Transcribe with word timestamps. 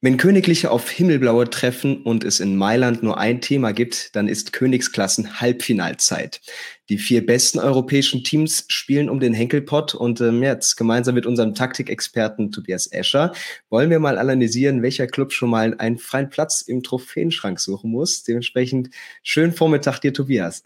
Wenn 0.00 0.16
Königliche 0.16 0.70
auf 0.70 0.88
Himmelblaue 0.88 1.50
treffen 1.50 2.02
und 2.04 2.22
es 2.22 2.38
in 2.38 2.54
Mailand 2.54 3.02
nur 3.02 3.18
ein 3.18 3.40
Thema 3.40 3.72
gibt, 3.72 4.14
dann 4.14 4.28
ist 4.28 4.52
Königsklassen 4.52 5.40
Halbfinalzeit. 5.40 6.40
Die 6.88 6.98
vier 6.98 7.26
besten 7.26 7.58
europäischen 7.58 8.22
Teams 8.22 8.64
spielen 8.68 9.10
um 9.10 9.18
den 9.18 9.34
Henkelpott 9.34 9.96
und 9.96 10.20
ähm, 10.20 10.40
jetzt 10.44 10.76
gemeinsam 10.76 11.16
mit 11.16 11.26
unserem 11.26 11.52
Taktikexperten 11.52 12.52
Tobias 12.52 12.86
Escher 12.92 13.32
wollen 13.70 13.90
wir 13.90 13.98
mal 13.98 14.18
analysieren, 14.18 14.82
welcher 14.82 15.08
Club 15.08 15.32
schon 15.32 15.50
mal 15.50 15.74
einen 15.78 15.98
freien 15.98 16.30
Platz 16.30 16.62
im 16.62 16.84
Trophäenschrank 16.84 17.58
suchen 17.58 17.90
muss. 17.90 18.22
Dementsprechend 18.22 18.90
schönen 19.24 19.52
Vormittag 19.52 19.98
dir, 19.98 20.14
Tobias. 20.14 20.62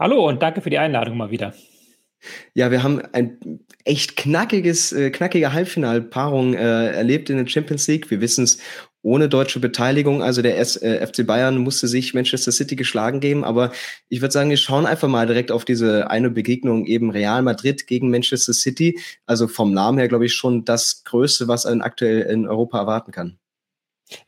Hallo 0.00 0.28
und 0.28 0.42
danke 0.42 0.62
für 0.62 0.70
die 0.70 0.78
Einladung 0.78 1.16
mal 1.16 1.30
wieder. 1.30 1.54
Ja, 2.54 2.70
wir 2.70 2.82
haben 2.82 3.00
ein 3.12 3.60
echt 3.84 4.16
knackiges, 4.16 4.92
äh, 4.92 5.10
knackige 5.10 5.52
Halbfinalpaarung 5.52 6.54
äh, 6.54 6.92
erlebt 6.92 7.30
in 7.30 7.36
der 7.36 7.46
Champions 7.46 7.86
League. 7.88 8.10
Wir 8.10 8.20
wissen 8.20 8.44
es 8.44 8.58
ohne 9.02 9.28
deutsche 9.28 9.60
Beteiligung. 9.60 10.22
Also 10.22 10.42
der 10.42 10.58
S 10.58 10.76
äh, 10.76 11.04
FC 11.04 11.26
Bayern 11.26 11.58
musste 11.58 11.88
sich 11.88 12.14
Manchester 12.14 12.52
City 12.52 12.76
geschlagen 12.76 13.20
geben. 13.20 13.44
Aber 13.44 13.72
ich 14.08 14.20
würde 14.20 14.32
sagen, 14.32 14.50
wir 14.50 14.56
schauen 14.56 14.86
einfach 14.86 15.08
mal 15.08 15.26
direkt 15.26 15.50
auf 15.50 15.64
diese 15.64 16.10
eine 16.10 16.30
Begegnung 16.30 16.86
eben 16.86 17.10
Real 17.10 17.42
Madrid 17.42 17.86
gegen 17.86 18.10
Manchester 18.10 18.52
City. 18.52 18.98
Also 19.26 19.48
vom 19.48 19.72
Namen 19.72 19.98
her, 19.98 20.08
glaube 20.08 20.26
ich, 20.26 20.34
schon 20.34 20.64
das 20.64 21.02
Größte, 21.04 21.48
was 21.48 21.66
einen 21.66 21.82
aktuell 21.82 22.22
in 22.22 22.46
Europa 22.46 22.78
erwarten 22.78 23.10
kann. 23.10 23.38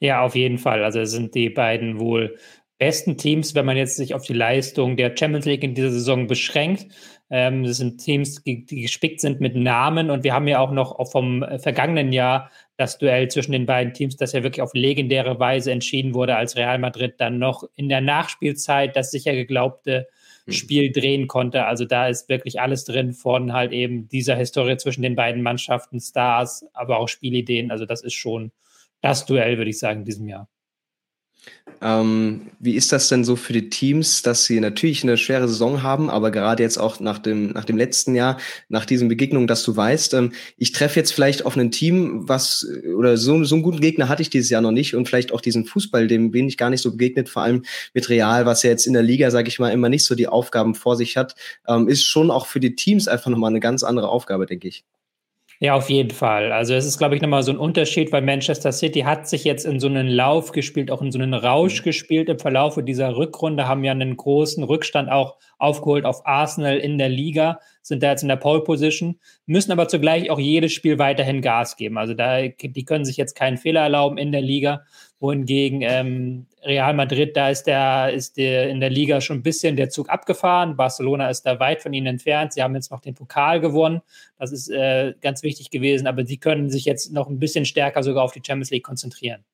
Ja, 0.00 0.22
auf 0.22 0.34
jeden 0.34 0.58
Fall. 0.58 0.82
Also 0.82 1.04
sind 1.04 1.34
die 1.34 1.50
beiden 1.50 2.00
wohl 2.00 2.36
besten 2.78 3.16
Teams, 3.16 3.54
wenn 3.54 3.66
man 3.66 3.76
jetzt 3.76 3.96
sich 3.96 4.14
auf 4.14 4.24
die 4.24 4.32
Leistung 4.32 4.96
der 4.96 5.14
Champions 5.16 5.46
League 5.46 5.62
in 5.62 5.74
dieser 5.74 5.90
Saison 5.90 6.26
beschränkt. 6.26 6.86
Ähm, 7.30 7.64
das 7.64 7.78
sind 7.78 7.98
Teams, 7.98 8.42
die, 8.42 8.66
die, 8.66 8.82
gespickt 8.82 9.20
sind 9.20 9.40
mit 9.40 9.56
Namen 9.56 10.10
und 10.10 10.24
wir 10.24 10.34
haben 10.34 10.46
ja 10.46 10.60
auch 10.60 10.70
noch 10.70 11.10
vom 11.10 11.42
äh, 11.42 11.58
vergangenen 11.58 12.12
Jahr 12.12 12.50
das 12.76 12.98
Duell 12.98 13.28
zwischen 13.28 13.52
den 13.52 13.66
beiden 13.66 13.94
Teams, 13.94 14.16
das 14.16 14.32
ja 14.32 14.42
wirklich 14.42 14.62
auf 14.62 14.74
legendäre 14.74 15.38
Weise 15.40 15.72
entschieden 15.72 16.14
wurde, 16.14 16.36
als 16.36 16.56
Real 16.56 16.78
Madrid 16.78 17.14
dann 17.18 17.38
noch 17.38 17.64
in 17.76 17.88
der 17.88 18.00
Nachspielzeit 18.00 18.94
das 18.94 19.10
sicher 19.10 19.32
geglaubte 19.34 20.08
hm. 20.44 20.52
Spiel 20.52 20.92
drehen 20.92 21.26
konnte. 21.26 21.64
Also 21.64 21.86
da 21.86 22.08
ist 22.08 22.28
wirklich 22.28 22.60
alles 22.60 22.84
drin 22.84 23.12
von 23.12 23.52
halt 23.52 23.72
eben 23.72 24.08
dieser 24.08 24.36
Historie 24.36 24.76
zwischen 24.76 25.02
den 25.02 25.16
beiden 25.16 25.42
Mannschaften, 25.42 26.00
Stars, 26.00 26.66
aber 26.74 26.98
auch 26.98 27.08
Spielideen. 27.08 27.70
Also 27.70 27.86
das 27.86 28.02
ist 28.02 28.14
schon 28.14 28.52
das 29.00 29.24
Duell, 29.24 29.56
würde 29.56 29.70
ich 29.70 29.78
sagen, 29.78 30.00
in 30.00 30.04
diesem 30.04 30.28
Jahr. 30.28 30.48
Ähm, 31.84 32.50
wie 32.60 32.76
ist 32.76 32.92
das 32.92 33.08
denn 33.08 33.24
so 33.24 33.36
für 33.36 33.52
die 33.52 33.68
Teams, 33.68 34.22
dass 34.22 34.44
sie 34.44 34.58
natürlich 34.58 35.02
eine 35.02 35.18
schwere 35.18 35.48
Saison 35.48 35.82
haben, 35.82 36.08
aber 36.08 36.30
gerade 36.30 36.62
jetzt 36.62 36.78
auch 36.78 36.98
nach 36.98 37.18
dem, 37.18 37.48
nach 37.48 37.66
dem 37.66 37.76
letzten 37.76 38.14
Jahr, 38.14 38.38
nach 38.70 38.86
diesen 38.86 39.08
Begegnungen, 39.08 39.46
dass 39.46 39.64
du 39.64 39.76
weißt, 39.76 40.14
ähm, 40.14 40.32
ich 40.56 40.72
treffe 40.72 40.98
jetzt 40.98 41.12
vielleicht 41.12 41.44
auf 41.44 41.56
ein 41.56 41.70
Team, 41.70 42.26
was, 42.26 42.66
oder 42.96 43.18
so, 43.18 43.44
so 43.44 43.56
einen 43.56 43.62
guten 43.62 43.80
Gegner 43.80 44.08
hatte 44.08 44.22
ich 44.22 44.30
dieses 44.30 44.48
Jahr 44.48 44.62
noch 44.62 44.70
nicht 44.70 44.94
und 44.94 45.06
vielleicht 45.06 45.32
auch 45.32 45.42
diesen 45.42 45.66
Fußball, 45.66 46.06
dem 46.06 46.30
bin 46.30 46.48
ich 46.48 46.56
gar 46.56 46.70
nicht 46.70 46.80
so 46.80 46.92
begegnet, 46.92 47.28
vor 47.28 47.42
allem 47.42 47.64
mit 47.92 48.08
Real, 48.08 48.46
was 48.46 48.62
ja 48.62 48.70
jetzt 48.70 48.86
in 48.86 48.94
der 48.94 49.02
Liga, 49.02 49.30
sage 49.30 49.48
ich 49.48 49.58
mal, 49.58 49.70
immer 49.70 49.90
nicht 49.90 50.06
so 50.06 50.14
die 50.14 50.28
Aufgaben 50.28 50.74
vor 50.74 50.96
sich 50.96 51.18
hat, 51.18 51.34
ähm, 51.68 51.88
ist 51.88 52.04
schon 52.04 52.30
auch 52.30 52.46
für 52.46 52.60
die 52.60 52.76
Teams 52.76 53.08
einfach 53.08 53.30
nochmal 53.30 53.50
eine 53.50 53.60
ganz 53.60 53.82
andere 53.82 54.08
Aufgabe, 54.08 54.46
denke 54.46 54.68
ich. 54.68 54.84
Ja, 55.60 55.74
auf 55.74 55.88
jeden 55.88 56.10
Fall. 56.10 56.52
Also 56.52 56.74
es 56.74 56.84
ist, 56.84 56.98
glaube 56.98 57.14
ich, 57.14 57.22
nochmal 57.22 57.42
so 57.42 57.52
ein 57.52 57.58
Unterschied, 57.58 58.10
weil 58.12 58.22
Manchester 58.22 58.72
City 58.72 59.00
hat 59.00 59.28
sich 59.28 59.44
jetzt 59.44 59.64
in 59.64 59.78
so 59.78 59.86
einen 59.86 60.08
Lauf 60.08 60.52
gespielt, 60.52 60.90
auch 60.90 61.00
in 61.00 61.12
so 61.12 61.18
einen 61.18 61.34
Rausch 61.34 61.80
mhm. 61.80 61.84
gespielt 61.84 62.28
im 62.28 62.38
Verlauf 62.38 62.78
dieser 62.84 63.16
Rückrunde, 63.16 63.68
haben 63.68 63.84
ja 63.84 63.92
einen 63.92 64.16
großen 64.16 64.64
Rückstand 64.64 65.10
auch 65.10 65.36
aufgeholt 65.64 66.04
auf 66.04 66.26
Arsenal 66.26 66.76
in 66.78 66.98
der 66.98 67.08
Liga, 67.08 67.58
sind 67.82 68.02
da 68.02 68.10
jetzt 68.10 68.22
in 68.22 68.28
der 68.28 68.36
Pole 68.36 68.62
Position, 68.62 69.18
müssen 69.46 69.72
aber 69.72 69.88
zugleich 69.88 70.30
auch 70.30 70.38
jedes 70.38 70.72
Spiel 70.72 70.98
weiterhin 70.98 71.42
Gas 71.42 71.76
geben. 71.76 71.98
Also 71.98 72.14
da, 72.14 72.42
die 72.42 72.84
können 72.84 73.04
sich 73.04 73.16
jetzt 73.16 73.34
keinen 73.34 73.56
Fehler 73.56 73.80
erlauben 73.80 74.18
in 74.18 74.32
der 74.32 74.42
Liga 74.42 74.82
wohingegen 75.24 75.80
ähm, 75.82 76.46
Real 76.62 76.92
Madrid, 76.92 77.34
da 77.34 77.48
ist 77.48 77.64
der, 77.64 78.12
ist 78.12 78.36
der 78.36 78.68
in 78.68 78.80
der 78.80 78.90
Liga 78.90 79.22
schon 79.22 79.38
ein 79.38 79.42
bisschen 79.42 79.74
der 79.74 79.88
Zug 79.88 80.10
abgefahren. 80.10 80.76
Barcelona 80.76 81.30
ist 81.30 81.42
da 81.42 81.58
weit 81.60 81.80
von 81.80 81.94
ihnen 81.94 82.06
entfernt. 82.06 82.52
Sie 82.52 82.62
haben 82.62 82.74
jetzt 82.74 82.90
noch 82.90 83.00
den 83.00 83.14
Pokal 83.14 83.60
gewonnen. 83.60 84.02
Das 84.38 84.52
ist 84.52 84.68
äh, 84.70 85.14
ganz 85.22 85.42
wichtig 85.42 85.70
gewesen, 85.70 86.06
aber 86.06 86.26
sie 86.26 86.36
können 86.36 86.68
sich 86.68 86.84
jetzt 86.84 87.12
noch 87.12 87.28
ein 87.28 87.38
bisschen 87.38 87.64
stärker 87.64 88.02
sogar 88.02 88.22
auf 88.22 88.32
die 88.32 88.42
Champions 88.44 88.70
League 88.70 88.84
konzentrieren 88.84 89.44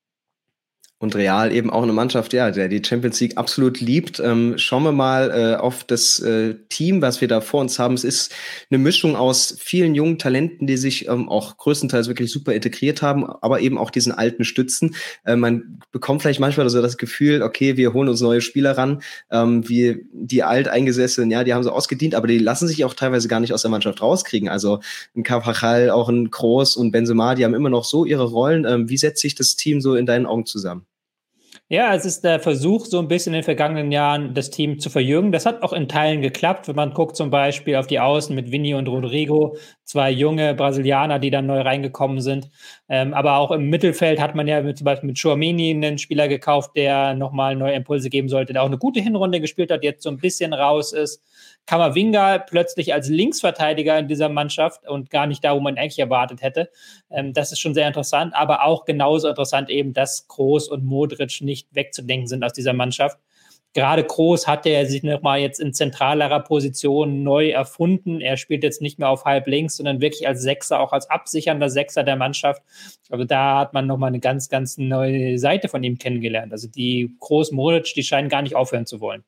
und 1.01 1.15
Real 1.15 1.51
eben 1.51 1.71
auch 1.71 1.81
eine 1.81 1.93
Mannschaft, 1.93 2.31
ja, 2.31 2.51
der 2.51 2.67
die 2.67 2.81
Champions 2.85 3.19
League 3.19 3.35
absolut 3.35 3.81
liebt. 3.81 4.19
Ähm, 4.19 4.53
schauen 4.57 4.83
wir 4.83 4.91
mal 4.91 5.31
äh, 5.31 5.55
auf 5.55 5.83
das 5.83 6.19
äh, 6.19 6.53
Team, 6.69 7.01
was 7.01 7.21
wir 7.21 7.27
da 7.27 7.41
vor 7.41 7.59
uns 7.59 7.79
haben. 7.79 7.95
Es 7.95 8.03
ist 8.03 8.31
eine 8.69 8.77
Mischung 8.77 9.15
aus 9.15 9.55
vielen 9.59 9.95
jungen 9.95 10.19
Talenten, 10.19 10.67
die 10.67 10.77
sich 10.77 11.07
ähm, 11.07 11.27
auch 11.27 11.57
größtenteils 11.57 12.07
wirklich 12.07 12.31
super 12.31 12.53
integriert 12.53 13.01
haben, 13.01 13.25
aber 13.25 13.61
eben 13.61 13.79
auch 13.79 13.89
diesen 13.89 14.11
alten 14.11 14.43
Stützen. 14.43 14.93
Äh, 15.25 15.35
man 15.35 15.79
bekommt 15.91 16.21
vielleicht 16.21 16.39
manchmal 16.39 16.69
so 16.69 16.83
das 16.83 16.97
Gefühl, 16.97 17.41
okay, 17.41 17.77
wir 17.77 17.93
holen 17.93 18.07
uns 18.07 18.21
neue 18.21 18.41
Spieler 18.41 18.77
ran, 18.77 19.01
ähm, 19.31 19.67
wie 19.67 20.05
die 20.13 20.43
alteingesessenen, 20.43 21.31
ja, 21.31 21.43
die 21.43 21.55
haben 21.55 21.63
so 21.63 21.71
ausgedient, 21.71 22.13
aber 22.13 22.27
die 22.27 22.37
lassen 22.37 22.67
sich 22.67 22.85
auch 22.85 22.93
teilweise 22.93 23.27
gar 23.27 23.39
nicht 23.39 23.53
aus 23.53 23.63
der 23.63 23.71
Mannschaft 23.71 24.03
rauskriegen. 24.03 24.49
Also 24.49 24.81
ein 25.15 25.23
Carvajal, 25.23 25.89
auch 25.89 26.09
ein 26.09 26.29
Kroos 26.29 26.75
und 26.75 26.91
Benzema, 26.91 27.33
die 27.33 27.43
haben 27.43 27.55
immer 27.55 27.71
noch 27.71 27.85
so 27.85 28.05
ihre 28.05 28.25
Rollen. 28.25 28.65
Ähm, 28.65 28.87
wie 28.87 28.97
setzt 28.97 29.21
sich 29.21 29.33
das 29.33 29.55
Team 29.55 29.81
so 29.81 29.95
in 29.95 30.05
deinen 30.05 30.27
Augen 30.27 30.45
zusammen? 30.45 30.85
Ja, 31.71 31.95
es 31.95 32.03
ist 32.03 32.25
der 32.25 32.41
Versuch, 32.41 32.85
so 32.85 32.99
ein 32.99 33.07
bisschen 33.07 33.33
in 33.33 33.37
den 33.37 33.43
vergangenen 33.45 33.93
Jahren 33.93 34.33
das 34.33 34.49
Team 34.49 34.77
zu 34.79 34.89
verjüngen. 34.89 35.31
Das 35.31 35.45
hat 35.45 35.63
auch 35.63 35.71
in 35.71 35.87
Teilen 35.87 36.21
geklappt. 36.21 36.67
Wenn 36.67 36.75
man 36.75 36.93
guckt 36.93 37.15
zum 37.15 37.29
Beispiel 37.29 37.77
auf 37.77 37.87
die 37.87 38.01
Außen 38.01 38.35
mit 38.35 38.51
Vinny 38.51 38.73
und 38.73 38.89
Rodrigo, 38.89 39.55
zwei 39.91 40.09
junge 40.09 40.53
Brasilianer, 40.53 41.19
die 41.19 41.29
dann 41.29 41.47
neu 41.47 41.59
reingekommen 41.61 42.21
sind. 42.21 42.49
Ähm, 42.87 43.13
aber 43.13 43.37
auch 43.37 43.51
im 43.51 43.69
Mittelfeld 43.69 44.21
hat 44.21 44.35
man 44.35 44.47
ja 44.47 44.61
mit, 44.61 44.77
zum 44.77 44.85
Beispiel 44.85 45.07
mit 45.07 45.19
Chouameni 45.21 45.71
einen 45.71 45.97
Spieler 45.97 46.29
gekauft, 46.29 46.71
der 46.77 47.13
nochmal 47.13 47.57
neue 47.57 47.73
Impulse 47.73 48.09
geben 48.09 48.29
sollte, 48.29 48.53
der 48.53 48.63
auch 48.63 48.67
eine 48.67 48.77
gute 48.77 49.01
Hinrunde 49.01 49.41
gespielt 49.41 49.69
hat, 49.69 49.83
jetzt 49.83 50.03
so 50.03 50.09
ein 50.09 50.17
bisschen 50.17 50.53
raus 50.53 50.93
ist. 50.93 51.21
Kamavinga 51.65 52.39
plötzlich 52.39 52.93
als 52.93 53.09
Linksverteidiger 53.09 53.99
in 53.99 54.07
dieser 54.07 54.29
Mannschaft 54.29 54.87
und 54.87 55.09
gar 55.09 55.27
nicht 55.27 55.43
da, 55.43 55.55
wo 55.55 55.59
man 55.59 55.77
eigentlich 55.77 55.99
erwartet 55.99 56.41
hätte. 56.41 56.69
Ähm, 57.09 57.33
das 57.33 57.51
ist 57.51 57.59
schon 57.59 57.73
sehr 57.73 57.87
interessant, 57.87 58.33
aber 58.33 58.63
auch 58.63 58.85
genauso 58.85 59.27
interessant 59.27 59.69
eben, 59.69 59.91
dass 59.93 60.27
Groß 60.29 60.69
und 60.69 60.85
Modric 60.85 61.41
nicht 61.41 61.67
wegzudenken 61.75 62.27
sind 62.27 62.43
aus 62.45 62.53
dieser 62.53 62.73
Mannschaft. 62.73 63.17
Gerade 63.73 64.03
Groß 64.03 64.47
hat 64.47 64.65
er 64.65 64.85
sich 64.85 65.01
nochmal 65.01 65.39
jetzt 65.39 65.59
in 65.61 65.73
zentralerer 65.73 66.41
Position 66.41 67.23
neu 67.23 67.51
erfunden. 67.51 68.19
Er 68.19 68.35
spielt 68.35 68.63
jetzt 68.63 68.81
nicht 68.81 68.99
mehr 68.99 69.07
auf 69.07 69.23
halb 69.23 69.47
links, 69.47 69.77
sondern 69.77 70.01
wirklich 70.01 70.27
als 70.27 70.41
Sechser, 70.41 70.81
auch 70.81 70.91
als 70.91 71.09
absichernder 71.09 71.69
Sechser 71.69 72.03
der 72.03 72.17
Mannschaft. 72.17 72.61
Also 73.09 73.23
da 73.23 73.59
hat 73.59 73.73
man 73.73 73.87
nochmal 73.87 74.09
eine 74.09 74.19
ganz, 74.19 74.49
ganz 74.49 74.77
neue 74.77 75.39
Seite 75.39 75.69
von 75.69 75.83
ihm 75.83 75.97
kennengelernt. 75.97 76.51
Also 76.51 76.67
die 76.67 77.15
Groß 77.21 77.53
Modric, 77.53 77.93
die 77.93 78.03
scheinen 78.03 78.27
gar 78.27 78.41
nicht 78.41 78.55
aufhören 78.55 78.85
zu 78.85 78.99
wollen. 78.99 79.23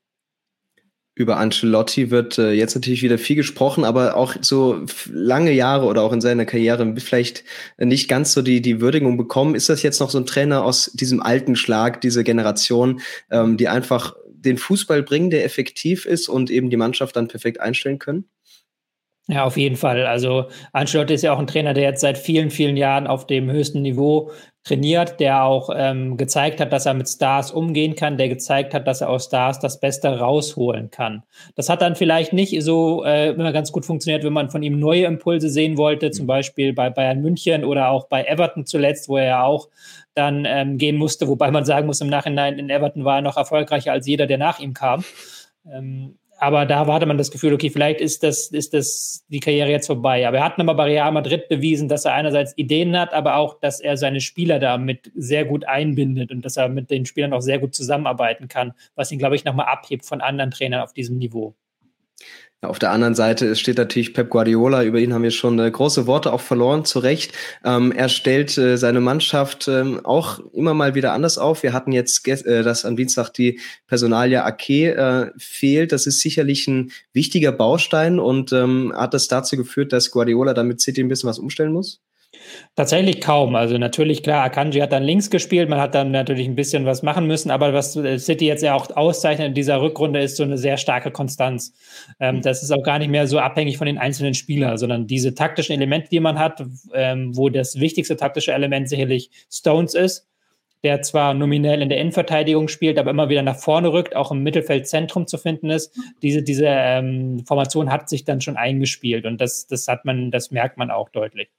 Über 1.15 1.37
Ancelotti 1.37 2.09
wird 2.09 2.39
äh, 2.39 2.53
jetzt 2.53 2.73
natürlich 2.73 3.03
wieder 3.03 3.19
viel 3.19 3.35
gesprochen, 3.35 3.85
aber 3.85 4.17
auch 4.17 4.35
so 4.41 4.83
lange 5.11 5.51
Jahre 5.51 5.85
oder 5.85 6.01
auch 6.01 6.11
in 6.11 6.21
seiner 6.21 6.45
Karriere 6.45 6.95
vielleicht 6.97 7.43
nicht 7.77 8.09
ganz 8.09 8.33
so 8.33 8.41
die, 8.41 8.61
die 8.63 8.81
Würdigung 8.81 9.15
bekommen. 9.15 9.53
Ist 9.53 9.69
das 9.69 9.83
jetzt 9.83 9.99
noch 9.99 10.09
so 10.09 10.17
ein 10.17 10.25
Trainer 10.25 10.63
aus 10.63 10.89
diesem 10.95 11.21
alten 11.21 11.55
Schlag, 11.55 12.01
diese 12.01 12.23
Generation, 12.23 12.99
ähm, 13.29 13.57
die 13.57 13.67
einfach 13.67 14.15
den 14.45 14.57
Fußball 14.57 15.03
bringen, 15.03 15.29
der 15.29 15.45
effektiv 15.45 16.05
ist 16.05 16.29
und 16.29 16.49
eben 16.51 16.69
die 16.69 16.77
Mannschaft 16.77 17.15
dann 17.15 17.27
perfekt 17.27 17.59
einstellen 17.59 17.99
können? 17.99 18.29
Ja, 19.27 19.45
auf 19.45 19.55
jeden 19.55 19.77
Fall. 19.77 20.05
Also 20.05 20.49
Ancelotti 20.73 21.13
ist 21.13 21.21
ja 21.21 21.33
auch 21.33 21.39
ein 21.39 21.47
Trainer, 21.47 21.73
der 21.73 21.83
jetzt 21.83 22.01
seit 22.01 22.17
vielen, 22.17 22.49
vielen 22.49 22.75
Jahren 22.75 23.07
auf 23.07 23.25
dem 23.25 23.49
höchsten 23.49 23.81
Niveau 23.81 24.31
trainiert, 24.65 25.19
der 25.21 25.43
auch 25.43 25.69
ähm, 25.73 26.17
gezeigt 26.17 26.59
hat, 26.59 26.73
dass 26.73 26.85
er 26.85 26.93
mit 26.93 27.07
Stars 27.07 27.51
umgehen 27.51 27.95
kann, 27.95 28.17
der 28.17 28.27
gezeigt 28.27 28.73
hat, 28.73 28.85
dass 28.85 28.99
er 28.99 29.09
aus 29.09 29.25
Stars 29.25 29.59
das 29.59 29.79
Beste 29.79 30.19
rausholen 30.19 30.89
kann. 30.89 31.23
Das 31.55 31.69
hat 31.69 31.81
dann 31.81 31.95
vielleicht 31.95 32.33
nicht 32.33 32.61
so 32.63 33.03
äh, 33.05 33.29
immer 33.29 33.53
ganz 33.53 33.71
gut 33.71 33.85
funktioniert, 33.85 34.25
wenn 34.25 34.33
man 34.33 34.49
von 34.49 34.61
ihm 34.61 34.77
neue 34.77 35.05
Impulse 35.05 35.49
sehen 35.49 35.77
wollte, 35.77 36.11
zum 36.11 36.27
Beispiel 36.27 36.73
bei 36.73 36.89
Bayern 36.89 37.21
München 37.21 37.63
oder 37.63 37.89
auch 37.89 38.07
bei 38.07 38.25
Everton 38.25 38.65
zuletzt, 38.65 39.07
wo 39.07 39.17
er 39.17 39.25
ja 39.25 39.43
auch 39.43 39.69
dann 40.15 40.45
ähm, 40.45 40.77
gehen 40.77 40.97
musste, 40.97 41.29
wobei 41.29 41.49
man 41.49 41.63
sagen 41.65 41.87
muss, 41.87 42.01
im 42.01 42.09
Nachhinein 42.09 42.59
in 42.59 42.69
Everton 42.69 43.05
war 43.05 43.17
er 43.17 43.21
noch 43.21 43.37
erfolgreicher 43.37 43.93
als 43.93 44.05
jeder, 44.05 44.27
der 44.27 44.37
nach 44.37 44.59
ihm 44.59 44.73
kam. 44.73 45.03
Ähm, 45.69 46.17
aber 46.39 46.65
da 46.65 46.85
hatte 46.85 47.05
man 47.05 47.17
das 47.17 47.31
Gefühl, 47.31 47.53
okay, 47.53 47.69
vielleicht 47.69 48.01
ist 48.01 48.23
das, 48.23 48.47
ist 48.47 48.73
das 48.73 49.23
die 49.29 49.39
Karriere 49.39 49.69
jetzt 49.69 49.87
vorbei. 49.87 50.27
Aber 50.27 50.37
er 50.37 50.43
hat 50.43 50.57
nochmal 50.57 50.75
bei 50.75 50.85
Real 50.85 51.11
Madrid 51.11 51.47
bewiesen, 51.47 51.87
dass 51.87 52.05
er 52.05 52.13
einerseits 52.13 52.57
Ideen 52.57 52.97
hat, 52.97 53.13
aber 53.13 53.35
auch, 53.37 53.59
dass 53.59 53.79
er 53.79 53.97
seine 53.97 54.19
Spieler 54.19 54.59
damit 54.59 55.11
sehr 55.15 55.45
gut 55.45 55.65
einbindet 55.65 56.31
und 56.31 56.43
dass 56.43 56.57
er 56.57 56.69
mit 56.69 56.89
den 56.91 57.05
Spielern 57.05 57.33
auch 57.33 57.41
sehr 57.41 57.59
gut 57.59 57.75
zusammenarbeiten 57.75 58.47
kann, 58.47 58.73
was 58.95 59.11
ihn, 59.11 59.19
glaube 59.19 59.35
ich, 59.35 59.45
nochmal 59.45 59.67
abhebt 59.67 60.05
von 60.05 60.21
anderen 60.21 60.51
Trainern 60.51 60.81
auf 60.81 60.93
diesem 60.93 61.17
Niveau. 61.17 61.55
Auf 62.63 62.79
der 62.79 62.91
anderen 62.91 63.13
Seite 63.13 63.55
steht 63.57 63.77
natürlich 63.77 64.13
Pep 64.13 64.29
Guardiola, 64.29 64.83
über 64.83 64.99
ihn 64.99 65.13
haben 65.13 65.23
wir 65.23 65.31
schon 65.31 65.59
äh, 65.59 65.69
große 65.69 66.07
Worte 66.07 66.31
auch 66.31 66.39
verloren, 66.39 66.85
zu 66.85 66.99
Recht. 66.99 67.33
Ähm, 67.65 67.91
er 67.91 68.07
stellt 68.07 68.57
äh, 68.57 68.77
seine 68.77 69.01
Mannschaft 69.01 69.67
ähm, 69.67 69.99
auch 70.05 70.39
immer 70.53 70.73
mal 70.73 70.95
wieder 70.95 71.11
anders 71.11 71.37
auf. 71.37 71.63
Wir 71.63 71.73
hatten 71.73 71.91
jetzt, 71.91 72.25
äh, 72.27 72.63
dass 72.63 72.85
am 72.85 72.95
Dienstag 72.95 73.31
die 73.31 73.59
Personalie 73.87 74.43
Ake 74.43 75.33
fehlt. 75.37 75.91
Das 75.91 76.07
ist 76.07 76.21
sicherlich 76.21 76.67
ein 76.67 76.91
wichtiger 77.11 77.51
Baustein 77.51 78.19
und 78.19 78.53
ähm, 78.53 78.93
hat 78.95 79.13
das 79.13 79.27
dazu 79.27 79.57
geführt, 79.57 79.91
dass 79.91 80.11
Guardiola 80.11 80.53
damit 80.53 80.79
City 80.79 81.01
ein 81.01 81.09
bisschen 81.09 81.29
was 81.29 81.39
umstellen 81.39 81.73
muss? 81.73 82.01
Tatsächlich 82.75 83.21
kaum. 83.21 83.55
Also 83.55 83.77
natürlich, 83.77 84.23
klar, 84.23 84.43
Akanji 84.43 84.79
hat 84.79 84.91
dann 84.91 85.03
links 85.03 85.29
gespielt, 85.29 85.69
man 85.69 85.79
hat 85.79 85.93
dann 85.93 86.11
natürlich 86.11 86.47
ein 86.47 86.55
bisschen 86.55 86.85
was 86.85 87.03
machen 87.03 87.27
müssen, 87.27 87.51
aber 87.51 87.73
was 87.73 87.93
City 87.93 88.47
jetzt 88.47 88.63
ja 88.63 88.73
auch 88.73 88.89
auszeichnet 88.95 89.49
in 89.49 89.53
dieser 89.53 89.81
Rückrunde 89.81 90.21
ist 90.21 90.37
so 90.37 90.43
eine 90.43 90.57
sehr 90.57 90.77
starke 90.77 91.11
Konstanz. 91.11 91.73
Ähm, 92.19 92.41
das 92.41 92.63
ist 92.63 92.71
auch 92.71 92.83
gar 92.83 92.97
nicht 92.97 93.09
mehr 93.09 93.27
so 93.27 93.37
abhängig 93.37 93.77
von 93.77 93.85
den 93.85 93.99
einzelnen 93.99 94.33
Spielern, 94.33 94.77
sondern 94.77 95.05
diese 95.05 95.35
taktischen 95.35 95.75
Elemente, 95.75 96.09
die 96.09 96.19
man 96.19 96.39
hat, 96.39 96.63
ähm, 96.93 97.37
wo 97.37 97.49
das 97.49 97.79
wichtigste 97.79 98.17
taktische 98.17 98.53
Element 98.53 98.89
sicherlich 98.89 99.29
Stones 99.51 99.93
ist, 99.93 100.27
der 100.83 101.01
zwar 101.01 101.33
nominell 101.35 101.81
in 101.81 101.89
der 101.89 101.99
Innenverteidigung 101.99 102.67
spielt, 102.67 102.97
aber 102.97 103.11
immer 103.11 103.29
wieder 103.29 103.43
nach 103.43 103.55
vorne 103.55 103.93
rückt, 103.93 104.15
auch 104.15 104.31
im 104.31 104.41
Mittelfeldzentrum 104.43 105.27
zu 105.27 105.37
finden 105.37 105.69
ist. 105.69 105.97
Diese, 106.23 106.41
diese 106.41 106.65
ähm, 106.67 107.45
Formation 107.45 107.91
hat 107.91 108.09
sich 108.09 108.25
dann 108.25 108.41
schon 108.41 108.57
eingespielt 108.57 109.25
und 109.25 109.39
das, 109.39 109.67
das 109.67 109.87
hat 109.87 110.05
man, 110.05 110.31
das 110.31 110.51
merkt 110.51 110.77
man 110.77 110.89
auch 110.91 111.09
deutlich. 111.09 111.49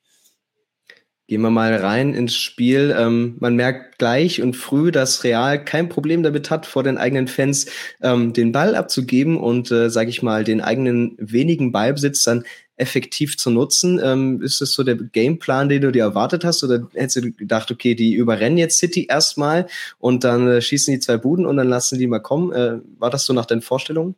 Gehen 1.26 1.40
wir 1.40 1.50
mal 1.50 1.74
rein 1.74 2.12
ins 2.12 2.36
Spiel. 2.36 2.94
Ähm, 2.98 3.36
man 3.40 3.56
merkt 3.56 3.98
gleich 3.98 4.42
und 4.42 4.54
früh, 4.54 4.90
dass 4.90 5.24
Real 5.24 5.64
kein 5.64 5.88
Problem 5.88 6.22
damit 6.22 6.50
hat, 6.50 6.66
vor 6.66 6.82
den 6.82 6.98
eigenen 6.98 7.28
Fans 7.28 7.66
ähm, 8.02 8.34
den 8.34 8.52
Ball 8.52 8.74
abzugeben 8.74 9.38
und, 9.38 9.70
äh, 9.70 9.88
sage 9.88 10.10
ich 10.10 10.22
mal, 10.22 10.44
den 10.44 10.60
eigenen 10.60 11.16
wenigen 11.18 11.72
Ballbesitz 11.72 12.24
dann 12.24 12.44
effektiv 12.76 13.38
zu 13.38 13.50
nutzen. 13.50 13.98
Ähm, 14.04 14.42
ist 14.42 14.60
das 14.60 14.72
so 14.72 14.82
der 14.82 14.96
Gameplan, 14.96 15.70
den 15.70 15.80
du 15.80 15.92
dir 15.92 16.02
erwartet 16.02 16.44
hast? 16.44 16.62
Oder 16.62 16.88
hättest 16.92 17.16
du 17.16 17.32
gedacht, 17.32 17.70
okay, 17.70 17.94
die 17.94 18.12
überrennen 18.12 18.58
jetzt 18.58 18.78
City 18.78 19.06
erstmal 19.08 19.66
und 19.98 20.24
dann 20.24 20.46
äh, 20.46 20.60
schießen 20.60 20.92
die 20.92 21.00
zwei 21.00 21.16
Buden 21.16 21.46
und 21.46 21.56
dann 21.56 21.68
lassen 21.68 21.98
die 21.98 22.06
mal 22.06 22.20
kommen? 22.20 22.52
Äh, 22.52 22.80
war 22.98 23.08
das 23.08 23.24
so 23.24 23.32
nach 23.32 23.46
deinen 23.46 23.62
Vorstellungen? 23.62 24.14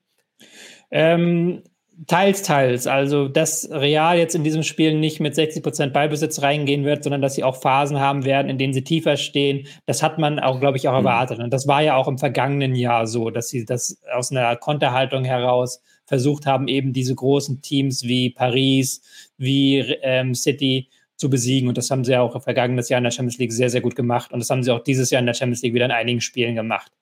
Ähm, 0.90 1.62
Teils, 2.06 2.42
teils. 2.42 2.86
Also, 2.86 3.26
dass 3.26 3.70
Real 3.70 4.18
jetzt 4.18 4.34
in 4.34 4.44
diesem 4.44 4.62
Spiel 4.62 4.98
nicht 4.98 5.18
mit 5.18 5.34
60 5.34 5.62
Prozent 5.62 5.92
Ballbesitz 5.94 6.42
reingehen 6.42 6.84
wird, 6.84 7.02
sondern 7.02 7.22
dass 7.22 7.34
sie 7.34 7.42
auch 7.42 7.56
Phasen 7.56 7.98
haben 7.98 8.26
werden, 8.26 8.50
in 8.50 8.58
denen 8.58 8.74
sie 8.74 8.84
tiefer 8.84 9.16
stehen. 9.16 9.66
Das 9.86 10.02
hat 10.02 10.18
man 10.18 10.38
auch, 10.38 10.60
glaube 10.60 10.76
ich, 10.76 10.88
auch 10.88 10.92
mhm. 10.92 11.06
erwartet. 11.06 11.38
Und 11.38 11.50
das 11.52 11.66
war 11.66 11.80
ja 11.82 11.96
auch 11.96 12.06
im 12.06 12.18
vergangenen 12.18 12.74
Jahr 12.74 13.06
so, 13.06 13.30
dass 13.30 13.48
sie 13.48 13.64
das 13.64 13.98
aus 14.12 14.30
einer 14.30 14.56
Konterhaltung 14.56 15.24
heraus 15.24 15.80
versucht 16.04 16.44
haben, 16.44 16.68
eben 16.68 16.92
diese 16.92 17.14
großen 17.14 17.62
Teams 17.62 18.04
wie 18.04 18.30
Paris, 18.30 19.00
wie 19.38 19.78
ähm, 20.02 20.34
City 20.34 20.88
zu 21.16 21.30
besiegen. 21.30 21.68
Und 21.68 21.78
das 21.78 21.90
haben 21.90 22.04
sie 22.04 22.16
auch 22.16 22.34
im 22.34 22.42
vergangenen 22.42 22.84
Jahr 22.86 22.98
in 22.98 23.04
der 23.04 23.10
Champions 23.10 23.38
League 23.38 23.52
sehr, 23.52 23.70
sehr 23.70 23.80
gut 23.80 23.96
gemacht. 23.96 24.32
Und 24.32 24.40
das 24.40 24.50
haben 24.50 24.62
sie 24.62 24.70
auch 24.70 24.84
dieses 24.84 25.10
Jahr 25.10 25.20
in 25.20 25.26
der 25.26 25.34
Champions 25.34 25.62
League 25.62 25.74
wieder 25.74 25.86
in 25.86 25.92
einigen 25.92 26.20
Spielen 26.20 26.54
gemacht. 26.54 26.92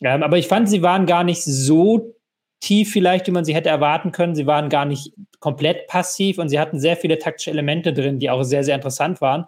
Ähm, 0.00 0.24
aber 0.24 0.36
ich 0.36 0.48
fand, 0.48 0.68
sie 0.68 0.82
waren 0.82 1.06
gar 1.06 1.22
nicht 1.22 1.44
so 1.44 2.16
tief 2.62 2.92
vielleicht, 2.92 3.26
wie 3.26 3.32
man 3.32 3.44
sie 3.44 3.54
hätte 3.54 3.68
erwarten 3.68 4.12
können. 4.12 4.36
Sie 4.36 4.46
waren 4.46 4.68
gar 4.68 4.84
nicht 4.84 5.12
komplett 5.40 5.88
passiv 5.88 6.38
und 6.38 6.48
sie 6.48 6.60
hatten 6.60 6.78
sehr 6.78 6.96
viele 6.96 7.18
taktische 7.18 7.50
Elemente 7.50 7.92
drin, 7.92 8.20
die 8.20 8.30
auch 8.30 8.44
sehr, 8.44 8.62
sehr 8.62 8.76
interessant 8.76 9.20
waren, 9.20 9.46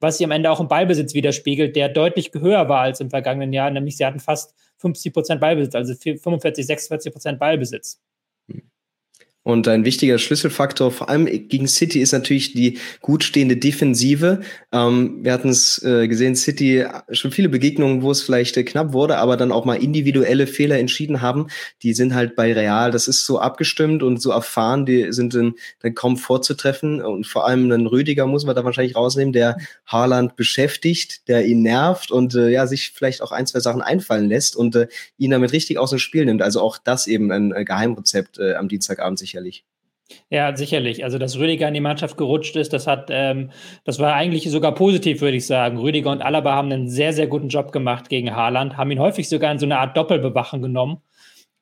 was 0.00 0.16
sie 0.16 0.24
am 0.24 0.30
Ende 0.30 0.50
auch 0.50 0.60
im 0.60 0.68
Ballbesitz 0.68 1.14
widerspiegelt, 1.14 1.76
der 1.76 1.90
deutlich 1.90 2.32
höher 2.32 2.68
war 2.68 2.80
als 2.80 3.00
im 3.00 3.10
vergangenen 3.10 3.52
Jahr, 3.52 3.70
nämlich 3.70 3.98
sie 3.98 4.06
hatten 4.06 4.18
fast 4.18 4.54
50 4.78 5.12
Prozent 5.12 5.40
Ballbesitz, 5.42 5.74
also 5.74 5.94
45, 5.94 6.66
46 6.66 7.12
Prozent 7.12 7.38
Ballbesitz. 7.38 8.00
Und 9.44 9.68
ein 9.68 9.84
wichtiger 9.84 10.18
Schlüsselfaktor, 10.18 10.90
vor 10.90 11.10
allem 11.10 11.26
gegen 11.26 11.68
City, 11.68 12.00
ist 12.00 12.12
natürlich 12.12 12.54
die 12.54 12.78
gut 13.02 13.24
stehende 13.24 13.58
Defensive. 13.58 14.40
Ähm, 14.72 15.18
wir 15.22 15.34
hatten 15.34 15.50
es 15.50 15.82
äh, 15.82 16.08
gesehen, 16.08 16.34
City 16.34 16.86
schon 17.10 17.30
viele 17.30 17.50
Begegnungen, 17.50 18.00
wo 18.00 18.10
es 18.10 18.22
vielleicht 18.22 18.56
äh, 18.56 18.64
knapp 18.64 18.94
wurde, 18.94 19.18
aber 19.18 19.36
dann 19.36 19.52
auch 19.52 19.66
mal 19.66 19.74
individuelle 19.74 20.46
Fehler 20.46 20.78
entschieden 20.78 21.20
haben. 21.20 21.48
Die 21.82 21.92
sind 21.92 22.14
halt 22.14 22.36
bei 22.36 22.54
Real, 22.54 22.90
das 22.90 23.06
ist 23.06 23.26
so 23.26 23.38
abgestimmt 23.38 24.02
und 24.02 24.16
so 24.20 24.30
erfahren, 24.30 24.86
die 24.86 25.12
sind 25.12 25.34
dann, 25.34 25.54
dann 25.80 25.94
kaum 25.94 26.16
vorzutreffen. 26.16 27.02
Und 27.02 27.26
vor 27.26 27.46
allem 27.46 27.70
einen 27.70 27.86
Rüdiger 27.86 28.26
muss 28.26 28.46
man 28.46 28.56
da 28.56 28.64
wahrscheinlich 28.64 28.96
rausnehmen, 28.96 29.34
der 29.34 29.58
Haaland 29.84 30.36
beschäftigt, 30.36 31.28
der 31.28 31.44
ihn 31.44 31.60
nervt 31.60 32.10
und 32.10 32.34
äh, 32.34 32.48
ja, 32.48 32.66
sich 32.66 32.92
vielleicht 32.94 33.20
auch 33.20 33.30
ein, 33.30 33.46
zwei 33.46 33.60
Sachen 33.60 33.82
einfallen 33.82 34.26
lässt 34.26 34.56
und 34.56 34.74
äh, 34.74 34.88
ihn 35.18 35.32
damit 35.32 35.52
richtig 35.52 35.76
aus 35.78 35.90
dem 35.90 35.98
Spiel 35.98 36.24
nimmt. 36.24 36.40
Also 36.40 36.62
auch 36.62 36.78
das 36.78 37.06
eben 37.06 37.30
ein 37.30 37.52
äh, 37.52 37.66
Geheimrezept 37.66 38.38
äh, 38.38 38.54
am 38.54 38.68
Dienstagabend 38.68 39.18
sicherlich. 39.34 39.64
Ja, 40.30 40.54
sicherlich. 40.54 41.02
Also, 41.02 41.18
dass 41.18 41.38
Rüdiger 41.38 41.66
in 41.66 41.74
die 41.74 41.80
Mannschaft 41.80 42.16
gerutscht 42.18 42.56
ist, 42.56 42.72
das 42.74 42.86
hat, 42.86 43.08
ähm, 43.10 43.50
das 43.84 43.98
war 43.98 44.14
eigentlich 44.14 44.48
sogar 44.50 44.74
positiv, 44.74 45.22
würde 45.22 45.38
ich 45.38 45.46
sagen. 45.46 45.78
Rüdiger 45.78 46.10
und 46.10 46.20
Alaba 46.20 46.54
haben 46.54 46.70
einen 46.70 46.88
sehr, 46.88 47.12
sehr 47.14 47.26
guten 47.26 47.48
Job 47.48 47.72
gemacht 47.72 48.10
gegen 48.10 48.36
Haaland, 48.36 48.76
haben 48.76 48.90
ihn 48.90 48.98
häufig 48.98 49.28
sogar 49.28 49.50
in 49.50 49.58
so 49.58 49.64
eine 49.64 49.78
Art 49.78 49.96
Doppelbewachung 49.96 50.60
genommen. 50.60 50.98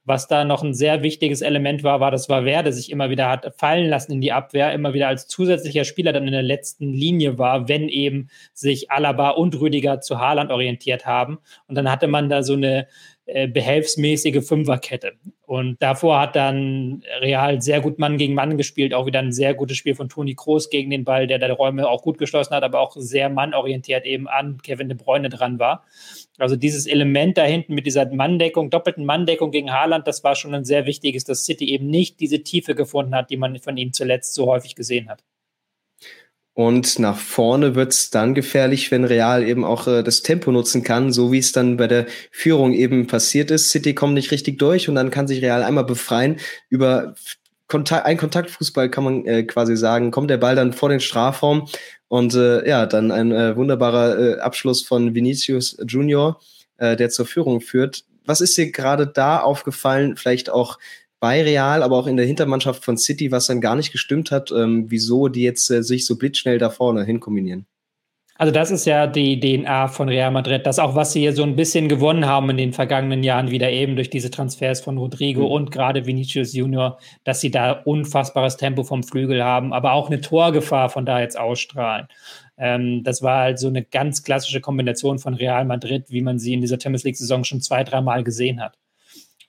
Was 0.05 0.27
da 0.27 0.45
noch 0.45 0.65
ein 0.65 0.75
sehr 0.75 1.05
wichtiges 1.05 1.43
Element 1.43 1.85
war, 1.85 2.01
war, 2.01 2.11
dass 2.11 2.29
Valverde 2.29 2.73
sich 2.73 2.91
immer 2.91 3.09
wieder 3.11 3.29
hat 3.29 3.55
fallen 3.57 3.89
lassen 3.89 4.11
in 4.11 4.21
die 4.21 4.33
Abwehr, 4.33 4.73
immer 4.73 4.95
wieder 4.95 5.07
als 5.07 5.29
zusätzlicher 5.29 5.85
Spieler 5.85 6.13
dann 6.13 6.27
in 6.27 6.33
der 6.33 6.43
letzten 6.43 6.93
Linie 6.93 7.39
war, 7.39 7.69
wenn 7.69 7.89
eben 7.89 8.29
sich 8.53 8.91
Alaba 8.91 9.31
und 9.31 9.61
Rüdiger 9.61 10.01
zu 10.01 10.19
Haaland 10.19 10.51
orientiert 10.51 11.07
haben. 11.07 11.39
Und 11.69 11.77
dann 11.77 11.89
hatte 11.89 12.09
man 12.09 12.29
da 12.29 12.43
so 12.43 12.55
eine 12.55 12.89
äh, 13.27 13.47
behelfsmäßige 13.47 14.45
Fünferkette. 14.45 15.13
Und 15.53 15.83
davor 15.83 16.19
hat 16.19 16.35
dann 16.35 17.03
Real 17.21 17.61
sehr 17.61 17.83
gut 17.83 17.99
Mann 17.99 18.17
gegen 18.17 18.33
Mann 18.33 18.57
gespielt, 18.57 18.95
auch 18.95 19.05
wieder 19.05 19.19
ein 19.19 19.33
sehr 19.33 19.53
gutes 19.53 19.77
Spiel 19.77 19.95
von 19.95 20.09
Toni 20.09 20.35
Kroos 20.35 20.71
gegen 20.71 20.89
den 20.89 21.05
Ball, 21.05 21.27
der 21.27 21.39
da 21.39 21.53
Räume 21.53 21.87
auch 21.91 22.01
gut 22.01 22.17
geschlossen 22.17 22.55
hat, 22.55 22.63
aber 22.63 22.81
auch 22.81 22.97
sehr 22.97 23.29
mannorientiert 23.29 24.07
eben 24.07 24.29
an 24.29 24.63
Kevin 24.63 24.89
de 24.89 24.97
Bruyne 24.97 25.29
dran 25.29 25.59
war. 25.59 25.85
Also 26.39 26.57
dieses 26.57 26.87
Element 26.87 27.37
da 27.37 27.45
hinten 27.45 27.75
mit 27.75 27.85
dieser 27.85 28.11
Manndeckung, 28.11 28.71
doppelten 28.71 29.05
Manndeckung 29.05 29.51
gegen 29.51 29.71
Haaland, 29.71 30.07
das 30.07 30.25
war 30.25 30.37
schon 30.37 30.55
ein 30.55 30.65
sehr 30.65 30.87
wichtiges, 30.87 31.25
dass 31.25 31.45
City 31.45 31.69
eben 31.69 31.87
nicht 31.87 32.21
diese 32.21 32.43
Tiefe 32.43 32.75
gefunden 32.75 33.15
hat, 33.15 33.29
die 33.29 33.37
man 33.37 33.59
von 33.59 33.77
ihm 33.77 33.93
zuletzt 33.93 34.33
so 34.33 34.47
häufig 34.47 34.75
gesehen 34.75 35.11
hat. 35.11 35.23
Und 36.55 36.99
nach 36.99 37.17
vorne 37.17 37.75
wird's 37.75 38.11
dann 38.11 38.35
gefährlich, 38.35 38.91
wenn 38.91 39.05
Real 39.05 39.43
eben 39.43 39.65
auch 39.65 39.87
äh, 39.87 40.03
das 40.03 40.23
Tempo 40.23 40.53
nutzen 40.53 40.83
kann, 40.83 41.11
so 41.11 41.33
wie 41.33 41.39
es 41.39 41.53
dann 41.53 41.79
bei 41.79 41.87
der 41.87 42.07
Führung 42.31 42.75
eben 42.75 43.07
passiert 43.07 43.51
ist. 43.51 43.71
City 43.71 43.95
kommt 43.95 44.15
nicht 44.15 44.31
richtig 44.31 44.59
durch 44.59 44.89
und 44.89 44.95
dann 44.95 45.11
kann 45.11 45.27
sich 45.27 45.43
Real 45.43 45.63
einmal 45.63 45.85
befreien. 45.85 46.39
Über 46.69 47.15
Kontakt, 47.69 48.05
ein 48.05 48.19
Kontaktfußball 48.19 48.91
kann 48.91 49.05
man 49.05 49.25
äh, 49.25 49.45
quasi 49.45 49.77
sagen, 49.77 50.11
kommt 50.11 50.29
der 50.29 50.37
Ball 50.37 50.55
dann 50.55 50.75
vor 50.75 50.91
den 50.91 51.01
Strafraum 51.01 51.69
und 52.09 52.35
äh, 52.35 52.69
ja, 52.69 52.85
dann 52.85 53.11
ein 53.11 53.33
äh, 53.33 53.57
wunderbarer 53.57 54.19
äh, 54.19 54.39
Abschluss 54.41 54.83
von 54.83 55.15
Vinicius 55.15 55.79
Junior, 55.89 56.39
äh, 56.77 56.97
der 56.97 57.09
zur 57.09 57.25
Führung 57.25 57.63
führt. 57.63 58.05
Was 58.27 58.43
ist 58.43 58.59
dir 58.59 58.71
gerade 58.71 59.07
da 59.07 59.41
aufgefallen? 59.41 60.17
Vielleicht 60.19 60.51
auch 60.51 60.79
bei 61.23 61.41
Real, 61.41 61.85
aber 61.85 61.97
auch 61.97 62.09
in 62.09 62.17
der 62.17 62.27
Hintermannschaft 62.27 62.85
von 62.85 62.99
City, 62.99 63.31
was 63.31 63.47
dann 63.47 63.61
gar 63.61 63.77
nicht 63.77 63.93
gestimmt 63.93 64.33
hat, 64.33 64.51
ähm, 64.51 64.87
wieso 64.89 65.29
die 65.29 65.43
jetzt 65.43 65.71
äh, 65.71 65.85
sich 65.85 66.05
so 66.05 66.19
blitzschnell 66.19 66.59
da 66.59 66.69
vorne 66.69 67.05
hinkombinieren. 67.05 67.65
Also 68.35 68.53
das 68.53 68.73
ist 68.73 68.87
ja 68.87 69.07
die 69.07 69.39
DNA 69.39 69.87
von 69.87 70.09
Real 70.09 70.33
Madrid, 70.33 70.67
das 70.67 70.81
auch, 70.81 70.97
was 70.97 71.13
sie 71.13 71.21
hier 71.21 71.33
so 71.33 71.45
ein 71.45 71.55
bisschen 71.55 71.89
gewonnen 71.89 72.27
haben 72.27 72.51
in 72.51 72.57
den 72.57 72.73
vergangenen 72.73 73.23
Jahren 73.23 73.53
wieder 73.53 73.71
eben 73.71 73.95
durch 73.95 74.11
diese 74.11 74.33
Transfers 74.33 74.81
von 74.81 74.99
Rodrigo 74.99 75.43
mhm. 75.43 75.53
und 75.53 75.71
gerade 75.71 76.07
Vinicius 76.07 76.55
Junior, 76.55 76.99
dass 77.23 77.41
sie 77.41 77.53
da 77.53 77.71
unfassbares 77.71 78.57
Tempo 78.57 78.83
vom 78.83 79.05
Flügel 79.05 79.45
haben, 79.45 79.73
aber 79.73 79.93
auch 79.93 80.09
eine 80.09 80.23
Torgefahr 80.23 80.89
von 80.89 81.07
da 81.07 81.21
jetzt 81.21 81.39
ausstrahlen. 81.39 82.09
Ähm, 82.59 83.05
das 83.05 83.23
war 83.23 83.43
halt 83.43 83.61
so 83.61 83.69
eine 83.69 83.85
ganz 83.85 84.25
klassische 84.25 84.61
Kombination 84.61 85.21
von 85.21 85.35
Real 85.35 85.65
Madrid, 85.65 86.07
wie 86.09 86.23
man 86.23 86.41
sie 86.41 86.55
in 86.55 86.63
dieser 86.63 86.81
Champions 86.81 87.05
League 87.05 87.17
Saison 87.17 87.45
schon 87.45 87.61
zwei, 87.61 87.85
dreimal 87.85 88.25
gesehen 88.25 88.61
hat. 88.61 88.77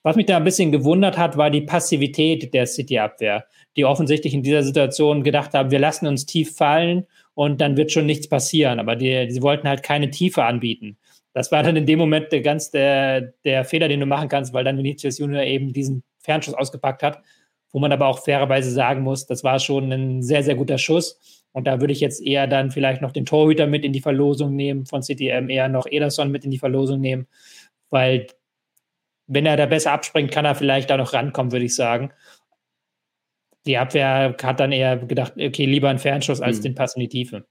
Was 0.04 0.16
mich 0.16 0.26
da 0.26 0.36
ein 0.36 0.44
bisschen 0.44 0.70
gewundert 0.70 1.16
hat, 1.16 1.38
war 1.38 1.50
die 1.50 1.62
Passivität 1.62 2.52
der 2.52 2.66
City-Abwehr, 2.66 3.46
die 3.74 3.86
offensichtlich 3.86 4.34
in 4.34 4.42
dieser 4.42 4.62
Situation 4.62 5.22
gedacht 5.22 5.54
haben, 5.54 5.70
wir 5.70 5.78
lassen 5.78 6.06
uns 6.06 6.26
tief 6.26 6.54
fallen 6.56 7.06
und 7.32 7.62
dann 7.62 7.78
wird 7.78 7.90
schon 7.90 8.04
nichts 8.04 8.28
passieren. 8.28 8.78
Aber 8.78 8.96
die, 8.96 9.30
sie 9.30 9.40
wollten 9.40 9.66
halt 9.66 9.82
keine 9.82 10.10
Tiefe 10.10 10.44
anbieten. 10.44 10.98
Das 11.32 11.50
war 11.50 11.62
dann 11.62 11.76
in 11.76 11.86
dem 11.86 11.98
Moment 11.98 12.32
der, 12.32 12.42
ganz 12.42 12.70
der, 12.70 13.32
der 13.44 13.64
Fehler, 13.64 13.88
den 13.88 14.00
du 14.00 14.06
machen 14.06 14.28
kannst, 14.28 14.52
weil 14.52 14.62
dann 14.62 14.76
Vinicius 14.76 15.18
Junior 15.18 15.42
eben 15.42 15.72
diesen 15.72 16.02
Fernschuss 16.18 16.54
ausgepackt 16.54 17.02
hat, 17.02 17.22
wo 17.72 17.78
man 17.78 17.90
aber 17.90 18.06
auch 18.06 18.18
fairerweise 18.18 18.70
sagen 18.70 19.00
muss, 19.00 19.26
das 19.26 19.42
war 19.42 19.58
schon 19.58 19.90
ein 19.90 20.22
sehr, 20.22 20.42
sehr 20.42 20.54
guter 20.54 20.76
Schuss. 20.76 21.18
Und 21.52 21.66
da 21.66 21.80
würde 21.80 21.94
ich 21.94 22.00
jetzt 22.00 22.20
eher 22.20 22.46
dann 22.46 22.70
vielleicht 22.70 23.00
noch 23.00 23.10
den 23.10 23.24
Torhüter 23.24 23.66
mit 23.66 23.86
in 23.86 23.94
die 23.94 24.02
Verlosung 24.02 24.54
nehmen 24.54 24.84
von 24.84 25.00
CTM, 25.00 25.48
eher 25.48 25.68
noch 25.68 25.86
Ederson 25.86 26.30
mit 26.30 26.44
in 26.44 26.50
die 26.50 26.58
Verlosung 26.58 27.00
nehmen, 27.00 27.26
weil 27.88 28.26
wenn 29.26 29.46
er 29.46 29.56
da 29.56 29.66
besser 29.66 29.92
abspringt, 29.92 30.30
kann 30.30 30.44
er 30.44 30.54
vielleicht 30.54 30.90
da 30.90 30.96
noch 30.96 31.12
rankommen, 31.12 31.52
würde 31.52 31.64
ich 31.64 31.74
sagen. 31.74 32.12
Die 33.66 33.78
Abwehr 33.78 34.36
hat 34.42 34.60
dann 34.60 34.72
eher 34.72 34.98
gedacht, 34.98 35.34
okay, 35.38 35.64
lieber 35.64 35.88
ein 35.88 35.98
Fernschuss 35.98 36.40
als 36.40 36.58
hm. 36.58 36.62
den 36.64 36.74
Pass 36.74 36.96
in 36.96 37.00
die 37.00 37.08
Tiefe. 37.08 37.46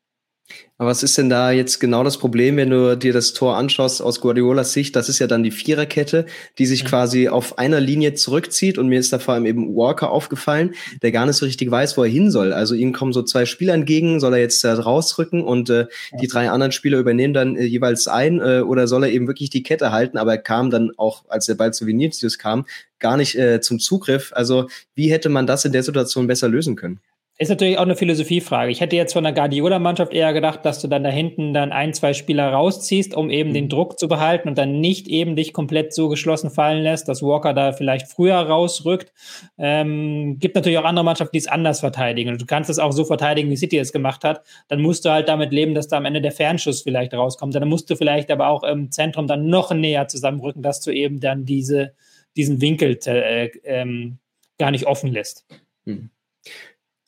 Aber 0.78 0.90
was 0.90 1.04
ist 1.04 1.18
denn 1.18 1.30
da 1.30 1.52
jetzt 1.52 1.80
genau 1.80 2.04
das 2.04 2.18
Problem, 2.18 2.58
wenn 2.58 2.70
du 2.70 2.98
dir 2.98 3.14
das 3.14 3.34
Tor 3.34 3.56
anschaust 3.56 4.02
aus 4.02 4.20
Guardiolas 4.20 4.74
Sicht? 4.74 4.96
Das 4.96 5.08
ist 5.08 5.20
ja 5.20 5.28
dann 5.28 5.44
die 5.44 5.52
Viererkette, 5.52 6.26
die 6.58 6.66
sich 6.66 6.84
mhm. 6.84 6.88
quasi 6.88 7.30
auf 7.30 7.58
einer 7.58 7.80
Linie 7.80 8.16
zurückzieht. 8.16 8.78
Und 8.78 8.90
mir 8.90 9.00
ist 9.00 9.14
da 9.14 9.20
vor 9.20 9.36
allem 9.36 9.46
eben 9.46 9.76
Walker 9.76 10.12
aufgefallen, 10.12 10.74
der 11.02 11.12
gar 11.12 11.26
nicht 11.26 11.38
so 11.38 11.46
richtig 11.46 11.72
weiß, 11.72 11.96
wo 11.98 12.04
er 12.04 12.10
hin 12.10 12.32
soll. 12.32 12.52
Also 12.52 12.76
ihm 12.76 12.92
kommen 12.92 13.14
so 13.14 13.24
zwei 13.24 13.46
Spieler 13.46 13.74
entgegen, 13.74 14.20
soll 14.20 14.34
er 14.34 14.40
jetzt 14.40 14.64
da 14.64 14.74
rausrücken 14.74 15.42
und 15.42 15.70
äh, 15.70 15.82
ja. 16.12 16.18
die 16.22 16.28
drei 16.28 16.50
anderen 16.50 16.72
Spieler 16.72 17.00
übernehmen 17.00 17.34
dann 17.34 17.56
äh, 17.56 17.64
jeweils 17.64 18.08
ein 18.08 18.42
äh, 18.42 18.62
oder 18.62 18.88
soll 18.88 19.04
er 19.04 19.12
eben 19.12 19.28
wirklich 19.28 19.50
die 19.50 19.64
Kette 19.64 19.92
halten? 19.92 20.18
Aber 20.18 20.32
er 20.32 20.42
kam 20.42 20.70
dann 20.70 20.92
auch, 20.98 21.24
als 21.30 21.46
der 21.46 21.56
Ball 21.56 21.74
zu 21.74 21.86
Vinicius 21.86 22.38
kam, 22.38 22.66
gar 23.00 23.16
nicht 23.16 23.36
äh, 23.36 23.62
zum 23.62 23.80
Zugriff. 23.80 24.32
Also 24.34 24.68
wie 24.96 25.12
hätte 25.12 25.30
man 25.30 25.48
das 25.48 25.66
in 25.66 25.72
der 25.72 25.84
Situation 25.84 26.28
besser 26.28 26.50
lösen 26.50 26.76
können? 26.76 27.00
Ist 27.40 27.50
natürlich 27.50 27.80
auch 27.80 27.84
eine 27.84 27.96
Philosophiefrage. 27.96 28.72
Ich 28.72 28.80
hätte 28.80 28.96
jetzt 28.96 29.14
von 29.14 29.24
der 29.24 29.34
Guardiola-Mannschaft 29.34 30.14
eher 30.14 30.34
gedacht, 30.34 30.64
dass 30.66 30.80
du 30.80 30.88
dann 30.88 31.04
da 31.04 31.10
hinten 31.10 31.52
dann 31.52 31.72
ein, 31.72 31.92
zwei 31.92 32.14
Spieler 32.14 32.54
rausziehst, 32.54 33.16
um 33.16 33.32
eben 33.32 33.50
mhm. 33.50 33.54
den 33.56 33.70
Druck 33.70 33.98
zu 33.98 34.08
behalten 34.08 34.48
und 34.48 34.58
dann 34.60 34.80
nicht 34.80 35.08
eben 35.08 35.36
dich 35.36 35.52
komplett 35.52 35.96
so 35.96 36.10
geschlossen 36.10 36.52
fallen 36.52 36.84
lässt, 36.84 37.08
dass 37.08 37.24
Walker 37.24 37.54
da 37.56 37.72
vielleicht 37.72 38.08
früher 38.08 38.36
rausrückt. 38.36 39.12
Ähm, 39.58 40.38
gibt 40.38 40.54
natürlich 40.54 40.78
auch 40.78 40.84
andere 40.84 41.04
Mannschaften, 41.04 41.34
die 41.34 41.40
es 41.40 41.48
anders 41.48 41.80
verteidigen. 41.80 42.30
Und 42.30 42.40
du 42.40 42.46
kannst 42.46 42.70
es 42.70 42.78
auch 42.78 42.92
so 42.92 43.04
verteidigen, 43.04 43.50
wie 43.50 43.58
City 43.58 43.80
es 43.80 43.92
gemacht 43.92 44.24
hat. 44.24 44.46
Dann 44.68 44.80
musst 44.80 45.04
du 45.04 45.10
halt 45.10 45.28
damit 45.28 45.52
leben, 45.52 45.74
dass 45.74 45.88
da 45.88 45.98
am 45.98 46.06
Ende 46.06 46.22
der 46.22 46.32
Fernschuss 46.32 46.84
vielleicht 46.84 47.16
rauskommt. 47.16 47.56
Dann 47.56 47.68
musst 47.68 47.90
du 47.90 47.96
vielleicht 47.96 48.30
aber 48.30 48.48
auch 48.48 48.62
im 48.62 48.92
Zentrum 48.92 49.26
dann 49.26 49.48
noch 49.48 49.74
näher 49.74 50.08
zusammenrücken, 50.08 50.62
dass 50.62 50.82
du 50.82 50.92
eben 50.92 51.20
dann 51.20 51.46
diese, 51.46 51.96
diesen 52.38 52.62
Winkel 52.62 53.00
äh, 53.08 53.50
ähm, 53.64 54.20
gar 54.60 54.70
nicht 54.70 54.86
offen 54.86 55.12
lässt. 55.12 55.48
Mhm. 55.86 56.12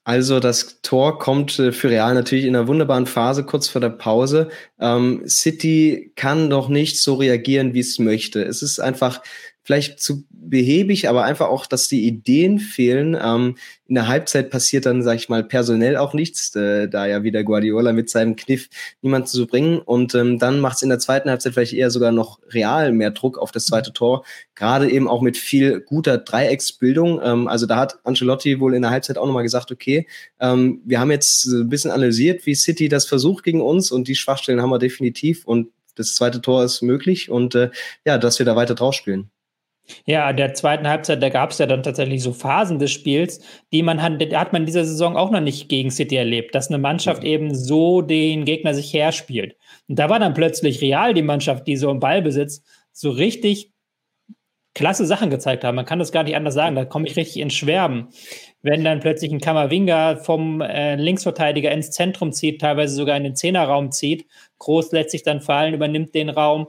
Also 0.05 0.39
das 0.39 0.81
Tor 0.83 1.17
kommt 1.17 1.57
äh, 1.57 1.71
für 1.71 1.89
Real 1.89 2.13
natürlich 2.13 2.45
in 2.45 2.55
einer 2.55 2.67
wunderbaren 2.67 3.07
Phase 3.07 3.43
kurz 3.43 3.67
vor 3.67 3.81
der 3.81 3.89
Pause. 3.89 4.49
Ähm, 4.79 5.23
City 5.27 6.13
kann 6.15 6.49
doch 6.51 6.69
nicht 6.69 7.01
so 7.01 7.15
reagieren, 7.15 7.73
wie 7.73 7.79
es 7.79 7.97
möchte. 7.97 8.43
Es 8.43 8.61
ist 8.61 8.79
einfach 8.79 9.21
vielleicht 9.65 9.99
zu 9.99 10.23
behäbig, 10.29 11.09
aber 11.09 11.23
einfach 11.23 11.47
auch, 11.47 11.65
dass 11.65 11.87
die 11.87 12.05
Ideen 12.05 12.59
fehlen. 12.59 13.17
Ähm, 13.19 13.57
in 13.87 13.95
der 13.95 14.07
Halbzeit 14.07 14.51
passiert 14.51 14.85
dann, 14.85 15.01
sag 15.01 15.15
ich 15.15 15.27
mal, 15.27 15.43
personell 15.43 15.97
auch 15.97 16.13
nichts, 16.13 16.55
äh, 16.55 16.87
da 16.87 17.07
ja 17.07 17.23
wieder 17.23 17.43
Guardiola 17.43 17.91
mit 17.91 18.11
seinem 18.11 18.35
Kniff 18.35 18.69
niemanden 19.01 19.27
zu 19.27 19.47
bringen. 19.47 19.79
Und 19.79 20.13
ähm, 20.13 20.37
dann 20.37 20.59
macht 20.59 20.77
es 20.77 20.83
in 20.83 20.89
der 20.89 20.99
zweiten 20.99 21.31
Halbzeit 21.31 21.53
vielleicht 21.53 21.73
eher 21.73 21.89
sogar 21.89 22.11
noch 22.11 22.39
real 22.51 22.91
mehr 22.91 23.09
Druck 23.09 23.39
auf 23.39 23.51
das 23.51 23.65
zweite 23.65 23.91
Tor. 23.91 24.23
Gerade 24.53 24.89
eben 24.89 25.07
auch 25.07 25.21
mit 25.21 25.35
viel 25.35 25.81
guter 25.81 26.19
Dreiecksbildung. 26.19 27.19
Ähm, 27.23 27.47
also 27.47 27.65
da 27.65 27.77
hat 27.77 27.97
Ancelotti 28.03 28.59
wohl 28.59 28.75
in 28.75 28.83
der 28.83 28.91
Halbzeit 28.91 29.17
auch 29.17 29.25
nochmal 29.25 29.43
gesagt, 29.43 29.71
okay, 29.71 30.05
ähm, 30.39 30.81
wir 30.85 30.99
haben 30.99 31.09
jetzt 31.09 31.45
ein 31.45 31.69
bisschen 31.69 31.89
analysiert, 31.89 32.45
wie 32.45 32.53
City 32.53 32.87
das 32.87 33.07
versucht 33.07 33.43
gegen 33.43 33.61
uns 33.61 33.89
und 33.89 34.07
die 34.07 34.15
Schwachstellen 34.15 34.61
haben 34.61 34.69
wir 34.69 34.79
definitiv 34.79 35.43
und 35.43 35.69
das 35.95 36.13
zweite 36.13 36.41
Tor 36.41 36.63
ist 36.63 36.81
möglich 36.83 37.31
und 37.31 37.55
äh, 37.55 37.71
ja, 38.05 38.19
dass 38.19 38.37
wir 38.37 38.45
da 38.45 38.55
weiter 38.55 38.75
drauf 38.75 38.93
spielen. 38.93 39.31
Ja, 40.05 40.33
der 40.33 40.53
zweiten 40.53 40.87
Halbzeit, 40.87 41.21
da 41.21 41.29
gab 41.29 41.51
es 41.51 41.57
ja 41.59 41.65
dann 41.65 41.83
tatsächlich 41.83 42.23
so 42.23 42.33
Phasen 42.33 42.79
des 42.79 42.91
Spiels, 42.91 43.41
die 43.71 43.83
man 43.83 44.01
hat, 44.01 44.13
hat 44.33 44.53
man 44.53 44.63
in 44.63 44.65
dieser 44.65 44.85
Saison 44.85 45.15
auch 45.15 45.31
noch 45.31 45.41
nicht 45.41 45.69
gegen 45.69 45.91
City 45.91 46.15
erlebt, 46.15 46.55
dass 46.55 46.69
eine 46.69 46.77
Mannschaft 46.77 47.21
mhm. 47.21 47.29
eben 47.29 47.55
so 47.55 48.01
den 48.01 48.45
Gegner 48.45 48.73
sich 48.73 48.93
herspielt. 48.93 49.55
Und 49.87 49.99
da 49.99 50.09
war 50.09 50.19
dann 50.19 50.33
plötzlich 50.33 50.81
Real 50.81 51.13
die 51.13 51.21
Mannschaft, 51.21 51.67
die 51.67 51.77
so 51.77 51.91
im 51.91 51.99
Ballbesitz 51.99 52.63
so 52.91 53.11
richtig 53.11 53.71
klasse 54.75 55.05
Sachen 55.05 55.29
gezeigt 55.29 55.63
haben. 55.63 55.75
Man 55.75 55.85
kann 55.85 55.99
das 55.99 56.11
gar 56.11 56.23
nicht 56.23 56.35
anders 56.35 56.53
sagen. 56.53 56.75
Da 56.75 56.85
komme 56.85 57.07
ich 57.07 57.15
richtig 57.15 57.41
ins 57.41 57.53
Schwärmen. 57.53 58.09
Wenn 58.61 58.83
dann 58.83 58.99
plötzlich 58.99 59.31
ein 59.31 59.39
Kammerwinger 59.39 60.17
vom 60.17 60.61
äh, 60.61 60.95
Linksverteidiger 60.95 61.71
ins 61.71 61.91
Zentrum 61.91 62.33
zieht, 62.33 62.61
teilweise 62.61 62.93
sogar 62.93 63.15
in 63.15 63.23
den 63.23 63.35
Zehnerraum 63.35 63.91
zieht, 63.91 64.27
Groß 64.59 64.91
lässt 64.91 65.11
sich 65.11 65.23
dann 65.23 65.41
fallen, 65.41 65.73
übernimmt 65.73 66.13
den 66.13 66.29
Raum 66.29 66.67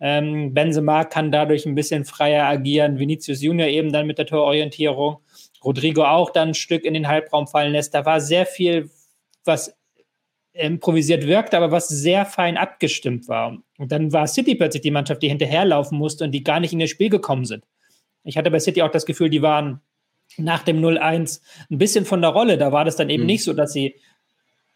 ähm, 0.00 0.52
Benzema 0.52 1.04
kann 1.04 1.32
dadurch 1.32 1.66
ein 1.66 1.74
bisschen 1.74 2.04
freier 2.04 2.46
agieren. 2.46 2.98
Vinicius 2.98 3.42
Junior 3.42 3.68
eben 3.68 3.92
dann 3.92 4.06
mit 4.06 4.18
der 4.18 4.26
Tororientierung. 4.26 5.18
Rodrigo 5.64 6.04
auch 6.04 6.30
dann 6.30 6.48
ein 6.48 6.54
Stück 6.54 6.84
in 6.84 6.94
den 6.94 7.08
Halbraum 7.08 7.46
fallen 7.46 7.72
lässt. 7.72 7.94
Da 7.94 8.04
war 8.04 8.20
sehr 8.20 8.46
viel, 8.46 8.90
was 9.44 9.74
improvisiert 10.52 11.26
wirkte, 11.26 11.56
aber 11.56 11.70
was 11.70 11.88
sehr 11.88 12.24
fein 12.24 12.56
abgestimmt 12.56 13.28
war. 13.28 13.58
Und 13.78 13.92
dann 13.92 14.12
war 14.12 14.26
City 14.26 14.54
plötzlich 14.54 14.82
die 14.82 14.90
Mannschaft, 14.90 15.22
die 15.22 15.28
hinterherlaufen 15.28 15.98
musste 15.98 16.24
und 16.24 16.32
die 16.32 16.44
gar 16.44 16.60
nicht 16.60 16.72
in 16.72 16.78
das 16.78 16.90
Spiel 16.90 17.10
gekommen 17.10 17.44
sind. 17.44 17.64
Ich 18.24 18.36
hatte 18.36 18.50
bei 18.50 18.58
City 18.58 18.82
auch 18.82 18.90
das 18.90 19.06
Gefühl, 19.06 19.30
die 19.30 19.42
waren 19.42 19.80
nach 20.36 20.62
dem 20.62 20.80
0-1 20.80 21.40
ein 21.70 21.78
bisschen 21.78 22.04
von 22.04 22.20
der 22.20 22.30
Rolle. 22.30 22.58
Da 22.58 22.72
war 22.72 22.84
das 22.84 22.96
dann 22.96 23.10
eben 23.10 23.22
mhm. 23.22 23.28
nicht 23.28 23.44
so, 23.44 23.52
dass 23.52 23.72
sie 23.72 23.96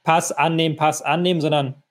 Pass 0.03 0.33
annehmen, 0.33 0.77
Pass 0.77 1.03
annehmen, 1.03 1.41
sondern 1.41 1.83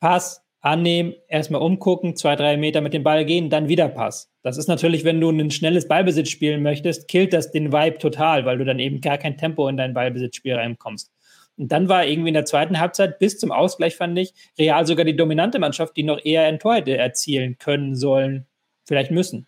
Pass, 0.00 0.44
annehmen, 0.62 1.14
erstmal 1.28 1.60
umgucken, 1.60 2.16
zwei, 2.16 2.36
drei 2.36 2.56
Meter 2.56 2.80
mit 2.80 2.94
dem 2.94 3.02
Ball 3.02 3.24
gehen, 3.24 3.50
dann 3.50 3.68
wieder 3.68 3.88
Pass. 3.88 4.32
Das 4.42 4.56
ist 4.56 4.68
natürlich, 4.68 5.04
wenn 5.04 5.20
du 5.20 5.28
ein 5.28 5.50
schnelles 5.50 5.88
Ballbesitz 5.88 6.30
spielen 6.30 6.62
möchtest, 6.62 7.08
killt 7.08 7.32
das 7.32 7.50
den 7.50 7.72
Vibe 7.72 7.98
total, 7.98 8.46
weil 8.46 8.58
du 8.58 8.64
dann 8.64 8.78
eben 8.78 9.00
gar 9.00 9.18
kein 9.18 9.36
Tempo 9.36 9.68
in 9.68 9.76
dein 9.76 9.92
Ballbesitzspiel 9.92 10.54
reinkommst. 10.54 11.10
Und 11.58 11.70
dann 11.70 11.88
war 11.88 12.06
irgendwie 12.06 12.28
in 12.28 12.34
der 12.34 12.46
zweiten 12.46 12.80
Halbzeit 12.80 13.18
bis 13.18 13.38
zum 13.38 13.52
Ausgleich, 13.52 13.96
fand 13.96 14.18
ich, 14.18 14.32
Real 14.58 14.86
sogar 14.86 15.04
die 15.04 15.16
dominante 15.16 15.58
Mannschaft, 15.58 15.96
die 15.96 16.04
noch 16.04 16.24
eher 16.24 16.44
ein 16.44 16.58
Tor 16.58 16.76
hätte 16.76 16.96
erzielen 16.96 17.58
können 17.58 17.94
sollen, 17.94 18.46
vielleicht 18.84 19.10
müssen. 19.10 19.46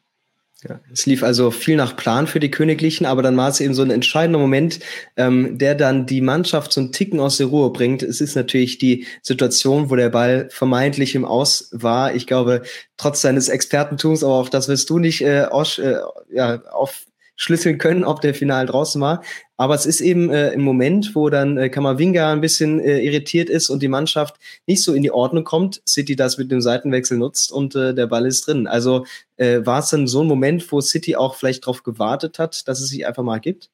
Ja, 0.66 0.80
es 0.90 1.04
lief 1.04 1.22
also 1.22 1.50
viel 1.50 1.76
nach 1.76 1.94
Plan 1.94 2.26
für 2.26 2.40
die 2.40 2.50
Königlichen, 2.50 3.04
aber 3.04 3.22
dann 3.22 3.36
war 3.36 3.50
es 3.50 3.60
eben 3.60 3.74
so 3.74 3.82
ein 3.82 3.90
entscheidender 3.90 4.38
Moment, 4.38 4.80
ähm, 5.16 5.58
der 5.58 5.74
dann 5.74 6.06
die 6.06 6.22
Mannschaft 6.22 6.72
so 6.72 6.80
einen 6.80 6.90
Ticken 6.90 7.20
aus 7.20 7.36
der 7.36 7.48
Ruhe 7.48 7.70
bringt. 7.70 8.02
Es 8.02 8.22
ist 8.22 8.34
natürlich 8.34 8.78
die 8.78 9.06
Situation, 9.22 9.90
wo 9.90 9.96
der 9.96 10.08
Ball 10.08 10.48
vermeintlich 10.50 11.14
im 11.14 11.26
Aus 11.26 11.68
war. 11.72 12.14
Ich 12.14 12.26
glaube, 12.26 12.62
trotz 12.96 13.20
seines 13.20 13.50
Expertentums, 13.50 14.24
aber 14.24 14.34
auch 14.34 14.48
das 14.48 14.68
wirst 14.68 14.88
du 14.88 14.98
nicht 14.98 15.20
äh, 15.20 15.42
aus, 15.42 15.78
äh, 15.78 15.98
ja, 16.32 16.62
auf 16.72 17.04
schlüsseln 17.36 17.78
können, 17.78 18.04
ob 18.04 18.20
der 18.20 18.34
Final 18.34 18.66
draußen 18.66 19.00
war. 19.00 19.22
Aber 19.56 19.74
es 19.74 19.86
ist 19.86 20.00
eben 20.00 20.30
äh, 20.30 20.52
im 20.52 20.62
Moment, 20.62 21.14
wo 21.14 21.30
dann 21.30 21.56
äh, 21.56 21.68
Kamavinga 21.68 22.32
ein 22.32 22.40
bisschen 22.40 22.80
äh, 22.80 23.00
irritiert 23.00 23.48
ist 23.48 23.70
und 23.70 23.82
die 23.82 23.88
Mannschaft 23.88 24.36
nicht 24.66 24.82
so 24.82 24.94
in 24.94 25.02
die 25.02 25.12
Ordnung 25.12 25.44
kommt, 25.44 25.82
City 25.86 26.16
das 26.16 26.38
mit 26.38 26.50
dem 26.50 26.60
Seitenwechsel 26.60 27.18
nutzt 27.18 27.52
und 27.52 27.74
äh, 27.76 27.94
der 27.94 28.06
Ball 28.06 28.26
ist 28.26 28.46
drin. 28.46 28.66
Also 28.66 29.06
äh, 29.36 29.64
war 29.64 29.80
es 29.80 29.90
dann 29.90 30.06
so 30.06 30.22
ein 30.22 30.26
Moment, 30.26 30.70
wo 30.72 30.80
City 30.80 31.16
auch 31.16 31.34
vielleicht 31.36 31.64
darauf 31.64 31.82
gewartet 31.82 32.38
hat, 32.38 32.66
dass 32.68 32.80
es 32.80 32.88
sich 32.88 33.06
einfach 33.06 33.22
mal 33.22 33.38
gibt? 33.38 33.70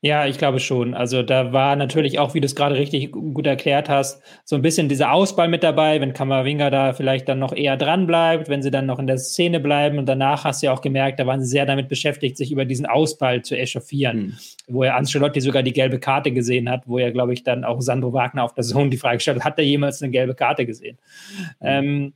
Ja, 0.00 0.26
ich 0.26 0.38
glaube 0.38 0.60
schon. 0.60 0.94
Also 0.94 1.22
da 1.22 1.52
war 1.52 1.76
natürlich 1.76 2.18
auch, 2.18 2.34
wie 2.34 2.40
du 2.40 2.46
es 2.46 2.54
gerade 2.54 2.74
richtig 2.74 3.12
gut 3.12 3.46
erklärt 3.46 3.88
hast, 3.88 4.22
so 4.44 4.56
ein 4.56 4.62
bisschen 4.62 4.88
dieser 4.88 5.12
Ausball 5.12 5.48
mit 5.48 5.62
dabei, 5.62 6.00
wenn 6.00 6.12
Kammerwinger 6.12 6.70
da 6.70 6.92
vielleicht 6.92 7.28
dann 7.28 7.38
noch 7.38 7.52
eher 7.52 7.76
dran 7.76 8.06
bleibt, 8.06 8.48
wenn 8.48 8.62
sie 8.62 8.70
dann 8.70 8.86
noch 8.86 8.98
in 8.98 9.06
der 9.06 9.18
Szene 9.18 9.60
bleiben. 9.60 9.98
Und 9.98 10.06
danach 10.06 10.44
hast 10.44 10.62
du 10.62 10.66
ja 10.66 10.72
auch 10.72 10.80
gemerkt, 10.80 11.20
da 11.20 11.26
waren 11.26 11.40
sie 11.40 11.46
sehr 11.46 11.66
damit 11.66 11.88
beschäftigt, 11.88 12.36
sich 12.36 12.50
über 12.50 12.64
diesen 12.64 12.86
Ausball 12.86 13.42
zu 13.42 13.56
echauffieren, 13.56 14.18
hm. 14.18 14.38
wo 14.68 14.82
er 14.82 14.96
Ancelotti 14.96 15.40
sogar 15.40 15.62
die 15.62 15.72
gelbe 15.72 15.98
Karte 15.98 16.32
gesehen 16.32 16.68
hat, 16.68 16.82
wo 16.86 16.98
er, 16.98 17.12
glaube 17.12 17.32
ich, 17.32 17.44
dann 17.44 17.64
auch 17.64 17.80
Sandro 17.80 18.12
Wagner 18.12 18.44
auf 18.44 18.54
der 18.54 18.64
Zone 18.64 18.90
die 18.90 18.98
Frage 18.98 19.18
gestellt 19.18 19.38
hat, 19.38 19.44
hat 19.44 19.58
er 19.58 19.64
jemals 19.64 20.02
eine 20.02 20.10
gelbe 20.10 20.34
Karte 20.34 20.66
gesehen? 20.66 20.98
Hm. 21.60 21.66
Ähm, 21.84 22.12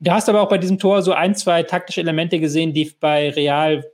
du 0.00 0.10
hast 0.10 0.28
aber 0.28 0.42
auch 0.42 0.48
bei 0.48 0.58
diesem 0.58 0.78
Tor 0.78 1.02
so 1.02 1.12
ein, 1.12 1.34
zwei 1.34 1.62
taktische 1.64 2.00
Elemente 2.00 2.38
gesehen, 2.38 2.72
die 2.72 2.92
bei 3.00 3.30
Real 3.30 3.84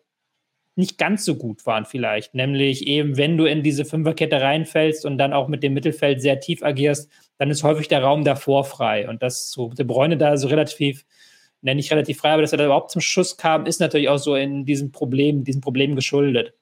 nicht 0.76 0.99
ganz 0.99 1.25
so 1.25 1.37
gut 1.37 1.64
waren 1.66 1.85
vielleicht. 1.85 2.35
Nämlich 2.35 2.87
eben, 2.87 3.16
wenn 3.16 3.37
du 3.37 3.45
in 3.45 3.62
diese 3.62 3.85
Fünferkette 3.85 4.40
reinfällst 4.40 5.07
und 5.07 5.19
dann 5.19 5.33
auch 5.33 5.49
mit 5.49 5.62
dem 5.62 5.75
Mittelfeld 5.75 6.21
sehr 6.21 6.40
tief 6.40 6.62
agierst, 6.62 7.11
dann 7.38 7.50
ist 7.50 7.62
häufig 7.62 7.88
der 7.88 8.02
Raum 8.02 8.25
davor 8.25 8.64
frei. 8.64 9.09
Und 9.09 9.23
dass 9.23 9.50
so 9.50 9.69
der 9.69 9.85
Bräune 9.85 10.16
da 10.16 10.37
so 10.37 10.49
relativ, 10.49 11.04
nenne 11.62 11.81
ich 11.81 11.90
relativ 11.90 12.19
frei, 12.19 12.33
aber 12.33 12.43
dass 12.43 12.52
er 12.52 12.59
da 12.59 12.64
überhaupt 12.64 12.90
zum 12.90 13.00
Schuss 13.00 13.37
kam, 13.37 13.66
ist 13.66 13.81
natürlich 13.81 14.09
auch 14.09 14.19
so 14.19 14.35
in 14.35 14.64
diesem 14.64 14.90
Problem, 14.93 15.45
diesen 15.45 15.61
Problemen 15.61 15.95
geschuldet. 15.97 16.54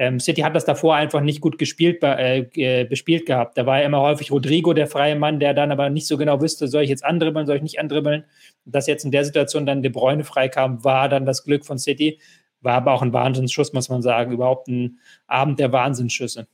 Ähm, 0.00 0.20
City 0.20 0.42
hat 0.42 0.54
das 0.54 0.64
davor 0.64 0.94
einfach 0.94 1.20
nicht 1.20 1.40
gut 1.40 1.58
gespielt, 1.58 1.98
äh, 2.04 2.84
bespielt 2.84 3.26
gehabt. 3.26 3.58
Da 3.58 3.66
war 3.66 3.80
ja 3.80 3.86
immer 3.86 4.00
häufig 4.00 4.30
Rodrigo 4.30 4.72
der 4.72 4.86
freie 4.86 5.16
Mann, 5.16 5.40
der 5.40 5.54
dann 5.54 5.72
aber 5.72 5.90
nicht 5.90 6.06
so 6.06 6.16
genau 6.16 6.40
wusste, 6.40 6.68
soll 6.68 6.84
ich 6.84 6.90
jetzt 6.90 7.04
andribbeln, 7.04 7.46
soll 7.46 7.56
ich 7.56 7.62
nicht 7.62 7.80
andribbeln. 7.80 8.24
Dass 8.64 8.86
jetzt 8.86 9.04
in 9.04 9.10
der 9.10 9.24
Situation 9.24 9.66
dann 9.66 9.82
De 9.82 9.90
Bruyne 9.90 10.22
freikam, 10.22 10.84
war 10.84 11.08
dann 11.08 11.26
das 11.26 11.42
Glück 11.42 11.66
von 11.66 11.78
City. 11.78 12.20
War 12.60 12.74
aber 12.74 12.92
auch 12.92 13.02
ein 13.02 13.12
Wahnsinnsschuss, 13.12 13.72
muss 13.72 13.88
man 13.88 14.02
sagen. 14.02 14.32
Überhaupt 14.32 14.68
ein 14.68 14.98
Abend 15.26 15.60
der 15.60 15.72
Wahnsinnsschüsse. 15.72 16.46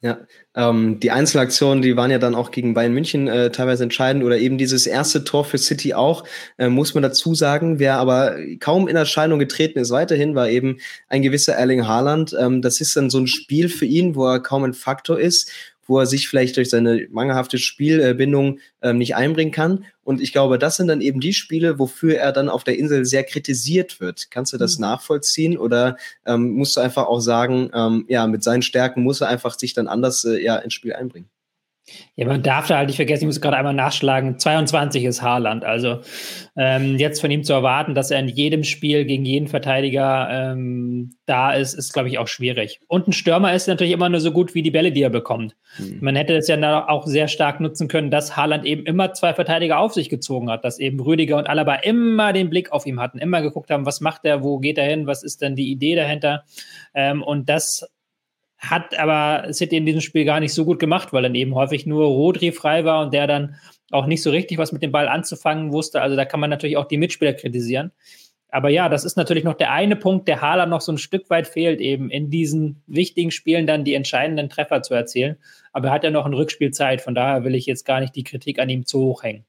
Ja, 0.00 0.18
ähm, 0.54 1.00
die 1.00 1.10
Einzelaktionen, 1.10 1.82
die 1.82 1.96
waren 1.96 2.12
ja 2.12 2.18
dann 2.18 2.36
auch 2.36 2.52
gegen 2.52 2.72
Bayern 2.72 2.94
München 2.94 3.26
äh, 3.26 3.50
teilweise 3.50 3.82
entscheidend 3.82 4.22
oder 4.22 4.38
eben 4.38 4.56
dieses 4.56 4.86
erste 4.86 5.24
Tor 5.24 5.44
für 5.44 5.58
City 5.58 5.92
auch, 5.92 6.22
äh, 6.56 6.68
muss 6.68 6.94
man 6.94 7.02
dazu 7.02 7.34
sagen. 7.34 7.80
Wer 7.80 7.96
aber 7.96 8.36
kaum 8.60 8.86
in 8.86 8.94
Erscheinung 8.94 9.40
getreten 9.40 9.80
ist 9.80 9.90
weiterhin, 9.90 10.36
war 10.36 10.48
eben 10.48 10.78
ein 11.08 11.22
gewisser 11.22 11.54
Erling 11.54 11.88
Haaland. 11.88 12.32
Ähm, 12.38 12.62
das 12.62 12.80
ist 12.80 12.94
dann 12.94 13.10
so 13.10 13.18
ein 13.18 13.26
Spiel 13.26 13.68
für 13.68 13.86
ihn, 13.86 14.14
wo 14.14 14.24
er 14.24 14.40
kaum 14.40 14.62
ein 14.62 14.72
Faktor 14.72 15.18
ist 15.18 15.50
wo 15.88 15.98
er 15.98 16.06
sich 16.06 16.28
vielleicht 16.28 16.56
durch 16.56 16.70
seine 16.70 17.08
mangelhafte 17.10 17.58
Spielbindung 17.58 18.60
ähm, 18.82 18.98
nicht 18.98 19.16
einbringen 19.16 19.50
kann. 19.50 19.86
Und 20.04 20.20
ich 20.20 20.32
glaube, 20.32 20.58
das 20.58 20.76
sind 20.76 20.86
dann 20.86 21.00
eben 21.00 21.18
die 21.18 21.32
Spiele, 21.32 21.78
wofür 21.78 22.16
er 22.16 22.32
dann 22.32 22.48
auf 22.48 22.62
der 22.62 22.78
Insel 22.78 23.04
sehr 23.04 23.24
kritisiert 23.24 23.98
wird. 23.98 24.30
Kannst 24.30 24.52
du 24.52 24.58
das 24.58 24.78
mhm. 24.78 24.82
nachvollziehen 24.82 25.58
oder 25.58 25.96
ähm, 26.26 26.52
musst 26.52 26.76
du 26.76 26.80
einfach 26.80 27.06
auch 27.06 27.20
sagen, 27.20 27.70
ähm, 27.74 28.04
ja, 28.08 28.26
mit 28.26 28.44
seinen 28.44 28.62
Stärken 28.62 29.02
muss 29.02 29.20
er 29.20 29.28
einfach 29.28 29.58
sich 29.58 29.72
dann 29.72 29.88
anders 29.88 30.24
äh, 30.24 30.40
ja, 30.40 30.56
ins 30.56 30.74
Spiel 30.74 30.92
einbringen? 30.92 31.28
Ja, 32.16 32.26
man 32.26 32.42
darf 32.42 32.66
da 32.66 32.78
halt 32.78 32.88
nicht 32.88 32.96
vergessen, 32.96 33.24
ich 33.24 33.28
muss 33.28 33.40
gerade 33.40 33.56
einmal 33.56 33.74
nachschlagen, 33.74 34.38
22 34.38 35.04
ist 35.04 35.22
Haaland. 35.22 35.64
Also 35.64 36.00
ähm, 36.56 36.96
jetzt 36.96 37.20
von 37.20 37.30
ihm 37.30 37.44
zu 37.44 37.52
erwarten, 37.52 37.94
dass 37.94 38.10
er 38.10 38.18
in 38.18 38.28
jedem 38.28 38.64
Spiel 38.64 39.04
gegen 39.04 39.24
jeden 39.24 39.46
Verteidiger 39.46 40.28
ähm, 40.30 41.14
da 41.26 41.52
ist, 41.52 41.74
ist, 41.74 41.92
glaube 41.92 42.08
ich, 42.08 42.18
auch 42.18 42.26
schwierig. 42.26 42.80
Und 42.88 43.08
ein 43.08 43.12
Stürmer 43.12 43.54
ist 43.54 43.68
natürlich 43.68 43.92
immer 43.92 44.08
nur 44.08 44.20
so 44.20 44.32
gut 44.32 44.54
wie 44.54 44.62
die 44.62 44.70
Bälle, 44.70 44.90
die 44.90 45.02
er 45.02 45.10
bekommt. 45.10 45.56
Mhm. 45.78 45.98
Man 46.00 46.16
hätte 46.16 46.34
das 46.34 46.48
ja 46.48 46.88
auch 46.88 47.06
sehr 47.06 47.28
stark 47.28 47.60
nutzen 47.60 47.86
können, 47.86 48.10
dass 48.10 48.36
Haaland 48.36 48.64
eben 48.64 48.84
immer 48.84 49.12
zwei 49.12 49.32
Verteidiger 49.32 49.78
auf 49.78 49.94
sich 49.94 50.08
gezogen 50.08 50.50
hat, 50.50 50.64
dass 50.64 50.78
eben 50.80 51.00
Rüdiger 51.00 51.36
und 51.36 51.48
Alaba 51.48 51.76
immer 51.76 52.32
den 52.32 52.50
Blick 52.50 52.72
auf 52.72 52.86
ihn 52.86 53.00
hatten, 53.00 53.18
immer 53.18 53.42
geguckt 53.42 53.70
haben, 53.70 53.86
was 53.86 54.00
macht 54.00 54.24
er, 54.24 54.42
wo 54.42 54.58
geht 54.58 54.78
er 54.78 54.86
hin, 54.86 55.06
was 55.06 55.22
ist 55.22 55.42
denn 55.42 55.54
die 55.54 55.70
Idee 55.70 55.94
dahinter. 55.94 56.44
Ähm, 56.94 57.22
und 57.22 57.48
das 57.48 57.86
hat 58.58 58.98
aber 58.98 59.52
City 59.52 59.76
in 59.76 59.86
diesem 59.86 60.00
Spiel 60.00 60.24
gar 60.24 60.40
nicht 60.40 60.52
so 60.52 60.64
gut 60.64 60.78
gemacht, 60.80 61.12
weil 61.12 61.22
dann 61.22 61.34
eben 61.34 61.54
häufig 61.54 61.86
nur 61.86 62.06
Rodri 62.06 62.52
frei 62.52 62.84
war 62.84 63.02
und 63.04 63.14
der 63.14 63.26
dann 63.26 63.56
auch 63.90 64.06
nicht 64.06 64.22
so 64.22 64.30
richtig 64.30 64.58
was 64.58 64.72
mit 64.72 64.82
dem 64.82 64.92
Ball 64.92 65.08
anzufangen 65.08 65.72
wusste. 65.72 66.02
Also 66.02 66.16
da 66.16 66.24
kann 66.24 66.40
man 66.40 66.50
natürlich 66.50 66.76
auch 66.76 66.88
die 66.88 66.98
Mitspieler 66.98 67.34
kritisieren. 67.34 67.92
Aber 68.50 68.70
ja, 68.70 68.88
das 68.88 69.04
ist 69.04 69.16
natürlich 69.16 69.44
noch 69.44 69.54
der 69.54 69.72
eine 69.72 69.94
Punkt, 69.94 70.26
der 70.26 70.40
Haaland 70.40 70.70
noch 70.70 70.80
so 70.80 70.90
ein 70.90 70.98
Stück 70.98 71.28
weit 71.28 71.46
fehlt, 71.46 71.80
eben 71.80 72.10
in 72.10 72.30
diesen 72.30 72.82
wichtigen 72.86 73.30
Spielen 73.30 73.66
dann 73.66 73.84
die 73.84 73.94
entscheidenden 73.94 74.48
Treffer 74.48 74.82
zu 74.82 74.94
erzielen. 74.94 75.36
Aber 75.72 75.88
er 75.88 75.94
hat 75.94 76.04
ja 76.04 76.10
noch 76.10 76.24
ein 76.24 76.32
Rückspielzeit, 76.32 77.02
von 77.02 77.14
daher 77.14 77.44
will 77.44 77.54
ich 77.54 77.66
jetzt 77.66 77.84
gar 77.84 78.00
nicht 78.00 78.16
die 78.16 78.24
Kritik 78.24 78.58
an 78.58 78.70
ihm 78.70 78.86
zu 78.86 79.00
hoch 79.00 79.22
hängen. 79.22 79.44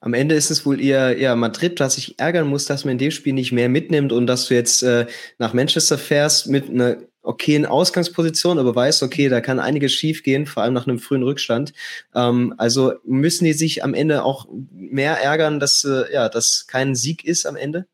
Am 0.00 0.14
Ende 0.14 0.36
ist 0.36 0.50
es 0.50 0.64
wohl 0.64 0.80
eher, 0.80 1.16
eher 1.16 1.34
Madrid, 1.34 1.80
was 1.80 1.96
sich 1.96 2.20
ärgern 2.20 2.46
muss, 2.46 2.66
dass 2.66 2.84
man 2.84 2.92
in 2.92 2.98
dem 2.98 3.10
Spiel 3.10 3.32
nicht 3.32 3.50
mehr 3.50 3.68
mitnimmt 3.68 4.12
und 4.12 4.28
dass 4.28 4.46
du 4.46 4.54
jetzt 4.54 4.84
äh, 4.84 5.06
nach 5.38 5.54
Manchester 5.54 5.98
fährst 5.98 6.46
mit 6.46 6.70
einer 6.70 6.98
okayen 7.28 7.66
Ausgangsposition, 7.66 8.58
aber 8.58 8.74
weißt, 8.74 9.02
okay, 9.02 9.28
da 9.28 9.40
kann 9.40 9.60
einiges 9.60 9.92
schief 9.92 10.22
gehen, 10.22 10.46
vor 10.46 10.62
allem 10.62 10.72
nach 10.74 10.86
einem 10.86 10.98
frühen 10.98 11.22
Rückstand. 11.22 11.74
Ähm, 12.14 12.54
also 12.56 12.94
müssen 13.04 13.44
die 13.44 13.52
sich 13.52 13.84
am 13.84 13.94
Ende 13.94 14.24
auch 14.24 14.48
mehr 14.72 15.22
ärgern, 15.22 15.60
dass 15.60 15.84
äh, 15.84 16.12
ja, 16.12 16.28
dass 16.28 16.66
kein 16.66 16.94
Sieg 16.94 17.24
ist 17.24 17.46
am 17.46 17.56
Ende? 17.56 17.86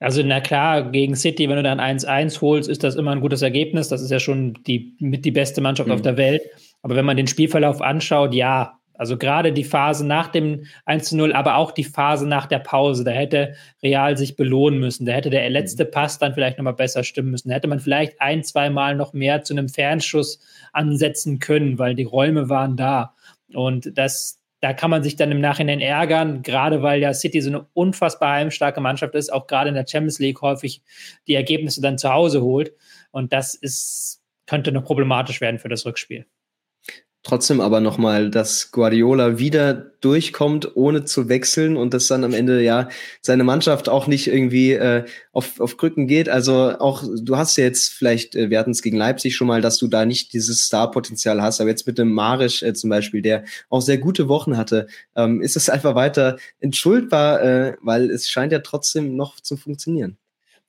Also, 0.00 0.22
na 0.22 0.40
klar, 0.40 0.90
gegen 0.90 1.14
City, 1.14 1.48
wenn 1.48 1.56
du 1.56 1.62
dann 1.62 1.80
1-1 1.80 2.40
holst, 2.40 2.68
ist 2.68 2.82
das 2.82 2.96
immer 2.96 3.12
ein 3.12 3.20
gutes 3.20 3.42
Ergebnis. 3.42 3.88
Das 3.88 4.02
ist 4.02 4.10
ja 4.10 4.18
schon 4.18 4.58
die, 4.66 4.96
mit 4.98 5.24
die 5.24 5.30
beste 5.30 5.60
Mannschaft 5.60 5.88
mhm. 5.88 5.94
auf 5.94 6.02
der 6.02 6.16
Welt. 6.16 6.42
Aber 6.82 6.96
wenn 6.96 7.06
man 7.06 7.16
den 7.16 7.28
Spielverlauf 7.28 7.80
anschaut, 7.80 8.34
ja, 8.34 8.80
also 8.96 9.18
gerade 9.18 9.52
die 9.52 9.64
Phase 9.64 10.06
nach 10.06 10.28
dem 10.28 10.66
1 10.84 11.12
0, 11.12 11.32
aber 11.32 11.56
auch 11.56 11.72
die 11.72 11.84
Phase 11.84 12.28
nach 12.28 12.46
der 12.46 12.60
Pause, 12.60 13.02
da 13.02 13.10
hätte 13.10 13.54
Real 13.82 14.16
sich 14.16 14.36
belohnen 14.36 14.78
müssen. 14.78 15.04
Da 15.04 15.12
hätte 15.12 15.30
der 15.30 15.48
letzte 15.50 15.84
mhm. 15.84 15.90
Pass 15.90 16.18
dann 16.18 16.34
vielleicht 16.34 16.58
nochmal 16.58 16.74
besser 16.74 17.02
stimmen 17.02 17.30
müssen. 17.30 17.48
Da 17.48 17.56
hätte 17.56 17.68
man 17.68 17.80
vielleicht 17.80 18.20
ein, 18.20 18.44
zwei 18.44 18.70
Mal 18.70 18.94
noch 18.94 19.12
mehr 19.12 19.42
zu 19.42 19.54
einem 19.54 19.68
Fernschuss 19.68 20.38
ansetzen 20.72 21.40
können, 21.40 21.78
weil 21.78 21.96
die 21.96 22.04
Räume 22.04 22.48
waren 22.48 22.76
da. 22.76 23.14
Und 23.52 23.98
das, 23.98 24.40
da 24.60 24.72
kann 24.72 24.90
man 24.90 25.02
sich 25.02 25.16
dann 25.16 25.32
im 25.32 25.40
Nachhinein 25.40 25.80
ärgern, 25.80 26.42
gerade 26.42 26.82
weil 26.82 27.00
ja 27.00 27.12
City 27.14 27.40
so 27.40 27.50
eine 27.50 27.66
unfassbar 27.74 28.34
heimstarke 28.34 28.80
Mannschaft 28.80 29.14
ist, 29.16 29.32
auch 29.32 29.48
gerade 29.48 29.68
in 29.68 29.74
der 29.74 29.86
Champions 29.88 30.20
League 30.20 30.40
häufig 30.40 30.82
die 31.26 31.34
Ergebnisse 31.34 31.82
dann 31.82 31.98
zu 31.98 32.12
Hause 32.12 32.42
holt. 32.42 32.72
Und 33.10 33.32
das 33.32 33.54
ist, 33.54 34.22
könnte 34.46 34.70
noch 34.70 34.84
problematisch 34.84 35.40
werden 35.40 35.58
für 35.58 35.68
das 35.68 35.84
Rückspiel. 35.84 36.26
Trotzdem 37.26 37.62
aber 37.62 37.80
nochmal, 37.80 38.30
dass 38.30 38.70
Guardiola 38.70 39.38
wieder 39.38 39.72
durchkommt, 39.72 40.76
ohne 40.76 41.06
zu 41.06 41.30
wechseln 41.30 41.78
und 41.78 41.94
dass 41.94 42.06
dann 42.06 42.22
am 42.22 42.34
Ende 42.34 42.62
ja 42.62 42.90
seine 43.22 43.44
Mannschaft 43.44 43.88
auch 43.88 44.06
nicht 44.06 44.26
irgendwie 44.26 44.72
äh, 44.72 45.06
auf, 45.32 45.58
auf 45.58 45.78
Krücken 45.78 46.06
geht. 46.06 46.28
Also 46.28 46.78
auch, 46.78 47.02
du 47.02 47.38
hast 47.38 47.56
ja 47.56 47.64
jetzt 47.64 47.94
vielleicht, 47.94 48.36
äh, 48.36 48.50
wir 48.50 48.58
hatten 48.58 48.72
es 48.72 48.82
gegen 48.82 48.98
Leipzig 48.98 49.36
schon 49.36 49.46
mal, 49.46 49.62
dass 49.62 49.78
du 49.78 49.88
da 49.88 50.04
nicht 50.04 50.34
dieses 50.34 50.64
Star-Potenzial 50.64 51.40
hast, 51.40 51.62
aber 51.62 51.70
jetzt 51.70 51.86
mit 51.86 51.96
dem 51.96 52.12
Marisch 52.12 52.62
äh, 52.62 52.74
zum 52.74 52.90
Beispiel, 52.90 53.22
der 53.22 53.44
auch 53.70 53.80
sehr 53.80 53.96
gute 53.96 54.28
Wochen 54.28 54.58
hatte, 54.58 54.86
ähm, 55.16 55.40
ist 55.40 55.56
es 55.56 55.70
einfach 55.70 55.94
weiter 55.94 56.36
entschuldbar, 56.60 57.42
äh, 57.42 57.76
weil 57.80 58.10
es 58.10 58.28
scheint 58.28 58.52
ja 58.52 58.58
trotzdem 58.58 59.16
noch 59.16 59.40
zu 59.40 59.56
funktionieren. 59.56 60.18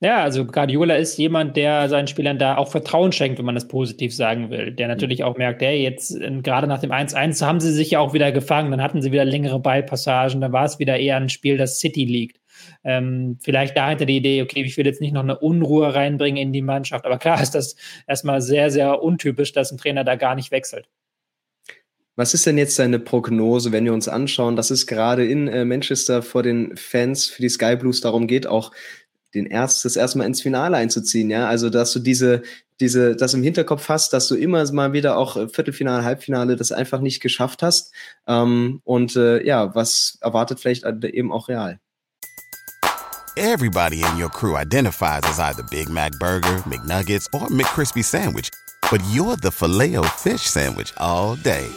Ja, 0.06 0.22
also 0.22 0.46
Guardiola 0.46 0.98
ist 0.98 1.18
jemand, 1.18 1.58
der 1.58 1.90
seinen 1.90 2.06
Spielern 2.06 2.38
da 2.38 2.58
auch 2.58 2.70
Vertrauen 2.70 3.12
schenkt, 3.12 3.40
wenn 3.40 3.46
man 3.46 3.56
das 3.56 3.68
positiv 3.68 4.16
sagen 4.16 4.52
will. 4.52 4.72
Der 4.72 4.88
natürlich 4.88 5.24
auch 5.24 5.36
merkt, 5.36 5.64
hey, 5.64 5.82
jetzt 5.82 6.16
äh, 6.16 6.30
gerade 6.44 6.68
nach 6.68 6.80
dem 6.80 6.92
1-1 6.92 7.44
haben 7.44 7.60
sie 7.60 7.72
sich 7.72 7.90
ja 7.90 8.02
auch 8.02 8.14
wieder 8.14 8.32
gefangen, 8.32 8.70
dann 8.70 8.84
hatten 8.84 9.02
sie 9.02 9.12
wieder 9.12 9.26
längere 9.26 9.60
Ballpassagen, 9.60 10.42
dann 10.42 10.52
war 10.52 10.66
es 10.66 10.78
wieder 10.78 11.00
eher 11.00 11.18
ein 11.18 11.30
Spiel, 11.30 11.58
das 11.58 11.80
City 11.80 12.06
liegt. 12.06 12.40
Ähm, 12.84 13.40
vielleicht 13.42 13.76
dahinter 13.76 14.06
die 14.06 14.18
Idee, 14.18 14.44
okay, 14.44 14.62
ich 14.62 14.78
will 14.78 14.86
jetzt 14.86 15.02
nicht 15.02 15.12
noch 15.12 15.24
eine 15.24 15.40
Unruhe 15.40 15.96
reinbringen 15.96 16.40
in 16.40 16.54
die 16.54 16.62
Mannschaft. 16.62 17.04
Aber 17.04 17.18
klar 17.18 17.42
ist 17.42 17.56
das 17.56 17.76
erstmal 18.06 18.42
sehr, 18.42 18.70
sehr 18.70 19.02
untypisch, 19.02 19.54
dass 19.54 19.72
ein 19.72 19.80
Trainer 19.80 20.04
da 20.04 20.18
gar 20.18 20.36
nicht 20.36 20.52
wechselt. 20.52 20.88
Was 22.16 22.36
ist 22.36 22.46
denn 22.46 22.60
jetzt 22.60 22.78
deine 22.78 23.00
Prognose, 23.00 23.72
wenn 23.72 23.86
wir 23.86 23.94
uns 23.94 24.08
anschauen, 24.08 24.56
dass 24.56 24.70
es 24.70 24.86
gerade 24.86 25.26
in 25.26 25.48
äh, 25.48 25.66
Manchester 25.66 26.22
vor 26.22 26.44
den 26.44 26.78
Fans 26.78 27.26
für 27.26 27.42
die 27.42 27.50
Sky 27.50 27.76
Blues 27.76 28.02
darum 28.02 28.28
geht, 28.28 28.46
auch 28.46 28.72
den 29.36 29.46
erst, 29.46 29.86
das 29.86 29.96
erstmal 29.96 30.28
ins 30.28 30.42
Finale 30.42 30.78
einzuziehen, 30.78 31.30
ja. 31.30 31.48
Also, 31.48 31.70
dass 31.70 31.94
du 31.94 32.00
diese, 32.00 32.42
diese, 32.80 33.16
das 33.16 33.34
im 33.34 33.44
Hinterkopf 33.44 33.90
hast, 33.90 34.14
dass 34.14 34.28
du 34.28 34.36
immer 34.36 34.70
mal 34.72 34.94
wieder 34.94 35.18
auch 35.18 35.36
Viertelfinale, 35.50 36.04
Halbfinale 36.04 36.56
das 36.56 36.72
einfach 36.72 37.00
nicht 37.00 37.22
geschafft 37.22 37.62
hast. 37.62 37.94
Ähm, 38.28 38.82
und 38.84 39.16
äh, 39.16 39.46
ja, 39.46 39.76
was 39.76 40.18
erwartet 40.22 40.60
vielleicht 40.60 40.86
eben 40.86 41.32
auch 41.32 41.48
real? 41.48 41.80
Everybody 43.38 44.02
in 44.02 44.18
your 44.18 44.30
crew 44.30 44.56
identifies 44.56 45.22
as 45.24 45.40
either 45.40 45.64
Big 45.64 45.90
Mac 45.90 46.14
Burger, 46.20 46.64
McNuggets 46.66 47.28
or 47.34 47.50
McCrispy 47.50 48.02
Sandwich. 48.02 48.50
But 48.90 49.02
you're 49.12 49.36
the 49.36 49.52
filet 49.52 49.98
fish 50.18 50.44
Sandwich 50.44 50.94
all 50.98 51.36
day. 51.36 51.68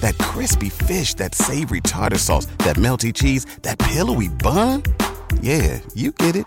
That 0.00 0.16
crispy 0.18 0.70
fish, 0.70 1.14
that 1.14 1.34
savory 1.34 1.82
tartar 1.82 2.18
sauce, 2.18 2.46
that 2.58 2.76
melty 2.76 3.12
cheese, 3.12 3.44
that 3.62 3.78
pillowy 3.78 4.28
bun. 4.28 4.82
Yeah, 5.42 5.80
you 5.94 6.12
get 6.12 6.34
it 6.34 6.46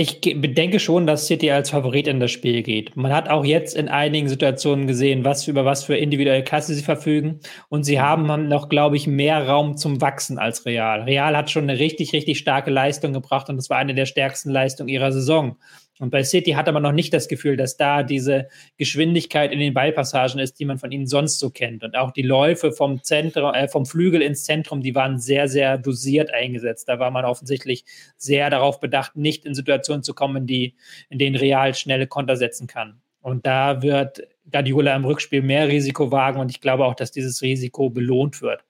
Ich 0.00 0.22
denke 0.22 0.80
schon, 0.80 1.06
dass 1.06 1.26
City 1.26 1.50
als 1.50 1.68
Favorit 1.68 2.08
in 2.08 2.20
das 2.20 2.30
Spiel 2.30 2.62
geht. 2.62 2.96
Man 2.96 3.12
hat 3.12 3.28
auch 3.28 3.44
jetzt 3.44 3.76
in 3.76 3.90
einigen 3.90 4.30
Situationen 4.30 4.86
gesehen, 4.86 5.26
was 5.26 5.46
über 5.46 5.66
was 5.66 5.84
für 5.84 5.94
individuelle 5.94 6.42
Klasse 6.42 6.72
sie 6.72 6.82
verfügen. 6.82 7.40
Und 7.68 7.84
sie 7.84 8.00
haben 8.00 8.48
noch, 8.48 8.70
glaube 8.70 8.96
ich, 8.96 9.06
mehr 9.06 9.46
Raum 9.46 9.76
zum 9.76 10.00
Wachsen 10.00 10.38
als 10.38 10.64
Real. 10.64 11.02
Real 11.02 11.36
hat 11.36 11.50
schon 11.50 11.64
eine 11.64 11.78
richtig, 11.78 12.14
richtig 12.14 12.38
starke 12.38 12.70
Leistung 12.70 13.12
gebracht 13.12 13.50
und 13.50 13.58
das 13.58 13.68
war 13.68 13.76
eine 13.76 13.94
der 13.94 14.06
stärksten 14.06 14.48
Leistungen 14.48 14.88
ihrer 14.88 15.12
Saison. 15.12 15.58
Und 16.00 16.10
bei 16.10 16.24
City 16.24 16.52
hat 16.52 16.72
man 16.72 16.82
noch 16.82 16.92
nicht 16.92 17.12
das 17.12 17.28
Gefühl, 17.28 17.58
dass 17.58 17.76
da 17.76 18.02
diese 18.02 18.48
Geschwindigkeit 18.78 19.52
in 19.52 19.60
den 19.60 19.74
Ballpassagen 19.74 20.40
ist, 20.40 20.58
die 20.58 20.64
man 20.64 20.78
von 20.78 20.90
ihnen 20.90 21.06
sonst 21.06 21.38
so 21.38 21.50
kennt. 21.50 21.84
Und 21.84 21.94
auch 21.94 22.10
die 22.10 22.22
Läufe 22.22 22.72
vom 22.72 23.02
Zentrum, 23.02 23.52
äh, 23.52 23.68
vom 23.68 23.84
Flügel 23.84 24.22
ins 24.22 24.44
Zentrum, 24.44 24.80
die 24.80 24.94
waren 24.94 25.18
sehr, 25.18 25.46
sehr 25.46 25.76
dosiert 25.76 26.32
eingesetzt. 26.32 26.88
Da 26.88 26.98
war 26.98 27.10
man 27.10 27.26
offensichtlich 27.26 27.84
sehr 28.16 28.48
darauf 28.48 28.80
bedacht, 28.80 29.14
nicht 29.14 29.44
in 29.44 29.54
Situationen 29.54 30.02
zu 30.02 30.14
kommen, 30.14 30.46
die, 30.46 30.74
in 31.10 31.18
denen 31.18 31.36
Real 31.36 31.74
schnelle 31.74 32.06
Konter 32.06 32.36
setzen 32.36 32.66
kann. 32.66 33.02
Und 33.20 33.44
da 33.44 33.82
wird 33.82 34.22
Guardiola 34.50 34.96
im 34.96 35.04
Rückspiel 35.04 35.42
mehr 35.42 35.68
Risiko 35.68 36.10
wagen 36.10 36.40
und 36.40 36.50
ich 36.50 36.62
glaube 36.62 36.86
auch, 36.86 36.94
dass 36.94 37.12
dieses 37.12 37.42
Risiko 37.42 37.90
belohnt 37.90 38.40
wird. 38.40 38.64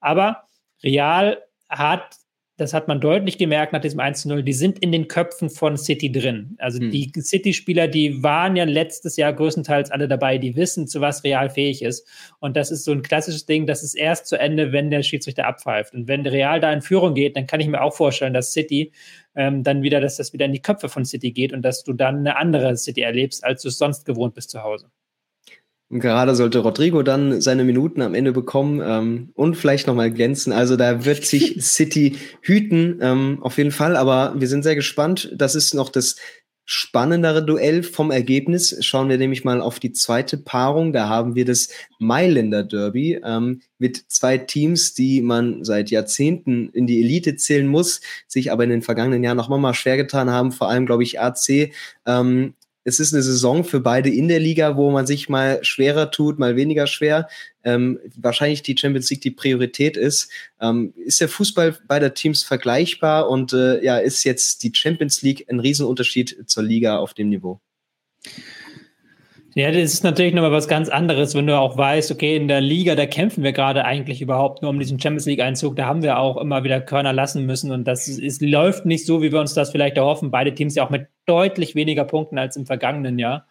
Aber 0.00 0.48
Real 0.82 1.42
hat 1.68 2.16
das 2.60 2.74
hat 2.74 2.88
man 2.88 3.00
deutlich 3.00 3.38
gemerkt 3.38 3.72
nach 3.72 3.80
diesem 3.80 4.00
1-0, 4.00 4.42
die 4.42 4.52
sind 4.52 4.78
in 4.80 4.92
den 4.92 5.08
Köpfen 5.08 5.48
von 5.48 5.78
City 5.78 6.12
drin. 6.12 6.56
Also 6.58 6.78
hm. 6.78 6.90
die 6.90 7.10
City-Spieler, 7.18 7.88
die 7.88 8.22
waren 8.22 8.54
ja 8.54 8.64
letztes 8.64 9.16
Jahr 9.16 9.32
größtenteils 9.32 9.90
alle 9.90 10.08
dabei, 10.08 10.36
die 10.36 10.56
wissen, 10.56 10.86
zu 10.86 11.00
was 11.00 11.24
Real 11.24 11.48
fähig 11.48 11.80
ist. 11.80 12.06
Und 12.38 12.58
das 12.58 12.70
ist 12.70 12.84
so 12.84 12.92
ein 12.92 13.00
klassisches 13.00 13.46
Ding, 13.46 13.66
das 13.66 13.82
ist 13.82 13.94
erst 13.94 14.26
zu 14.26 14.38
Ende, 14.38 14.72
wenn 14.72 14.90
der 14.90 15.02
Schiedsrichter 15.02 15.46
abpfeift. 15.46 15.94
Und 15.94 16.06
wenn 16.06 16.26
Real 16.26 16.60
da 16.60 16.70
in 16.70 16.82
Führung 16.82 17.14
geht, 17.14 17.34
dann 17.34 17.46
kann 17.46 17.60
ich 17.60 17.66
mir 17.66 17.80
auch 17.80 17.94
vorstellen, 17.94 18.34
dass 18.34 18.52
City 18.52 18.92
ähm, 19.34 19.62
dann 19.62 19.82
wieder, 19.82 20.00
dass 20.02 20.18
das 20.18 20.34
wieder 20.34 20.44
in 20.44 20.52
die 20.52 20.60
Köpfe 20.60 20.90
von 20.90 21.06
City 21.06 21.32
geht 21.32 21.54
und 21.54 21.62
dass 21.62 21.82
du 21.82 21.94
dann 21.94 22.18
eine 22.18 22.36
andere 22.36 22.76
City 22.76 23.00
erlebst, 23.00 23.42
als 23.42 23.62
du 23.62 23.68
es 23.68 23.78
sonst 23.78 24.04
gewohnt 24.04 24.34
bist 24.34 24.50
zu 24.50 24.62
Hause. 24.62 24.90
Gerade 25.92 26.36
sollte 26.36 26.60
Rodrigo 26.60 27.02
dann 27.02 27.40
seine 27.40 27.64
Minuten 27.64 28.00
am 28.00 28.14
Ende 28.14 28.30
bekommen 28.30 28.80
ähm, 28.84 29.30
und 29.34 29.56
vielleicht 29.56 29.88
nochmal 29.88 30.12
glänzen. 30.12 30.52
Also 30.52 30.76
da 30.76 31.04
wird 31.04 31.24
sich 31.24 31.56
City 31.60 32.16
hüten, 32.42 33.00
ähm, 33.02 33.38
auf 33.40 33.58
jeden 33.58 33.72
Fall. 33.72 33.96
Aber 33.96 34.34
wir 34.36 34.46
sind 34.46 34.62
sehr 34.62 34.76
gespannt. 34.76 35.32
Das 35.34 35.56
ist 35.56 35.74
noch 35.74 35.88
das 35.88 36.14
spannendere 36.64 37.44
Duell 37.44 37.82
vom 37.82 38.12
Ergebnis. 38.12 38.76
Schauen 38.78 39.08
wir 39.08 39.18
nämlich 39.18 39.42
mal 39.42 39.60
auf 39.60 39.80
die 39.80 39.90
zweite 39.90 40.38
Paarung. 40.38 40.92
Da 40.92 41.08
haben 41.08 41.34
wir 41.34 41.44
das 41.44 41.70
Mailänder 41.98 42.62
Derby 42.62 43.20
ähm, 43.24 43.60
mit 43.78 44.04
zwei 44.06 44.38
Teams, 44.38 44.94
die 44.94 45.22
man 45.22 45.64
seit 45.64 45.90
Jahrzehnten 45.90 46.68
in 46.68 46.86
die 46.86 47.00
Elite 47.00 47.34
zählen 47.34 47.66
muss, 47.66 48.00
sich 48.28 48.52
aber 48.52 48.62
in 48.62 48.70
den 48.70 48.82
vergangenen 48.82 49.24
Jahren 49.24 49.38
noch 49.38 49.48
mal 49.48 49.74
schwer 49.74 49.96
getan 49.96 50.30
haben. 50.30 50.52
Vor 50.52 50.68
allem, 50.68 50.86
glaube 50.86 51.02
ich, 51.02 51.20
AC. 51.20 51.72
Ähm, 52.06 52.54
es 52.84 52.98
ist 52.98 53.12
eine 53.12 53.22
Saison 53.22 53.64
für 53.64 53.80
beide 53.80 54.08
in 54.08 54.28
der 54.28 54.40
Liga, 54.40 54.76
wo 54.76 54.90
man 54.90 55.06
sich 55.06 55.28
mal 55.28 55.62
schwerer 55.62 56.10
tut, 56.10 56.38
mal 56.38 56.56
weniger 56.56 56.86
schwer. 56.86 57.28
Ähm, 57.62 57.98
wahrscheinlich 58.16 58.62
die 58.62 58.76
Champions 58.76 59.10
League 59.10 59.20
die 59.20 59.30
Priorität 59.30 59.96
ist. 59.96 60.30
Ähm, 60.60 60.94
ist 60.96 61.20
der 61.20 61.28
Fußball 61.28 61.78
beider 61.86 62.14
Teams 62.14 62.42
vergleichbar 62.42 63.28
und 63.28 63.52
äh, 63.52 63.84
ja, 63.84 63.98
ist 63.98 64.24
jetzt 64.24 64.62
die 64.62 64.72
Champions 64.74 65.22
League 65.22 65.46
ein 65.50 65.60
Riesenunterschied 65.60 66.44
zur 66.46 66.62
Liga 66.62 66.98
auf 66.98 67.12
dem 67.12 67.28
Niveau? 67.28 67.60
Ja, 69.54 69.72
das 69.72 69.94
ist 69.94 70.04
natürlich 70.04 70.32
nochmal 70.32 70.52
was 70.52 70.68
ganz 70.68 70.88
anderes, 70.88 71.34
wenn 71.34 71.48
du 71.48 71.58
auch 71.58 71.76
weißt, 71.76 72.12
okay, 72.12 72.36
in 72.36 72.46
der 72.46 72.60
Liga, 72.60 72.94
da 72.94 73.06
kämpfen 73.06 73.42
wir 73.42 73.52
gerade 73.52 73.84
eigentlich 73.84 74.22
überhaupt 74.22 74.62
nur 74.62 74.70
um 74.70 74.78
diesen 74.78 75.00
Champions 75.00 75.26
League-Einzug. 75.26 75.74
Da 75.74 75.86
haben 75.86 76.04
wir 76.04 76.20
auch 76.20 76.36
immer 76.36 76.62
wieder 76.62 76.80
Körner 76.80 77.12
lassen 77.12 77.46
müssen 77.46 77.72
und 77.72 77.84
das 77.84 78.06
ist, 78.06 78.42
läuft 78.42 78.86
nicht 78.86 79.06
so, 79.06 79.22
wie 79.22 79.32
wir 79.32 79.40
uns 79.40 79.54
das 79.54 79.70
vielleicht 79.70 79.96
erhoffen. 79.96 80.30
Beide 80.30 80.54
Teams 80.54 80.76
ja 80.76 80.84
auch 80.84 80.90
mit 80.90 81.08
deutlich 81.26 81.74
weniger 81.74 82.04
Punkten 82.04 82.38
als 82.38 82.56
im 82.56 82.64
vergangenen 82.64 83.18
Jahr. 83.18 83.46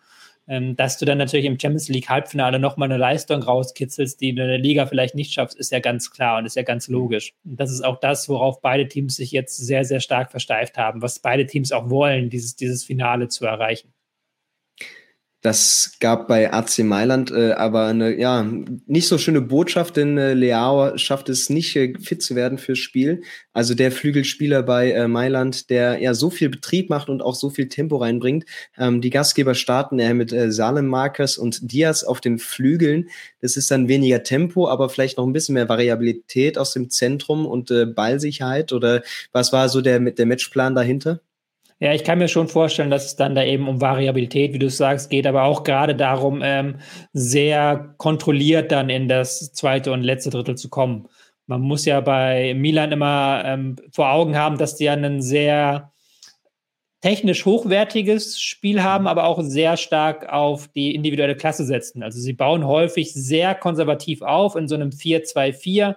Ähm, 0.48 0.76
dass 0.76 0.98
du 0.98 1.06
dann 1.06 1.20
natürlich 1.20 1.46
im 1.46 1.60
Champions 1.60 1.90
League 1.90 2.10
Halbfinale 2.10 2.60
nochmal 2.60 2.88
eine 2.90 2.98
Leistung 2.98 3.44
rauskitzelst, 3.44 4.20
die 4.20 4.34
du 4.34 4.42
in 4.42 4.48
der 4.48 4.58
Liga 4.58 4.88
vielleicht 4.88 5.14
nicht 5.14 5.34
schaffst, 5.34 5.60
ist 5.60 5.72
ja 5.72 5.80
ganz 5.80 6.10
klar 6.12 6.40
und 6.40 6.46
ist 6.46 6.56
ja 6.56 6.64
ganz 6.64 6.88
logisch. 6.88 7.34
Und 7.46 7.60
das 7.60 7.72
ist 7.72 7.86
auch 7.86 8.00
das, 8.00 8.28
worauf 8.30 8.60
beide 8.62 8.88
Teams 8.88 9.18
sich 9.18 9.32
jetzt 9.32 9.58
sehr, 9.58 9.84
sehr 9.84 10.00
stark 10.00 10.32
versteift 10.32 10.78
haben, 10.78 11.04
was 11.04 11.20
beide 11.20 11.46
Teams 11.46 11.72
auch 11.72 11.90
wollen, 11.92 12.32
dieses, 12.32 12.56
dieses 12.56 12.84
Finale 12.84 13.28
zu 13.28 13.46
erreichen. 13.46 13.94
Das 15.41 15.93
gab 16.02 16.28
bei 16.28 16.52
AC 16.52 16.80
Mailand 16.80 17.32
äh, 17.32 17.54
aber 17.54 17.86
eine 17.86 18.13
ja 18.17 18.45
nicht 18.88 19.08
so 19.08 19.17
schöne 19.17 19.39
Botschaft, 19.39 19.95
denn 19.95 20.17
äh, 20.17 20.34
Leao 20.34 20.97
schafft 20.97 21.30
es 21.30 21.49
nicht 21.49 21.78
äh, 21.78 21.93
fit 21.97 22.21
zu 22.21 22.36
werden 22.36 22.58
fürs 22.58 22.80
Spiel. 22.80 23.21
Also 23.54 23.73
der 23.73 23.93
Flügelspieler 23.93 24.63
bei 24.63 24.91
äh, 24.91 25.08
Mailand, 25.08 25.69
der 25.69 26.02
ja 26.02 26.13
so 26.13 26.30
viel 26.30 26.49
Betrieb 26.49 26.89
macht 26.89 27.08
und 27.08 27.21
auch 27.21 27.36
so 27.36 27.49
viel 27.49 27.69
Tempo 27.69 27.95
reinbringt. 27.95 28.43
Ähm, 28.78 28.99
die 28.99 29.12
Gastgeber 29.12 29.56
starten 29.56 29.97
äh, 29.99 30.13
mit 30.13 30.34
äh, 30.34 30.52
Salem 30.52 30.88
Marcus 30.88 31.38
und 31.38 31.71
Diaz 31.71 32.04
auf 32.04 32.19
den 32.19 32.38
Flügeln. 32.38 33.08
Das 33.39 33.56
ist 33.56 33.71
dann 33.71 33.88
weniger 33.88 34.23
Tempo, 34.23 34.67
aber 34.67 34.89
vielleicht 34.89 35.17
noch 35.17 35.25
ein 35.25 35.32
bisschen 35.34 35.54
mehr 35.54 35.69
Variabilität 35.69 36.58
aus 36.58 36.73
dem 36.73 36.89
Zentrum 36.89 37.45
und 37.45 37.71
äh, 37.71 37.86
Ballsicherheit. 37.86 38.73
Oder 38.73 39.04
was 39.32 39.54
war 39.54 39.69
so 39.69 39.80
der 39.80 39.99
der 40.02 40.25
Matchplan 40.25 40.75
dahinter? 40.75 41.21
Ja, 41.82 41.94
ich 41.94 42.04
kann 42.04 42.20
mir 42.20 42.28
schon 42.28 42.50
vorstellen, 42.50 42.92
dass 42.92 43.06
es 43.06 43.15
dann 43.15 43.36
da 43.36 43.44
eben 43.44 43.70
um 43.70 43.80
Variabilität, 43.80 44.54
wie 44.54 44.60
du 44.60 44.70
sagst, 44.70 45.10
geht, 45.10 45.26
aber 45.26 45.44
auch 45.44 45.63
gerade 45.63 45.96
darum, 45.96 46.42
ähm, 46.44 46.80
sehr 47.13 47.96
kontrolliert 47.98 48.74
dann 48.74 48.89
in 48.89 49.08
das 49.08 49.54
zweite 49.54 49.94
und 49.94 50.04
letzte 50.04 50.30
Drittel 50.30 50.58
zu 50.58 50.70
kommen. 50.70 51.08
Man 51.48 51.62
muss 51.62 51.86
ja 51.86 52.02
bei 52.02 52.54
Milan 52.54 52.92
immer 52.92 53.44
ähm, 53.46 53.78
vor 53.92 54.12
Augen 54.12 54.36
haben, 54.38 54.58
dass 54.58 54.76
die 54.76 54.86
ja 54.86 54.94
ein 54.94 55.22
sehr 55.22 55.94
technisch 57.02 57.46
hochwertiges 57.46 58.42
Spiel 58.42 58.84
haben, 58.84 59.08
aber 59.08 59.24
auch 59.24 59.42
sehr 59.42 59.78
stark 59.78 60.28
auf 60.28 60.68
die 60.68 60.94
individuelle 60.94 61.38
Klasse 61.38 61.63
setzen. 61.63 62.04
Also 62.04 62.20
sie 62.20 62.34
bauen 62.34 62.68
häufig 62.68 63.13
sehr 63.13 63.56
konservativ 63.56 64.22
auf 64.22 64.58
in 64.58 64.68
so 64.68 64.76
einem 64.76 64.89
4-2-4 64.89 65.96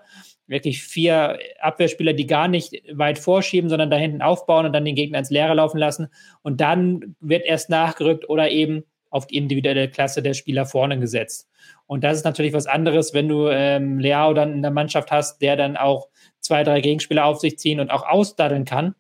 wirklich 0.53 0.85
vier 0.85 1.39
Abwehrspieler, 1.59 2.13
die 2.13 2.27
gar 2.27 2.47
nicht 2.47 2.83
weit 2.93 3.19
vorschieben, 3.19 3.69
sondern 3.69 3.91
da 3.91 3.97
hinten 3.97 4.23
aufbauen 4.23 4.67
und 4.67 4.73
dann 4.73 4.85
den 4.85 4.95
Gegner 4.95 5.19
ins 5.19 5.31
Leere 5.31 5.55
laufen 5.55 5.79
lassen. 5.79 6.09
Und 6.43 6.61
dann 6.61 7.17
wird 7.21 7.45
erst 7.45 7.71
nachgerückt 7.71 8.29
oder 8.29 8.51
eben 8.51 8.85
auf 9.11 9.27
die 9.27 9.37
individuelle 9.37 9.89
Klasse 9.89 10.23
der 10.23 10.35
Spieler 10.35 10.65
vorne 10.65 10.99
gesetzt. 10.99 11.49
Und 11.87 12.05
das 12.05 12.19
ist 12.19 12.25
natürlich 12.25 12.53
was 12.53 12.67
anderes, 12.67 13.13
wenn 13.13 13.29
du 13.29 13.49
ähm, 13.49 13.99
Leao 13.99 14.33
dann 14.33 14.53
in 14.53 14.63
der 14.63 14.71
Mannschaft 14.71 15.11
hast, 15.11 15.43
der 15.43 15.57
dann 15.57 15.77
auch 15.77 16.09
zwei, 16.41 16.63
drei 16.65 16.81
Gegenspieler 16.81 17.25
auf 17.25 17.41
sich 17.41 17.59
ziehen 17.59 17.81
und 17.81 17.91
auch 17.91 18.07
ausdaddeln 18.07 18.65
kann. 18.65 18.95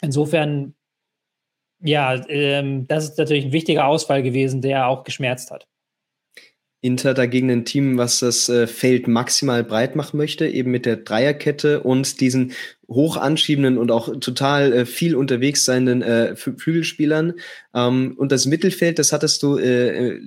Insofern, 0.00 0.74
ja, 1.80 2.14
ähm, 2.28 2.86
das 2.88 3.04
ist 3.04 3.18
natürlich 3.18 3.46
ein 3.46 3.52
wichtiger 3.52 3.86
Ausfall 3.86 4.22
gewesen, 4.22 4.60
der 4.60 4.88
auch 4.88 5.04
geschmerzt 5.04 5.50
hat. 5.50 5.66
Inter 6.80 7.12
dagegen 7.12 7.50
ein 7.50 7.64
Team, 7.64 7.98
was 7.98 8.20
das 8.20 8.48
äh, 8.48 8.68
Feld 8.68 9.08
maximal 9.08 9.64
breit 9.64 9.96
machen 9.96 10.16
möchte, 10.16 10.46
eben 10.46 10.70
mit 10.70 10.86
der 10.86 10.96
Dreierkette 10.96 11.82
und 11.82 12.20
diesen 12.20 12.52
hoch 12.88 13.16
anschiebenden 13.16 13.78
und 13.78 13.90
auch 13.90 14.14
total 14.20 14.72
äh, 14.72 14.86
viel 14.86 15.16
unterwegs 15.16 15.64
seienden 15.64 16.02
äh, 16.02 16.36
Flügelspielern. 16.36 17.34
Ähm, 17.74 18.14
und 18.16 18.30
das 18.30 18.46
Mittelfeld, 18.46 19.00
das 19.00 19.12
hattest 19.12 19.42
du 19.42 19.58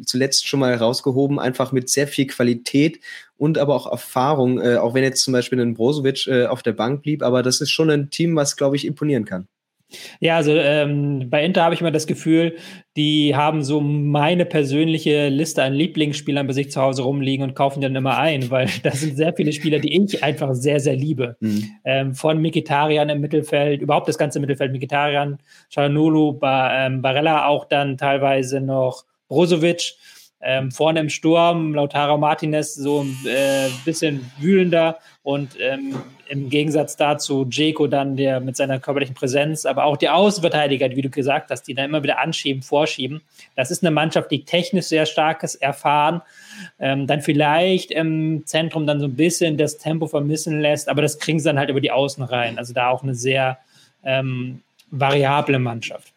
zuletzt 0.05 0.47
schon 0.47 0.59
mal 0.59 0.73
rausgehoben, 0.73 1.39
einfach 1.39 1.71
mit 1.71 1.89
sehr 1.89 2.07
viel 2.07 2.27
Qualität 2.27 2.99
und 3.37 3.57
aber 3.57 3.75
auch 3.75 3.89
Erfahrung, 3.89 4.61
auch 4.61 4.93
wenn 4.93 5.03
jetzt 5.03 5.23
zum 5.23 5.31
Beispiel 5.31 5.59
ein 5.59 5.73
Brozovic 5.73 6.27
auf 6.27 6.61
der 6.63 6.73
Bank 6.73 7.01
blieb, 7.01 7.23
aber 7.23 7.41
das 7.43 7.61
ist 7.61 7.71
schon 7.71 7.89
ein 7.89 8.09
Team, 8.09 8.35
was, 8.35 8.55
glaube 8.55 8.75
ich, 8.75 8.85
imponieren 8.85 9.25
kann. 9.25 9.47
Ja, 10.19 10.37
also 10.37 10.53
ähm, 10.53 11.29
bei 11.29 11.43
Inter 11.43 11.63
habe 11.63 11.73
ich 11.73 11.81
immer 11.81 11.91
das 11.91 12.07
Gefühl, 12.07 12.55
die 12.97 13.35
haben 13.35 13.63
so 13.63 13.79
meine 13.79 14.45
persönliche 14.45 15.29
Liste 15.29 15.63
an 15.63 15.73
Lieblingsspielern 15.73 16.47
bei 16.47 16.53
sich 16.53 16.71
zu 16.71 16.81
Hause 16.81 17.03
rumliegen 17.03 17.43
und 17.43 17.55
kaufen 17.55 17.81
dann 17.81 17.95
immer 17.95 18.17
ein, 18.17 18.49
weil 18.51 18.67
das 18.83 19.01
sind 19.01 19.15
sehr 19.15 19.33
viele 19.33 19.53
Spieler, 19.53 19.79
die 19.79 19.95
ich 19.95 20.23
einfach 20.23 20.53
sehr, 20.53 20.79
sehr 20.79 20.95
liebe. 20.95 21.37
Mhm. 21.39 21.71
Ähm, 21.85 22.13
von 22.13 22.41
Mikitarian 22.41 23.09
im 23.09 23.21
Mittelfeld, 23.21 23.81
überhaupt 23.81 24.07
das 24.07 24.17
ganze 24.17 24.39
Mittelfeld, 24.39 24.71
Mikitarian, 24.71 25.37
Chalanulu, 25.69 26.33
ba, 26.33 26.85
ähm, 26.85 27.01
Barella 27.01 27.45
auch 27.47 27.65
dann 27.65 27.97
teilweise 27.97 28.59
noch 28.59 29.05
Brozovic. 29.27 29.95
Ähm, 30.43 30.71
vorne 30.71 30.99
im 30.99 31.09
Sturm, 31.09 31.73
Lautaro 31.75 32.17
Martinez 32.17 32.73
so 32.73 33.03
ein 33.03 33.17
äh, 33.25 33.69
bisschen 33.85 34.31
wühlender 34.39 34.97
und 35.23 35.55
ähm, 35.59 35.95
im 36.29 36.49
Gegensatz 36.49 36.95
dazu 36.95 37.45
Jeko 37.49 37.87
dann, 37.87 38.15
der 38.15 38.39
mit 38.39 38.55
seiner 38.55 38.79
körperlichen 38.79 39.13
Präsenz, 39.13 39.65
aber 39.65 39.83
auch 39.83 39.97
die 39.97 40.09
Außenverteidiger, 40.09 40.89
wie 40.95 41.01
du 41.01 41.09
gesagt 41.09 41.51
hast, 41.51 41.63
die 41.63 41.75
dann 41.75 41.85
immer 41.85 42.01
wieder 42.03 42.19
anschieben, 42.19 42.63
vorschieben. 42.63 43.21
Das 43.55 43.69
ist 43.69 43.83
eine 43.83 43.91
Mannschaft, 43.91 44.31
die 44.31 44.45
technisch 44.45 44.85
sehr 44.85 45.05
stark 45.05 45.43
ist, 45.43 45.55
erfahren, 45.55 46.21
ähm, 46.79 47.05
dann 47.05 47.21
vielleicht 47.21 47.91
im 47.91 48.43
Zentrum 48.45 48.87
dann 48.87 48.99
so 48.99 49.07
ein 49.07 49.15
bisschen 49.15 49.57
das 49.57 49.77
Tempo 49.77 50.07
vermissen 50.07 50.59
lässt, 50.61 50.89
aber 50.89 51.01
das 51.01 51.19
kriegen 51.19 51.39
sie 51.39 51.45
dann 51.45 51.59
halt 51.59 51.69
über 51.69 51.81
die 51.81 51.91
Außen 51.91 52.23
rein. 52.23 52.57
Also 52.57 52.73
da 52.73 52.89
auch 52.89 53.03
eine 53.03 53.13
sehr 53.13 53.59
ähm, 54.03 54.61
variable 54.89 55.59
Mannschaft. 55.59 56.13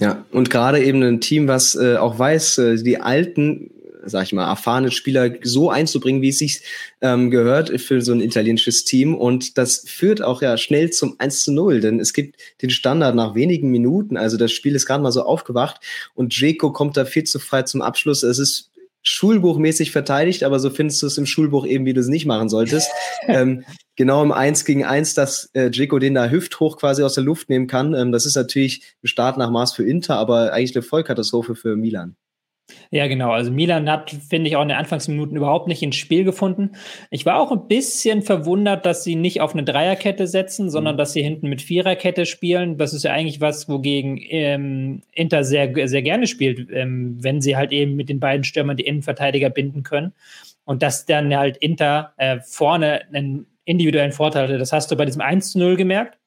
Ja, 0.00 0.24
und 0.32 0.50
gerade 0.50 0.82
eben 0.82 1.02
ein 1.02 1.20
Team, 1.20 1.46
was 1.46 1.76
äh, 1.76 1.96
auch 1.96 2.18
weiß, 2.18 2.58
äh, 2.58 2.82
die 2.82 3.00
alten 3.00 3.70
sag 4.06 4.24
ich 4.24 4.32
mal, 4.32 4.48
erfahrene 4.48 4.90
Spieler 4.90 5.30
so 5.42 5.70
einzubringen, 5.70 6.22
wie 6.22 6.28
es 6.28 6.38
sich 6.38 6.62
ähm, 7.00 7.30
gehört 7.30 7.80
für 7.80 8.00
so 8.02 8.12
ein 8.12 8.20
italienisches 8.20 8.84
Team. 8.84 9.14
Und 9.14 9.58
das 9.58 9.84
führt 9.86 10.22
auch 10.22 10.42
ja 10.42 10.56
schnell 10.56 10.90
zum 10.90 11.16
1 11.18 11.44
zu 11.44 11.52
0, 11.52 11.80
denn 11.80 12.00
es 12.00 12.12
gibt 12.12 12.36
den 12.62 12.70
Standard 12.70 13.14
nach 13.14 13.34
wenigen 13.34 13.70
Minuten. 13.70 14.16
Also 14.16 14.36
das 14.36 14.52
Spiel 14.52 14.74
ist 14.74 14.86
gerade 14.86 15.02
mal 15.02 15.12
so 15.12 15.22
aufgewacht 15.22 15.80
und 16.14 16.38
Jeko 16.38 16.72
kommt 16.72 16.96
da 16.96 17.04
viel 17.04 17.24
zu 17.24 17.38
frei 17.38 17.62
zum 17.62 17.82
Abschluss. 17.82 18.22
Es 18.22 18.38
ist 18.38 18.70
schulbuchmäßig 19.04 19.92
verteidigt, 19.92 20.42
aber 20.42 20.58
so 20.58 20.70
findest 20.70 21.02
du 21.02 21.06
es 21.06 21.18
im 21.18 21.26
Schulbuch 21.26 21.66
eben, 21.66 21.84
wie 21.84 21.92
du 21.92 22.00
es 22.00 22.08
nicht 22.08 22.26
machen 22.26 22.48
solltest. 22.48 22.90
ähm, 23.28 23.64
genau 23.96 24.22
im 24.22 24.32
1 24.32 24.64
gegen 24.64 24.84
1, 24.84 25.14
dass 25.14 25.50
äh, 25.52 25.70
Jeko 25.70 25.98
den 25.98 26.14
da 26.14 26.28
hüfthoch 26.28 26.78
quasi 26.78 27.02
aus 27.02 27.14
der 27.14 27.24
Luft 27.24 27.50
nehmen 27.50 27.66
kann. 27.66 27.94
Ähm, 27.94 28.12
das 28.12 28.26
ist 28.26 28.34
natürlich 28.34 28.82
ein 29.04 29.06
Start 29.06 29.36
nach 29.36 29.50
Maß 29.50 29.74
für 29.74 29.84
Inter, 29.84 30.16
aber 30.16 30.52
eigentlich 30.52 30.74
eine 30.74 30.82
Vollkatastrophe 30.82 31.54
für 31.54 31.76
Milan. 31.76 32.16
Ja, 32.90 33.06
genau. 33.08 33.30
Also 33.30 33.50
Milan 33.50 33.90
hat, 33.90 34.10
finde 34.10 34.48
ich, 34.48 34.56
auch 34.56 34.62
in 34.62 34.68
den 34.68 34.78
Anfangsminuten 34.78 35.36
überhaupt 35.36 35.68
nicht 35.68 35.82
ins 35.82 35.96
Spiel 35.96 36.24
gefunden. 36.24 36.72
Ich 37.10 37.26
war 37.26 37.38
auch 37.38 37.52
ein 37.52 37.68
bisschen 37.68 38.22
verwundert, 38.22 38.86
dass 38.86 39.04
sie 39.04 39.16
nicht 39.16 39.40
auf 39.40 39.52
eine 39.52 39.64
Dreierkette 39.64 40.26
setzen, 40.26 40.70
sondern 40.70 40.94
mhm. 40.94 40.98
dass 40.98 41.12
sie 41.12 41.22
hinten 41.22 41.48
mit 41.48 41.60
Viererkette 41.60 42.24
spielen. 42.24 42.78
Das 42.78 42.94
ist 42.94 43.04
ja 43.04 43.12
eigentlich 43.12 43.40
was, 43.40 43.68
wogegen 43.68 44.18
ähm, 44.28 45.02
Inter 45.12 45.44
sehr, 45.44 45.88
sehr 45.88 46.02
gerne 46.02 46.26
spielt, 46.26 46.70
ähm, 46.70 47.16
wenn 47.20 47.40
sie 47.40 47.56
halt 47.56 47.72
eben 47.72 47.96
mit 47.96 48.08
den 48.08 48.20
beiden 48.20 48.44
Stürmern 48.44 48.76
die 48.76 48.86
Innenverteidiger 48.86 49.50
binden 49.50 49.82
können. 49.82 50.12
Und 50.64 50.82
dass 50.82 51.04
dann 51.04 51.36
halt 51.36 51.58
Inter 51.58 52.14
äh, 52.16 52.38
vorne 52.40 53.02
einen 53.12 53.46
individuellen 53.66 54.12
Vorteil 54.12 54.44
hatte. 54.44 54.58
Das 54.58 54.72
hast 54.72 54.90
du 54.90 54.96
bei 54.96 55.04
diesem 55.04 55.20
1 55.20 55.52
zu 55.52 55.58
0 55.58 55.76
gemerkt. 55.76 56.18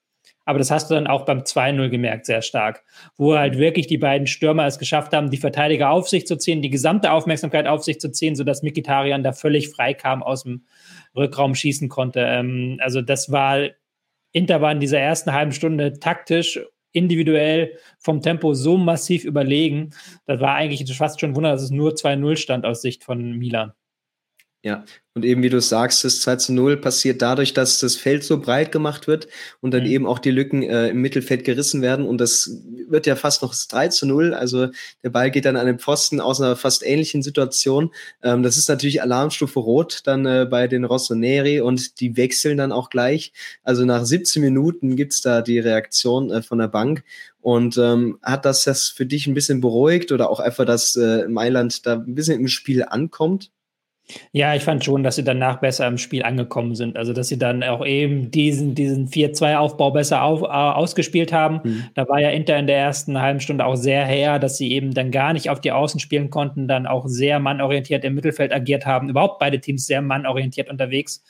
Aber 0.48 0.60
das 0.60 0.72
hast 0.72 0.90
du 0.90 0.96
dann 0.96 1.08
auch 1.08 1.26
beim 1.26 1.40
2-0 1.40 1.90
gemerkt, 1.90 2.26
sehr 2.26 2.42
stark, 2.42 2.86
wo 3.18 3.36
halt 3.36 3.58
wirklich 3.58 3.86
die 3.86 3.98
beiden 3.98 4.28
Stürmer 4.28 4.66
es 4.66 4.80
geschafft 4.80 5.12
haben, 5.12 5.30
die 5.30 5.36
Verteidiger 5.36 5.90
auf 5.90 6.08
sich 6.08 6.26
zu 6.26 6.38
ziehen, 6.38 6.62
die 6.62 6.70
gesamte 6.70 7.12
Aufmerksamkeit 7.12 7.68
auf 7.68 7.84
sich 7.84 8.00
zu 8.00 8.14
ziehen, 8.14 8.34
sodass 8.34 8.64
Mikitarian 8.64 9.24
da 9.24 9.34
völlig 9.34 9.68
frei 9.68 9.94
kam, 9.94 10.24
aus 10.24 10.44
dem 10.44 10.64
Rückraum 11.18 11.54
schießen 11.54 11.90
konnte. 11.90 12.22
Ähm, 12.22 12.78
also 12.80 13.02
das 13.02 13.30
war, 13.30 13.60
Inter 14.32 14.62
war 14.62 14.72
in 14.72 14.80
dieser 14.80 15.00
ersten 15.00 15.34
halben 15.34 15.52
Stunde 15.52 16.00
taktisch 16.00 16.62
individuell 16.94 17.74
vom 18.00 18.22
Tempo 18.22 18.54
so 18.54 18.78
massiv 18.78 19.26
überlegen. 19.26 19.90
Das 20.28 20.40
war 20.40 20.56
eigentlich 20.56 20.90
fast 20.96 21.20
schon 21.20 21.32
ein 21.32 21.36
Wunder, 21.36 21.52
dass 21.52 21.64
es 21.64 21.72
nur 21.72 21.92
2-0 21.92 22.38
stand 22.38 22.66
aus 22.66 22.82
Sicht 22.82 23.04
von 23.04 23.34
Milan. 23.34 23.74
Ja, 24.64 24.84
und 25.14 25.24
eben 25.24 25.44
wie 25.44 25.50
du 25.50 25.62
sagst, 25.62 26.04
das 26.04 26.20
2 26.22 26.36
zu 26.38 26.54
0 26.54 26.78
passiert 26.78 27.22
dadurch, 27.22 27.54
dass 27.54 27.80
das 27.80 27.96
Feld 27.96 28.24
so 28.24 28.40
breit 28.40 28.72
gemacht 28.72 29.08
wird 29.08 29.28
und 29.62 29.72
dann 29.72 29.84
mhm. 29.84 29.90
eben 29.90 30.06
auch 30.08 30.20
die 30.20 30.32
Lücken 30.32 30.64
äh, 30.64 30.90
im 30.90 31.02
Mittelfeld 31.02 31.44
gerissen 31.44 31.82
werden. 31.82 32.06
Und 32.06 32.20
das 32.20 32.52
wird 32.88 33.06
ja 33.06 33.16
fast 33.16 33.44
noch 33.44 33.56
3 33.56 33.88
zu 33.90 34.08
0. 34.08 34.34
Also 34.34 34.68
der 35.04 35.10
Ball 35.12 35.32
geht 35.32 35.46
dann 35.46 35.58
an 35.58 35.68
den 35.68 35.80
Pfosten 35.80 36.20
aus 36.20 36.42
einer 36.42 36.56
fast 36.56 36.84
ähnlichen 36.86 37.22
Situation. 37.22 37.92
Ähm, 38.24 38.44
das 38.44 38.58
ist 38.58 38.68
natürlich 38.68 39.02
Alarmstufe 39.02 39.60
Rot 39.60 40.02
dann 40.06 40.26
äh, 40.26 40.48
bei 40.50 40.68
den 40.68 40.86
Rossoneri 40.86 41.62
und 41.62 42.00
die 42.00 42.18
wechseln 42.18 42.58
dann 42.58 42.72
auch 42.72 42.90
gleich. 42.90 43.34
Also 43.64 43.86
nach 43.86 44.06
17 44.06 44.42
Minuten 44.42 44.96
gibt's 44.96 45.22
da 45.22 45.42
die 45.42 45.60
Reaktion 45.60 46.32
äh, 46.32 46.42
von 46.42 46.58
der 46.58 46.68
Bank. 46.68 47.04
Und 47.42 47.78
ähm, 47.78 48.20
hat 48.22 48.46
das 48.46 48.66
das 48.66 48.90
für 48.90 49.06
dich 49.06 49.28
ein 49.28 49.34
bisschen 49.34 49.62
beruhigt 49.62 50.12
oder 50.12 50.30
auch 50.30 50.40
einfach, 50.40 50.66
dass 50.66 50.96
äh, 50.96 51.28
Mailand 51.28 51.86
da 51.86 51.94
ein 51.94 52.16
bisschen 52.16 52.40
im 52.40 52.48
Spiel 52.48 52.84
ankommt? 52.84 53.52
Ja, 54.32 54.56
ich 54.56 54.64
fand 54.64 54.86
schon, 54.86 55.04
dass 55.04 55.18
sie 55.18 55.24
danach 55.24 55.60
besser 55.60 55.86
im 55.86 55.98
Spiel 55.98 56.24
angekommen 56.24 56.76
sind. 56.76 56.96
Also, 56.96 57.12
dass 57.12 57.28
sie 57.28 57.38
dann 57.38 57.62
auch 57.64 57.86
eben 57.86 58.32
diesen, 58.32 58.74
diesen 58.74 59.10
4-2-Aufbau 59.10 59.92
besser 59.92 60.24
auf, 60.24 60.44
äh, 60.44 60.46
ausgespielt 60.46 61.34
haben. 61.34 61.60
Mhm. 61.64 61.84
Da 61.94 62.08
war 62.08 62.20
ja 62.20 62.30
Inter 62.30 62.58
in 62.58 62.68
der 62.68 62.78
ersten 62.78 63.20
halben 63.20 63.42
Stunde 63.42 63.66
auch 63.66 63.76
sehr 63.76 64.06
her, 64.06 64.40
dass 64.40 64.58
sie 64.58 64.72
eben 64.72 64.94
dann 64.94 65.12
gar 65.12 65.34
nicht 65.34 65.50
auf 65.50 65.60
die 65.60 65.74
Außen 65.74 66.00
spielen 66.00 66.30
konnten, 66.30 66.68
dann 66.70 66.88
auch 66.88 67.08
sehr 67.08 67.40
mannorientiert 67.40 68.06
im 68.06 68.16
Mittelfeld 68.16 68.54
agiert 68.54 68.86
haben. 68.86 69.10
Überhaupt 69.10 69.40
beide 69.40 69.60
Teams 69.60 69.86
sehr 69.86 70.02
mannorientiert 70.02 70.70
unterwegs. 70.70 71.22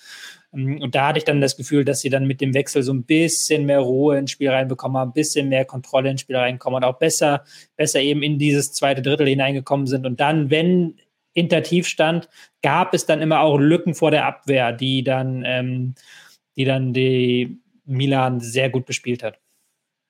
Ähm, 0.53 0.79
und 0.81 0.93
da 0.93 1.07
hatte 1.07 1.17
ich 1.19 1.25
dann 1.25 1.41
das 1.41 1.57
Gefühl, 1.57 1.83
dass 1.83 2.01
sie 2.01 2.09
dann 2.09 2.27
mit 2.27 2.41
dem 2.41 2.53
Wechsel 2.53 2.83
so 2.83 2.93
ein 2.93 3.03
bisschen 3.03 3.65
mehr 3.65 3.79
Ruhe 3.79 4.17
ins 4.19 4.31
Spiel 4.31 4.49
reinbekommen 4.49 4.97
haben, 4.97 5.09
ein 5.09 5.13
bisschen 5.13 5.49
mehr 5.49 5.65
Kontrolle 5.65 6.11
ins 6.11 6.21
Spiel 6.21 6.37
reinkommen 6.37 6.77
und 6.77 6.83
auch 6.83 6.99
besser, 6.99 7.43
besser 7.75 8.01
eben 8.01 8.21
in 8.21 8.37
dieses 8.37 8.71
zweite 8.71 9.01
Drittel 9.01 9.27
hineingekommen 9.27 9.87
sind. 9.87 10.05
Und 10.05 10.19
dann, 10.19 10.49
wenn 10.51 10.95
Inter 11.37 11.61
tief 11.61 11.87
stand, 11.87 12.29
gab 12.63 12.93
es 12.95 13.05
dann 13.05 13.21
immer 13.21 13.41
auch 13.41 13.57
Lücken 13.59 13.93
vor 13.93 14.09
der 14.09 14.25
Abwehr, 14.25 14.73
die 14.73 15.03
dann, 15.03 15.43
ähm, 15.45 15.93
die 16.55 16.65
dann 16.65 16.93
die 16.93 17.61
Milan 17.85 18.39
sehr 18.39 18.69
gut 18.71 18.85
bespielt 18.87 19.21
hat. 19.21 19.39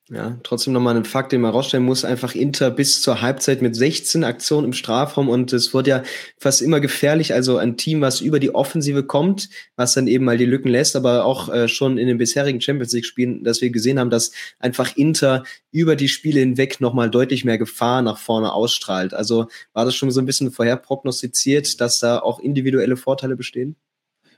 Ja, 0.10 0.38
trotzdem 0.43 0.72
nochmal 0.72 0.96
ein 0.96 1.04
Fakt, 1.04 1.34
den 1.34 1.41
man 1.41 1.52
rausstellen 1.52 1.84
muss. 1.84 2.06
Einfach 2.06 2.34
Inter 2.34 2.72
bis 2.72 3.02
zur 3.02 3.22
Halbzeit 3.22 3.62
mit 3.62 3.76
16 3.76 4.24
Aktionen 4.24 4.67
im 4.67 4.74
Strafraum 4.74 5.28
und 5.28 5.52
es 5.52 5.74
wurde 5.74 5.89
ja 5.89 6.04
fast 6.38 6.62
immer 6.62 6.80
gefährlich. 6.80 7.34
Also 7.34 7.58
ein 7.58 7.76
Team, 7.76 8.00
was 8.00 8.22
über 8.22 8.39
die 8.39 8.56
Offensive 8.56 9.04
kommt, 9.04 9.50
was 9.76 9.96
dann 9.96 10.08
eben 10.08 10.24
mal 10.24 10.38
die 10.38 10.46
Lücken 10.46 10.70
lässt, 10.70 10.96
aber 10.96 11.26
auch 11.26 11.50
äh, 11.50 11.67
schon 11.67 11.98
in 11.98 12.08
den 12.08 12.17
bisherigen 12.17 12.62
Champions 12.62 12.93
League 12.93 13.06
Spielen, 13.06 13.43
dass 13.43 13.60
wir 13.60 13.70
gesehen 13.70 14.00
haben, 14.00 14.10
dass 14.10 14.32
einfach 14.60 14.96
Inter 14.96 15.43
über 15.72 15.98
die 15.98 16.08
Spiele 16.08 16.39
hinweg 16.39 16.80
nochmal 16.80 17.10
deutlich 17.10 17.43
mehr 17.43 17.58
Gefahr 17.58 18.02
nach 18.02 18.17
vorne 18.17 18.54
ausstrahlt. 18.54 19.13
Also 19.13 19.48
war 19.74 19.84
das 19.84 19.96
schon 19.96 20.10
so 20.12 20.22
ein 20.22 20.26
bisschen 20.26 20.52
vorher 20.52 20.78
prognostiziert, 20.78 21.82
dass 21.82 22.00
da 22.00 22.20
auch 22.20 22.39
individuelle 22.39 22.96
Vorteile 22.96 23.36
bestehen? 23.36 23.76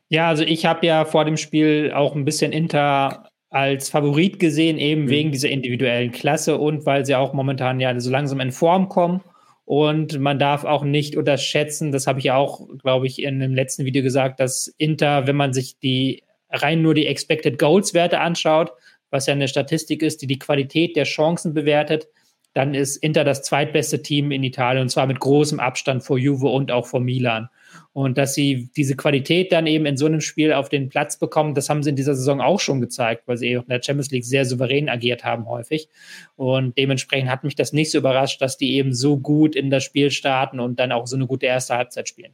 Ja, 0.07 0.29
also 0.29 0.41
ich 0.41 0.65
habe 0.65 0.87
ja 0.87 1.05
vor 1.05 1.25
dem 1.25 1.37
Spiel 1.37 1.91
auch 1.93 2.15
ein 2.15 2.25
bisschen 2.25 2.51
Inter 2.51 3.28
als 3.49 3.89
Favorit 3.89 4.39
gesehen, 4.39 4.77
eben 4.77 5.03
mhm. 5.03 5.09
wegen 5.09 5.31
dieser 5.31 5.49
individuellen 5.49 6.11
Klasse 6.11 6.57
und 6.57 6.85
weil 6.85 7.05
sie 7.05 7.15
auch 7.15 7.33
momentan 7.33 7.79
ja 7.79 7.97
so 7.99 8.09
langsam 8.09 8.39
in 8.39 8.51
Form 8.51 8.89
kommen. 8.89 9.21
Und 9.65 10.19
man 10.19 10.39
darf 10.39 10.65
auch 10.65 10.83
nicht 10.83 11.15
unterschätzen, 11.15 11.91
das 11.91 12.07
habe 12.07 12.19
ich 12.19 12.31
auch, 12.31 12.67
glaube 12.79 13.05
ich, 13.05 13.21
in 13.21 13.39
dem 13.39 13.53
letzten 13.53 13.85
Video 13.85 14.01
gesagt, 14.01 14.39
dass 14.39 14.67
Inter, 14.79 15.27
wenn 15.27 15.35
man 15.35 15.53
sich 15.53 15.77
die 15.77 16.23
rein 16.49 16.81
nur 16.81 16.95
die 16.95 17.05
Expected 17.05 17.59
Goals 17.59 17.93
Werte 17.93 18.19
anschaut, 18.19 18.71
was 19.11 19.27
ja 19.27 19.33
eine 19.33 19.47
Statistik 19.47 20.01
ist, 20.01 20.21
die 20.21 20.27
die 20.27 20.39
Qualität 20.39 20.95
der 20.95 21.03
Chancen 21.03 21.53
bewertet, 21.53 22.07
dann 22.53 22.73
ist 22.73 22.97
Inter 22.97 23.23
das 23.23 23.43
zweitbeste 23.43 24.01
Team 24.01 24.31
in 24.31 24.43
Italien 24.43 24.83
und 24.83 24.89
zwar 24.89 25.05
mit 25.05 25.19
großem 25.19 25.59
Abstand 25.59 26.03
vor 26.03 26.17
Juve 26.17 26.47
und 26.47 26.71
auch 26.71 26.87
vor 26.87 26.99
Milan. 26.99 27.49
Und 27.93 28.17
dass 28.17 28.33
sie 28.33 28.69
diese 28.75 28.95
Qualität 28.95 29.51
dann 29.51 29.67
eben 29.67 29.85
in 29.85 29.97
so 29.97 30.05
einem 30.05 30.21
Spiel 30.21 30.53
auf 30.53 30.69
den 30.69 30.89
Platz 30.89 31.17
bekommen, 31.17 31.55
das 31.55 31.69
haben 31.69 31.83
sie 31.83 31.89
in 31.89 31.95
dieser 31.95 32.15
Saison 32.15 32.41
auch 32.41 32.59
schon 32.59 32.81
gezeigt, 32.81 33.23
weil 33.27 33.37
sie 33.37 33.47
eben 33.47 33.63
in 33.63 33.69
der 33.69 33.81
Champions 33.81 34.11
League 34.11 34.25
sehr 34.25 34.45
souverän 34.45 34.89
agiert 34.89 35.23
haben 35.23 35.47
häufig. 35.47 35.89
Und 36.35 36.77
dementsprechend 36.77 37.29
hat 37.29 37.43
mich 37.43 37.55
das 37.55 37.73
nicht 37.73 37.91
so 37.91 37.97
überrascht, 37.97 38.41
dass 38.41 38.57
die 38.57 38.75
eben 38.75 38.93
so 38.93 39.17
gut 39.17 39.55
in 39.55 39.69
das 39.69 39.83
Spiel 39.83 40.11
starten 40.11 40.59
und 40.59 40.79
dann 40.79 40.91
auch 40.91 41.07
so 41.07 41.15
eine 41.15 41.27
gute 41.27 41.45
erste 41.45 41.75
Halbzeit 41.75 42.07
spielen 42.07 42.33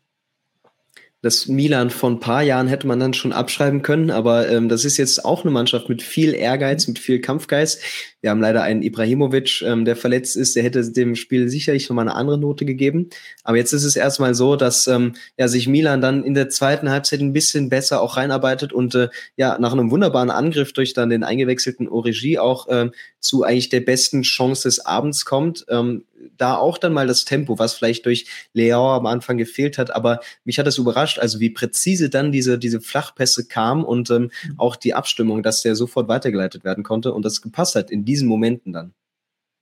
das 1.26 1.48
Milan 1.48 1.90
von 1.90 2.14
ein 2.14 2.20
paar 2.20 2.44
Jahren 2.44 2.68
hätte 2.68 2.86
man 2.86 3.00
dann 3.00 3.16
schon 3.16 3.34
abschreiben 3.34 3.82
können, 3.82 4.12
aber 4.12 4.48
ähm, 4.48 4.70
das 4.70 4.86
ist 4.86 4.98
jetzt 4.98 5.26
auch 5.26 5.42
eine 5.42 5.50
Mannschaft 5.50 5.90
mit 5.90 6.04
viel 6.04 6.36
Ehrgeiz, 6.36 6.88
mit 6.88 7.00
viel 7.00 7.20
Kampfgeist. 7.20 7.82
Wir 8.26 8.32
haben 8.32 8.42
leider 8.42 8.64
einen 8.64 8.82
Ibrahimovic, 8.82 9.62
ähm, 9.62 9.86
der 9.86 9.96
verletzt 9.96 10.36
ist, 10.36 10.56
der 10.56 10.64
hätte 10.64 10.92
dem 10.92 11.14
Spiel 11.14 11.48
sicherlich 11.48 11.88
nochmal 11.88 12.08
eine 12.08 12.16
andere 12.16 12.40
Note 12.40 12.66
gegeben. 12.66 13.12
Aber 13.44 13.58
jetzt 13.58 13.72
ist 13.72 13.84
es 13.84 13.96
erstmal 13.96 14.34
so, 14.34 14.56
dass 14.56 14.88
ähm, 14.88 15.14
ja, 15.38 15.48
sich 15.48 15.68
Milan 15.68 16.02
dann 16.02 16.24
in 16.24 16.34
der 16.34 16.50
zweiten 16.50 16.90
Halbzeit 16.90 17.20
ein 17.20 17.34
bisschen 17.34 17.70
besser 17.70 18.02
auch 18.02 18.18
reinarbeitet 18.18 18.74
und 18.74 18.96
äh, 18.96 19.10
ja, 19.38 19.60
nach 19.60 19.74
einem 19.74 19.92
wunderbaren 19.92 20.32
Angriff 20.32 20.74
durch 20.74 20.94
dann 20.94 21.12
den 21.12 21.24
eingewechselten 21.24 21.88
Origi 21.88 22.40
auch 22.40 22.66
ähm, 22.68 22.94
zu 23.20 23.44
eigentlich 23.44 23.70
der 23.70 23.82
besten 23.82 24.24
Chance 24.24 24.68
des 24.70 24.84
Abends 24.84 25.24
kommt. 25.26 25.64
Ähm, 25.70 26.04
da 26.38 26.56
auch 26.56 26.78
dann 26.78 26.94
mal 26.94 27.08
das 27.08 27.26
Tempo, 27.26 27.60
was 27.60 27.74
vielleicht 27.74 28.06
durch 28.06 28.26
Leao 28.54 28.94
am 28.94 29.06
Anfang 29.06 29.38
gefehlt 29.38 29.78
hat, 29.78 29.96
aber 29.96 30.20
mich 30.44 30.60
hat 30.60 30.68
das 30.68 30.78
überrascht, 30.78 31.20
also 31.20 31.40
wie 31.40 31.50
präzise 31.50 32.10
dann 32.10 32.32
diese, 32.32 32.58
diese 32.58 32.82
Flachpässe 32.82 33.48
kamen 33.48 33.84
und 33.84 34.10
ähm, 34.10 34.22
mhm. 34.22 34.54
auch 34.58 34.76
die 34.76 34.94
Abstimmung, 34.94 35.44
dass 35.44 35.62
der 35.62 35.76
sofort 35.76 36.08
weitergeleitet 36.08 36.64
werden 36.64 36.84
konnte 36.84 37.14
und 37.14 37.24
das 37.24 37.42
gepasst 37.42 37.76
hat 37.76 37.92
in 37.92 38.06
diesen 38.16 38.28
Momenten 38.28 38.74
dann. 38.74 38.94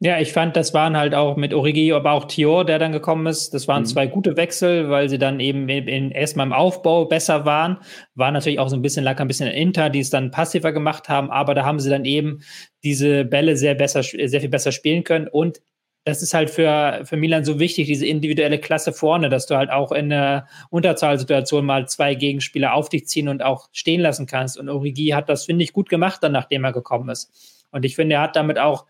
Ja, 0.05 0.19
ich 0.19 0.33
fand, 0.33 0.57
das 0.57 0.73
waren 0.73 0.97
halt 0.97 1.15
auch 1.15 1.37
mit 1.37 1.53
Origi, 1.53 1.93
aber 1.93 2.11
auch 2.11 2.25
Thior, 2.25 2.65
der 2.65 2.77
dann 2.77 2.91
gekommen 2.91 3.25
ist. 3.25 3.53
Das 3.53 3.69
waren 3.69 3.83
mhm. 3.83 3.87
zwei 3.87 4.05
gute 4.05 4.35
Wechsel, 4.35 4.89
weil 4.89 5.07
sie 5.07 5.17
dann 5.17 5.39
eben 5.39 5.69
in, 5.69 6.11
erstmal 6.11 6.45
im 6.45 6.51
Aufbau 6.51 7.05
besser 7.05 7.45
waren. 7.45 7.77
War 8.13 8.29
natürlich 8.31 8.59
auch 8.59 8.67
so 8.67 8.75
ein 8.75 8.81
bisschen, 8.81 9.05
lag 9.05 9.17
ein 9.21 9.29
bisschen 9.29 9.47
in 9.47 9.53
Inter, 9.53 9.89
die 9.89 10.01
es 10.01 10.09
dann 10.09 10.29
passiver 10.29 10.73
gemacht 10.73 11.07
haben, 11.07 11.31
aber 11.31 11.55
da 11.55 11.63
haben 11.63 11.79
sie 11.79 11.89
dann 11.89 12.03
eben 12.03 12.41
diese 12.83 13.23
Bälle 13.23 13.55
sehr 13.55 13.75
besser, 13.75 14.03
sehr 14.03 14.41
viel 14.41 14.49
besser 14.49 14.73
spielen 14.73 15.05
können. 15.05 15.29
Und 15.29 15.61
das 16.03 16.21
ist 16.21 16.33
halt 16.33 16.49
für, 16.49 17.03
für 17.05 17.15
Milan 17.15 17.45
so 17.45 17.59
wichtig, 17.59 17.87
diese 17.87 18.05
individuelle 18.05 18.59
Klasse 18.59 18.91
vorne, 18.91 19.29
dass 19.29 19.45
du 19.45 19.55
halt 19.55 19.69
auch 19.69 19.93
in 19.93 20.11
einer 20.11 20.47
Unterzahlsituation 20.69 21.65
mal 21.65 21.87
zwei 21.87 22.13
Gegenspieler 22.15 22.73
auf 22.73 22.89
dich 22.89 23.07
ziehen 23.07 23.29
und 23.29 23.41
auch 23.41 23.69
stehen 23.71 24.01
lassen 24.01 24.25
kannst. 24.25 24.57
Und 24.57 24.67
Origi 24.67 25.09
hat 25.09 25.29
das, 25.29 25.45
finde 25.45 25.63
ich, 25.63 25.71
gut 25.71 25.87
gemacht, 25.87 26.21
dann 26.21 26.33
nachdem 26.33 26.65
er 26.65 26.73
gekommen 26.73 27.07
ist. 27.07 27.52
Und 27.73 27.83
ich 27.83 27.95
finde, 27.95 28.15
er 28.15 28.21
hat 28.21 28.38
damit 28.38 28.57
auch 28.57 28.86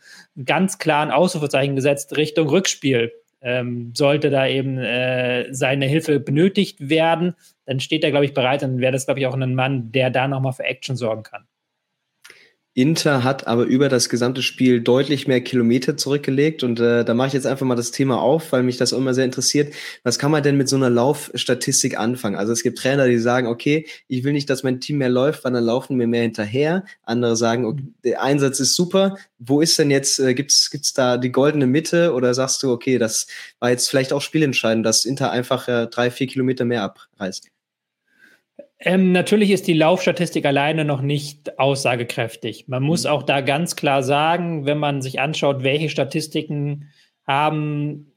ganz 0.45 0.77
klar 0.77 1.03
ein 1.03 1.11
Ausrufezeichen 1.11 1.75
gesetzt 1.75 2.15
Richtung 2.15 2.47
Rückspiel. 2.49 3.11
Ähm, 3.41 3.91
sollte 3.95 4.29
da 4.29 4.47
eben 4.47 4.77
äh, 4.77 5.51
seine 5.53 5.85
Hilfe 5.85 6.19
benötigt 6.19 6.89
werden, 6.89 7.35
dann 7.65 7.79
steht 7.79 8.03
er, 8.03 8.11
glaube 8.11 8.25
ich, 8.25 8.33
bereit. 8.33 8.61
Dann 8.61 8.79
wäre 8.79 8.91
das, 8.93 9.05
glaube 9.05 9.19
ich, 9.19 9.27
auch 9.27 9.33
ein 9.33 9.55
Mann, 9.55 9.91
der 9.91 10.09
da 10.11 10.27
nochmal 10.27 10.53
für 10.53 10.63
Action 10.63 10.95
sorgen 10.95 11.23
kann. 11.23 11.45
Inter 12.75 13.23
hat 13.23 13.45
aber 13.45 13.65
über 13.65 13.87
das 13.87 14.09
gesamte 14.09 14.41
Spiel 14.41 14.81
deutlich 14.81 15.27
mehr 15.27 15.41
Kilometer 15.41 15.95
zurückgelegt 15.95 16.63
und 16.63 16.79
äh, 16.79 17.05
da 17.05 17.13
mache 17.13 17.27
ich 17.27 17.33
jetzt 17.33 17.45
einfach 17.45 17.67
mal 17.67 17.75
das 17.75 17.91
Thema 17.91 18.19
auf, 18.19 18.51
weil 18.51 18.63
mich 18.63 18.77
das 18.77 18.93
auch 18.93 18.97
immer 18.97 19.13
sehr 19.13 19.25
interessiert. 19.25 19.75
Was 20.03 20.17
kann 20.17 20.31
man 20.31 20.41
denn 20.41 20.57
mit 20.57 20.67
so 20.67 20.75
einer 20.75 20.89
Laufstatistik 20.89 21.99
anfangen? 21.99 22.35
Also 22.35 22.51
es 22.51 22.63
gibt 22.63 22.79
Trainer, 22.79 23.07
die 23.07 23.19
sagen, 23.19 23.45
okay, 23.45 23.85
ich 24.07 24.23
will 24.23 24.33
nicht, 24.33 24.49
dass 24.49 24.63
mein 24.63 24.81
Team 24.81 24.97
mehr 24.97 25.09
läuft, 25.09 25.43
weil 25.43 25.53
dann 25.53 25.63
laufen 25.63 25.99
wir 25.99 26.07
mehr 26.07 26.23
hinterher. 26.23 26.83
Andere 27.03 27.35
sagen, 27.35 27.65
okay, 27.65 27.83
der 28.03 28.23
Einsatz 28.23 28.59
ist 28.59 28.75
super. 28.75 29.17
Wo 29.37 29.61
ist 29.61 29.77
denn 29.77 29.91
jetzt, 29.91 30.19
äh, 30.19 30.33
gibt's 30.33 30.71
gibt's 30.71 30.93
da 30.93 31.17
die 31.17 31.31
goldene 31.31 31.67
Mitte 31.67 32.13
oder 32.13 32.33
sagst 32.33 32.63
du, 32.63 32.71
okay, 32.71 32.97
das 32.97 33.27
war 33.59 33.69
jetzt 33.69 33.87
vielleicht 33.87 34.13
auch 34.13 34.21
spielentscheidend, 34.21 34.83
dass 34.83 35.05
Inter 35.05 35.29
einfach 35.31 35.67
äh, 35.67 35.85
drei, 35.87 36.09
vier 36.09 36.25
Kilometer 36.25 36.65
mehr 36.65 36.81
abreißt? 36.83 37.49
Ähm, 38.85 39.13
natürlich 39.13 39.51
ist 39.51 39.67
die 39.67 39.73
Laufstatistik 39.73 40.45
alleine 40.45 40.83
noch 40.83 41.01
nicht 41.01 41.57
aussagekräftig. 41.57 42.67
Man 42.67 42.83
muss 42.83 43.05
mhm. 43.05 43.11
auch 43.11 43.23
da 43.23 43.39
ganz 43.39 43.77
klar 43.77 44.03
sagen, 44.03 44.65
wenn 44.65 44.77
man 44.77 45.01
sich 45.01 45.21
anschaut, 45.21 45.63
welche 45.63 45.89
Statistiken 45.89 46.89
haben 47.25 48.11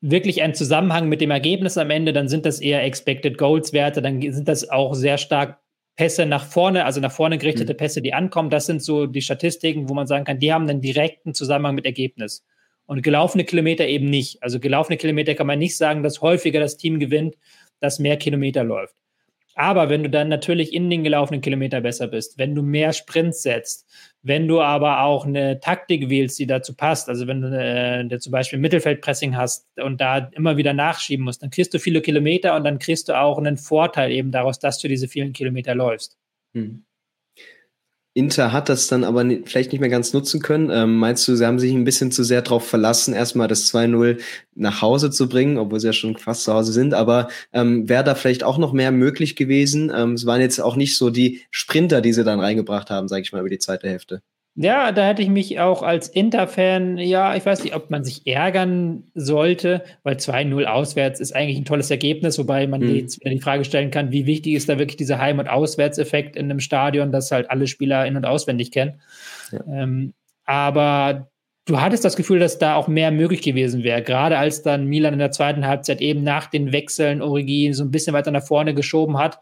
wirklich 0.00 0.42
einen 0.42 0.54
Zusammenhang 0.54 1.08
mit 1.08 1.20
dem 1.20 1.30
Ergebnis 1.30 1.78
am 1.78 1.90
Ende, 1.90 2.12
dann 2.12 2.28
sind 2.28 2.46
das 2.46 2.60
eher 2.60 2.82
Expected 2.82 3.38
Goals 3.38 3.72
Werte, 3.72 4.02
dann 4.02 4.20
sind 4.20 4.48
das 4.48 4.68
auch 4.68 4.94
sehr 4.94 5.18
stark 5.18 5.58
Pässe 5.94 6.26
nach 6.26 6.44
vorne, 6.44 6.84
also 6.84 7.00
nach 7.00 7.12
vorne 7.12 7.38
gerichtete 7.38 7.74
mhm. 7.74 7.76
Pässe, 7.76 8.02
die 8.02 8.12
ankommen. 8.12 8.50
Das 8.50 8.66
sind 8.66 8.82
so 8.82 9.06
die 9.06 9.22
Statistiken, 9.22 9.88
wo 9.88 9.94
man 9.94 10.08
sagen 10.08 10.24
kann, 10.24 10.40
die 10.40 10.52
haben 10.52 10.68
einen 10.68 10.80
direkten 10.80 11.32
Zusammenhang 11.32 11.76
mit 11.76 11.86
Ergebnis. 11.86 12.44
Und 12.86 13.02
gelaufene 13.02 13.44
Kilometer 13.44 13.86
eben 13.86 14.06
nicht. 14.06 14.42
Also 14.42 14.58
gelaufene 14.58 14.96
Kilometer 14.96 15.34
kann 15.34 15.46
man 15.46 15.58
nicht 15.60 15.76
sagen, 15.76 16.02
dass 16.02 16.22
häufiger 16.22 16.58
das 16.58 16.76
Team 16.76 16.98
gewinnt, 16.98 17.36
das 17.80 18.00
mehr 18.00 18.16
Kilometer 18.16 18.64
läuft. 18.64 18.94
Aber 19.58 19.88
wenn 19.88 20.04
du 20.04 20.08
dann 20.08 20.28
natürlich 20.28 20.72
in 20.72 20.88
den 20.88 21.02
gelaufenen 21.02 21.40
Kilometer 21.40 21.80
besser 21.80 22.06
bist, 22.06 22.38
wenn 22.38 22.54
du 22.54 22.62
mehr 22.62 22.92
Sprints 22.92 23.42
setzt, 23.42 23.90
wenn 24.22 24.46
du 24.46 24.60
aber 24.60 25.00
auch 25.00 25.26
eine 25.26 25.58
Taktik 25.58 26.08
wählst, 26.08 26.38
die 26.38 26.46
dazu 26.46 26.76
passt, 26.76 27.08
also 27.08 27.26
wenn 27.26 27.40
du 27.40 27.48
äh, 27.48 28.18
zum 28.20 28.30
Beispiel 28.30 28.60
Mittelfeldpressing 28.60 29.36
hast 29.36 29.66
und 29.82 30.00
da 30.00 30.30
immer 30.30 30.56
wieder 30.58 30.74
nachschieben 30.74 31.24
musst, 31.24 31.42
dann 31.42 31.50
kriegst 31.50 31.74
du 31.74 31.80
viele 31.80 32.00
Kilometer 32.02 32.54
und 32.54 32.62
dann 32.62 32.78
kriegst 32.78 33.08
du 33.08 33.18
auch 33.18 33.36
einen 33.36 33.56
Vorteil 33.56 34.12
eben 34.12 34.30
daraus, 34.30 34.60
dass 34.60 34.78
du 34.78 34.86
diese 34.86 35.08
vielen 35.08 35.32
Kilometer 35.32 35.74
läufst. 35.74 36.16
Hm. 36.54 36.84
Inter 38.18 38.52
hat 38.52 38.68
das 38.68 38.88
dann 38.88 39.04
aber 39.04 39.24
vielleicht 39.44 39.70
nicht 39.70 39.80
mehr 39.80 39.88
ganz 39.88 40.12
nutzen 40.12 40.42
können. 40.42 40.70
Ähm, 40.70 40.96
meinst 40.96 41.26
du, 41.28 41.36
sie 41.36 41.46
haben 41.46 41.60
sich 41.60 41.72
ein 41.72 41.84
bisschen 41.84 42.10
zu 42.10 42.24
sehr 42.24 42.42
darauf 42.42 42.66
verlassen, 42.66 43.14
erstmal 43.14 43.46
das 43.46 43.72
2-0 43.72 44.20
nach 44.56 44.82
Hause 44.82 45.10
zu 45.12 45.28
bringen, 45.28 45.56
obwohl 45.56 45.78
sie 45.78 45.86
ja 45.86 45.92
schon 45.92 46.16
fast 46.16 46.42
zu 46.42 46.52
Hause 46.52 46.72
sind. 46.72 46.94
Aber 46.94 47.28
ähm, 47.52 47.88
wäre 47.88 48.02
da 48.02 48.16
vielleicht 48.16 48.42
auch 48.42 48.58
noch 48.58 48.72
mehr 48.72 48.90
möglich 48.90 49.36
gewesen? 49.36 49.92
Ähm, 49.94 50.14
es 50.14 50.26
waren 50.26 50.40
jetzt 50.40 50.60
auch 50.60 50.74
nicht 50.74 50.96
so 50.96 51.10
die 51.10 51.42
Sprinter, 51.52 52.00
die 52.00 52.12
sie 52.12 52.24
dann 52.24 52.40
reingebracht 52.40 52.90
haben, 52.90 53.06
sage 53.06 53.22
ich 53.22 53.32
mal, 53.32 53.40
über 53.40 53.50
die 53.50 53.58
zweite 53.58 53.88
Hälfte. 53.88 54.20
Ja, 54.60 54.90
da 54.90 55.06
hätte 55.06 55.22
ich 55.22 55.28
mich 55.28 55.60
auch 55.60 55.84
als 55.84 56.08
Inter-Fan, 56.08 56.98
ja, 56.98 57.36
ich 57.36 57.46
weiß 57.46 57.62
nicht, 57.62 57.76
ob 57.76 57.90
man 57.90 58.02
sich 58.02 58.26
ärgern 58.26 59.04
sollte, 59.14 59.84
weil 60.02 60.16
2-0 60.16 60.64
auswärts 60.64 61.20
ist 61.20 61.30
eigentlich 61.30 61.58
ein 61.58 61.64
tolles 61.64 61.92
Ergebnis, 61.92 62.40
wobei 62.40 62.66
man 62.66 62.80
mhm. 62.80 62.86
die, 62.86 63.06
die, 63.06 63.40
Frage 63.40 63.64
stellen 63.64 63.92
kann, 63.92 64.10
wie 64.10 64.26
wichtig 64.26 64.54
ist 64.54 64.68
da 64.68 64.80
wirklich 64.80 64.96
dieser 64.96 65.20
Heim- 65.20 65.38
und 65.38 65.48
Auswärtseffekt 65.48 66.34
in 66.34 66.50
einem 66.50 66.58
Stadion, 66.58 67.12
das 67.12 67.30
halt 67.30 67.48
alle 67.52 67.68
Spieler 67.68 68.04
in- 68.04 68.16
und 68.16 68.26
auswendig 68.26 68.72
kennen. 68.72 69.00
Ja. 69.52 69.60
Ähm, 69.72 70.14
aber 70.44 71.28
du 71.66 71.80
hattest 71.80 72.04
das 72.04 72.16
Gefühl, 72.16 72.40
dass 72.40 72.58
da 72.58 72.74
auch 72.74 72.88
mehr 72.88 73.12
möglich 73.12 73.42
gewesen 73.42 73.84
wäre, 73.84 74.02
gerade 74.02 74.38
als 74.38 74.62
dann 74.62 74.86
Milan 74.86 75.12
in 75.12 75.20
der 75.20 75.30
zweiten 75.30 75.68
Halbzeit 75.68 76.00
eben 76.00 76.24
nach 76.24 76.46
den 76.46 76.72
Wechseln 76.72 77.22
Origi 77.22 77.72
so 77.74 77.84
ein 77.84 77.92
bisschen 77.92 78.12
weiter 78.12 78.32
nach 78.32 78.44
vorne 78.44 78.74
geschoben 78.74 79.18
hat 79.18 79.38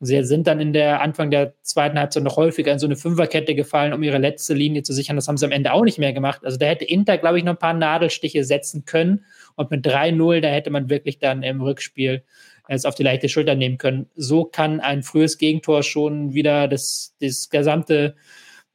Sie 0.00 0.22
sind 0.24 0.46
dann 0.46 0.60
in 0.60 0.72
der 0.72 1.00
Anfang 1.00 1.30
der 1.30 1.54
zweiten 1.62 1.98
Halbzeit 1.98 2.22
noch 2.22 2.36
häufiger 2.36 2.72
in 2.72 2.78
so 2.78 2.86
eine 2.86 2.96
Fünferkette 2.96 3.54
gefallen, 3.54 3.92
um 3.92 4.02
ihre 4.02 4.18
letzte 4.18 4.52
Linie 4.52 4.82
zu 4.82 4.92
sichern. 4.92 5.16
Das 5.16 5.26
haben 5.26 5.38
sie 5.38 5.46
am 5.46 5.52
Ende 5.52 5.72
auch 5.72 5.84
nicht 5.84 5.98
mehr 5.98 6.12
gemacht. 6.12 6.44
Also 6.44 6.58
da 6.58 6.66
hätte 6.66 6.84
Inter, 6.84 7.16
glaube 7.18 7.38
ich, 7.38 7.44
noch 7.44 7.54
ein 7.54 7.58
paar 7.58 7.72
Nadelstiche 7.72 8.44
setzen 8.44 8.84
können. 8.84 9.24
Und 9.54 9.70
mit 9.70 9.86
3-0, 9.86 10.40
da 10.40 10.48
hätte 10.48 10.70
man 10.70 10.90
wirklich 10.90 11.18
dann 11.18 11.42
im 11.42 11.62
Rückspiel 11.62 12.22
es 12.68 12.84
auf 12.84 12.94
die 12.94 13.02
leichte 13.02 13.28
Schulter 13.28 13.54
nehmen 13.54 13.78
können. 13.78 14.10
So 14.16 14.44
kann 14.44 14.80
ein 14.80 15.02
frühes 15.02 15.38
Gegentor 15.38 15.82
schon 15.82 16.34
wieder 16.34 16.68
das, 16.68 17.14
das 17.20 17.48
gesamte, 17.48 18.16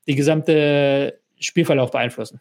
die 0.08 0.16
gesamte 0.16 1.20
Spielverlauf 1.40 1.92
beeinflussen. 1.92 2.40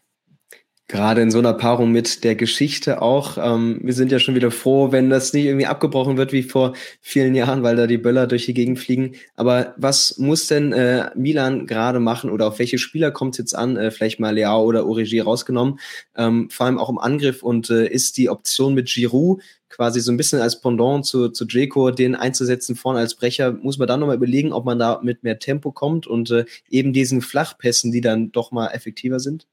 Gerade 0.91 1.21
in 1.21 1.31
so 1.31 1.39
einer 1.39 1.53
Paarung 1.53 1.93
mit 1.93 2.25
der 2.25 2.35
Geschichte 2.35 3.01
auch. 3.01 3.37
Ähm, 3.37 3.79
wir 3.81 3.93
sind 3.93 4.11
ja 4.11 4.19
schon 4.19 4.35
wieder 4.35 4.51
froh, 4.51 4.91
wenn 4.91 5.09
das 5.09 5.31
nicht 5.31 5.45
irgendwie 5.45 5.65
abgebrochen 5.65 6.17
wird 6.17 6.33
wie 6.33 6.43
vor 6.43 6.73
vielen 6.99 7.33
Jahren, 7.33 7.63
weil 7.63 7.77
da 7.77 7.87
die 7.87 7.97
Böller 7.97 8.27
durch 8.27 8.45
die 8.45 8.53
Gegend 8.53 8.77
fliegen. 8.77 9.15
Aber 9.37 9.73
was 9.77 10.17
muss 10.17 10.47
denn 10.47 10.73
äh, 10.73 11.09
Milan 11.15 11.65
gerade 11.65 12.01
machen 12.01 12.29
oder 12.29 12.45
auf 12.47 12.59
welche 12.59 12.77
Spieler 12.77 13.09
kommt 13.11 13.35
es 13.35 13.37
jetzt 13.37 13.55
an? 13.55 13.77
Äh, 13.77 13.89
vielleicht 13.89 14.19
mal 14.19 14.35
Leao 14.35 14.65
oder 14.65 14.85
Origi 14.85 15.21
rausgenommen. 15.21 15.79
Ähm, 16.17 16.49
vor 16.49 16.65
allem 16.65 16.77
auch 16.77 16.89
im 16.89 16.97
Angriff 16.97 17.41
und 17.41 17.69
äh, 17.69 17.87
ist 17.87 18.17
die 18.17 18.29
Option 18.29 18.73
mit 18.73 18.87
Giroud 18.93 19.41
quasi 19.69 20.01
so 20.01 20.11
ein 20.11 20.17
bisschen 20.17 20.41
als 20.41 20.59
Pendant 20.59 21.05
zu, 21.05 21.29
zu 21.29 21.45
Draco, 21.45 21.91
den 21.91 22.15
einzusetzen 22.15 22.75
vorne 22.75 22.99
als 22.99 23.15
Brecher, 23.15 23.53
muss 23.53 23.77
man 23.77 23.87
dann 23.87 24.01
nochmal 24.01 24.17
überlegen, 24.17 24.51
ob 24.51 24.65
man 24.65 24.77
da 24.77 24.99
mit 25.01 25.23
mehr 25.23 25.39
Tempo 25.39 25.71
kommt 25.71 26.05
und 26.05 26.31
äh, 26.31 26.43
eben 26.69 26.91
diesen 26.91 27.21
Flachpässen, 27.21 27.93
die 27.93 28.01
dann 28.01 28.33
doch 28.33 28.51
mal 28.51 28.67
effektiver 28.67 29.21
sind? 29.21 29.47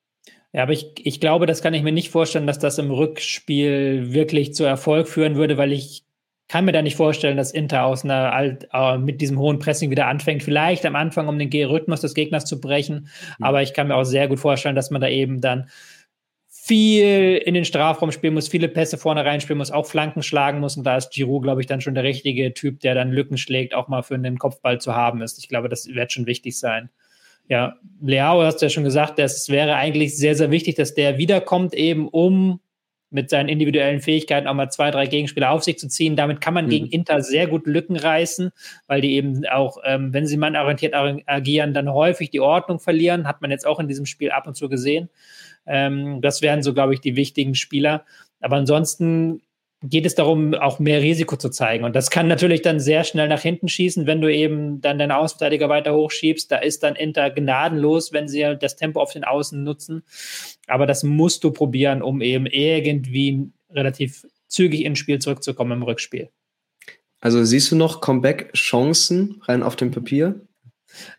Ja, 0.52 0.62
aber 0.62 0.72
ich, 0.72 0.92
ich 1.04 1.20
glaube, 1.20 1.46
das 1.46 1.62
kann 1.62 1.74
ich 1.74 1.82
mir 1.82 1.92
nicht 1.92 2.10
vorstellen, 2.10 2.46
dass 2.46 2.58
das 2.58 2.78
im 2.78 2.90
Rückspiel 2.90 4.12
wirklich 4.12 4.54
zu 4.54 4.64
Erfolg 4.64 5.08
führen 5.08 5.36
würde, 5.36 5.58
weil 5.58 5.72
ich 5.72 6.04
kann 6.48 6.64
mir 6.64 6.72
da 6.72 6.80
nicht 6.80 6.96
vorstellen, 6.96 7.36
dass 7.36 7.52
Inter 7.52 7.84
aus 7.84 8.04
einer 8.04 8.32
Alt, 8.32 8.68
äh, 8.72 8.96
mit 8.96 9.20
diesem 9.20 9.38
hohen 9.38 9.58
Pressing 9.58 9.90
wieder 9.90 10.06
anfängt. 10.06 10.42
Vielleicht 10.42 10.86
am 10.86 10.96
Anfang, 10.96 11.28
um 11.28 11.38
den 11.38 11.50
Rhythmus 11.66 12.00
des 12.00 12.14
Gegners 12.14 12.46
zu 12.46 12.60
brechen. 12.60 13.08
Mhm. 13.38 13.44
Aber 13.44 13.62
ich 13.62 13.74
kann 13.74 13.88
mir 13.88 13.96
auch 13.96 14.04
sehr 14.04 14.28
gut 14.28 14.40
vorstellen, 14.40 14.74
dass 14.74 14.90
man 14.90 15.02
da 15.02 15.08
eben 15.08 15.42
dann 15.42 15.68
viel 16.48 17.36
in 17.36 17.54
den 17.54 17.64
Strafraum 17.66 18.12
spielen 18.12 18.34
muss, 18.34 18.48
viele 18.48 18.68
Pässe 18.68 18.98
vorne 18.98 19.24
reinspielen 19.24 19.58
muss, 19.58 19.70
auch 19.70 19.86
Flanken 19.86 20.22
schlagen 20.22 20.60
muss. 20.60 20.76
Und 20.76 20.84
da 20.84 20.96
ist 20.96 21.10
Giroud, 21.10 21.42
glaube 21.42 21.60
ich, 21.60 21.66
dann 21.66 21.82
schon 21.82 21.94
der 21.94 22.04
richtige 22.04 22.54
Typ, 22.54 22.80
der 22.80 22.94
dann 22.94 23.10
Lücken 23.10 23.36
schlägt, 23.36 23.74
auch 23.74 23.88
mal 23.88 24.02
für 24.02 24.14
einen 24.14 24.38
Kopfball 24.38 24.80
zu 24.80 24.94
haben 24.94 25.20
ist. 25.20 25.38
Ich 25.38 25.48
glaube, 25.48 25.68
das 25.68 25.86
wird 25.88 26.12
schon 26.12 26.26
wichtig 26.26 26.58
sein. 26.58 26.88
Ja, 27.48 27.76
Leao 28.00 28.42
hast 28.42 28.58
du 28.58 28.66
ja 28.66 28.70
schon 28.70 28.84
gesagt, 28.84 29.18
es 29.18 29.48
wäre 29.48 29.74
eigentlich 29.74 30.16
sehr, 30.16 30.34
sehr 30.34 30.50
wichtig, 30.50 30.76
dass 30.76 30.94
der 30.94 31.18
wiederkommt, 31.18 31.74
eben 31.74 32.08
um 32.08 32.60
mit 33.10 33.30
seinen 33.30 33.48
individuellen 33.48 34.00
Fähigkeiten 34.00 34.46
auch 34.46 34.54
mal 34.54 34.70
zwei, 34.70 34.90
drei 34.90 35.06
Gegenspieler 35.06 35.50
auf 35.50 35.64
sich 35.64 35.78
zu 35.78 35.88
ziehen. 35.88 36.14
Damit 36.14 36.40
kann 36.40 36.52
man 36.52 36.66
mhm. 36.66 36.70
gegen 36.70 36.86
Inter 36.88 37.22
sehr 37.22 37.46
gut 37.46 37.66
Lücken 37.66 37.96
reißen, 37.96 38.50
weil 38.86 39.00
die 39.00 39.14
eben 39.14 39.46
auch, 39.46 39.78
ähm, 39.84 40.12
wenn 40.12 40.26
sie 40.26 40.36
mannorientiert 40.36 40.94
agieren, 40.94 41.72
dann 41.72 41.90
häufig 41.90 42.30
die 42.30 42.40
Ordnung 42.40 42.80
verlieren. 42.80 43.26
Hat 43.26 43.40
man 43.40 43.50
jetzt 43.50 43.66
auch 43.66 43.80
in 43.80 43.88
diesem 43.88 44.04
Spiel 44.04 44.30
ab 44.30 44.46
und 44.46 44.56
zu 44.56 44.68
gesehen. 44.68 45.08
Ähm, 45.66 46.20
das 46.20 46.42
wären 46.42 46.62
so, 46.62 46.74
glaube 46.74 46.94
ich, 46.94 47.00
die 47.00 47.16
wichtigen 47.16 47.54
Spieler. 47.54 48.04
Aber 48.40 48.56
ansonsten 48.56 49.40
geht 49.82 50.06
es 50.06 50.14
darum, 50.14 50.54
auch 50.54 50.80
mehr 50.80 51.00
Risiko 51.02 51.36
zu 51.36 51.50
zeigen. 51.50 51.84
Und 51.84 51.94
das 51.94 52.10
kann 52.10 52.26
natürlich 52.26 52.62
dann 52.62 52.80
sehr 52.80 53.04
schnell 53.04 53.28
nach 53.28 53.40
hinten 53.40 53.68
schießen, 53.68 54.06
wenn 54.06 54.20
du 54.20 54.32
eben 54.32 54.80
dann 54.80 54.98
deinen 54.98 55.12
Außenverteidiger 55.12 55.68
weiter 55.68 55.94
hochschiebst. 55.94 56.50
Da 56.50 56.56
ist 56.56 56.82
dann 56.82 56.96
Inter 56.96 57.30
gnadenlos, 57.30 58.12
wenn 58.12 58.26
sie 58.26 58.56
das 58.58 58.76
Tempo 58.76 59.00
auf 59.00 59.12
den 59.12 59.24
Außen 59.24 59.62
nutzen. 59.62 60.02
Aber 60.66 60.86
das 60.86 61.04
musst 61.04 61.44
du 61.44 61.52
probieren, 61.52 62.02
um 62.02 62.20
eben 62.22 62.46
irgendwie 62.46 63.50
relativ 63.70 64.26
zügig 64.48 64.84
ins 64.84 64.98
Spiel 64.98 65.20
zurückzukommen 65.20 65.72
im 65.72 65.82
Rückspiel. 65.82 66.28
Also 67.20 67.44
siehst 67.44 67.70
du 67.70 67.76
noch 67.76 68.00
Comeback-Chancen 68.00 69.42
rein 69.44 69.62
auf 69.62 69.76
dem 69.76 69.90
Papier? 69.90 70.40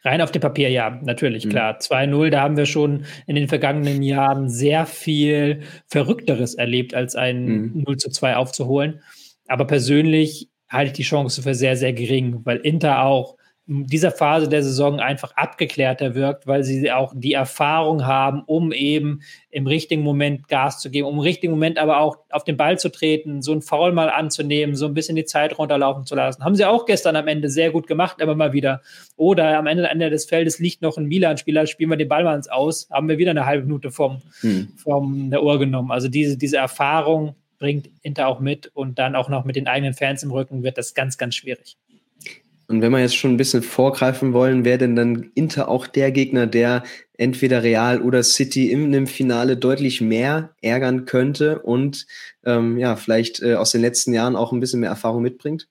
Rein 0.04 0.22
auf 0.22 0.32
dem 0.32 0.42
Papier, 0.42 0.70
ja, 0.70 1.00
natürlich, 1.04 1.46
mhm. 1.46 1.50
klar. 1.50 1.78
2-0, 1.80 2.30
da 2.30 2.42
haben 2.42 2.58
wir 2.58 2.65
schon 2.65 3.06
in 3.28 3.36
den 3.36 3.48
vergangenen 3.48 4.02
Jahren 4.04 4.50
sehr 4.50 4.86
viel 4.86 5.62
Verrückteres 5.88 6.56
erlebt, 6.56 6.94
als 6.94 7.15
ein 7.15 7.46
mhm. 7.46 7.84
0 7.86 7.98
zu 7.98 8.10
2 8.10 8.36
aufzuholen. 8.36 9.02
Aber 9.48 9.65
persönlich 9.65 10.50
halte 10.70 10.92
ich 10.92 10.98
die 10.98 11.04
Chance 11.04 11.42
für 11.42 11.56
sehr, 11.56 11.76
sehr 11.76 11.94
gering, 11.94 12.42
weil 12.44 12.58
Inter 12.58 13.04
auch 13.04 13.38
dieser 13.71 14.10
Phase 14.10 14.49
der 14.49 14.63
Saison 14.63 14.99
einfach 14.99 15.32
abgeklärter 15.36 16.15
wirkt, 16.15 16.47
weil 16.47 16.63
sie 16.63 16.91
auch 16.91 17.13
die 17.15 17.34
Erfahrung 17.34 18.08
haben, 18.08 18.41
um 18.47 18.71
eben 18.71 19.21
im 19.51 19.67
richtigen 19.67 20.01
Moment 20.01 20.47
Gas 20.47 20.79
zu 20.79 20.89
geben, 20.89 21.08
um 21.08 21.15
im 21.15 21.19
richtigen 21.19 21.53
Moment 21.53 21.77
aber 21.77 21.99
auch 21.99 22.17
auf 22.32 22.43
den 22.43 22.58
Ball 22.58 22.79
zu 22.79 22.89
treten, 22.89 23.43
so 23.43 23.53
ein 23.53 23.62
Foul 23.62 23.91
mal 23.91 24.10
anzunehmen, 24.10 24.75
so 24.75 24.88
ein 24.88 24.95
bisschen 24.95 25.15
die 25.15 25.25
Zeit 25.25 25.60
runterlaufen 25.60 26.05
zu 26.05 26.15
lassen. 26.15 26.43
Haben 26.43 26.55
sie 26.55 26.65
auch 26.65 26.88
gestern 26.88 27.15
am 27.15 27.27
Ende 27.27 27.47
sehr 27.47 27.69
gut 27.69 27.86
gemacht, 27.86 28.23
aber 28.23 28.34
mal 28.34 28.53
wieder. 28.53 28.82
Oder 29.17 29.60
am 29.60 29.67
Ende, 29.67 29.88
Ende 29.88 30.10
des 30.10 30.25
Feldes 30.25 30.58
liegt 30.58 30.82
noch 30.82 30.97
ein 30.97 31.05
Milan-Spieler, 31.05 31.67
spielen 31.67 31.91
wir 31.91 31.97
den 31.97 32.10
Ball 32.10 32.23
mal 32.23 32.36
ins 32.36 32.47
Aus, 32.47 32.89
haben 32.89 33.08
wir 33.08 33.19
wieder 33.19 33.32
eine 33.32 33.45
halbe 33.45 33.67
Minute 33.67 33.91
vom, 33.91 34.23
hm. 34.41 34.69
vom 34.77 35.29
der 35.29 35.43
Uhr 35.43 35.60
genommen. 35.60 35.91
Also 35.91 36.08
diese, 36.08 36.38
diese 36.38 36.58
Erfahrung 36.58 37.36
bringt 37.60 37.88
Inter 38.01 38.29
auch 38.29 38.39
mit 38.39 38.71
und 38.73 38.97
dann 38.97 39.15
auch 39.15 39.29
noch 39.29 39.45
mit 39.45 39.55
den 39.55 39.67
eigenen 39.67 39.93
Fans 39.93 40.23
im 40.23 40.32
Rücken 40.32 40.63
wird 40.63 40.79
das 40.79 40.95
ganz, 40.95 41.19
ganz 41.19 41.36
schwierig. 41.36 41.77
Und 42.69 42.84
wenn 42.84 42.91
wir 42.91 42.99
jetzt 42.99 43.17
schon 43.17 43.32
ein 43.32 43.38
bisschen 43.38 43.63
vorgreifen 43.63 44.32
wollen, 44.32 44.63
wäre 44.63 44.77
denn 44.77 44.95
dann 44.95 45.32
Inter 45.34 45.69
auch 45.69 45.88
der 45.88 46.12
Gegner, 46.12 46.45
der 46.45 46.84
entweder 47.17 47.63
Real 47.63 47.99
oder 47.99 48.21
City 48.21 48.71
in 48.71 48.86
einem 48.86 49.08
Finale 49.08 49.58
deutlich 49.58 50.01
mehr 50.01 50.53
ärgern 50.62 51.05
könnte 51.05 51.63
und 51.63 52.05
ähm, 52.45 52.77
ja, 52.77 52.95
vielleicht 52.95 53.41
äh, 53.41 53.55
aus 53.55 53.71
den 53.71 53.82
letzten 53.82 54.13
Jahren 54.13 54.36
auch 54.36 54.51
ein 54.51 54.60
bisschen 54.60 54.82
mehr 54.82 54.91
Erfahrung 54.91 55.23
mitbringt? 55.23 55.67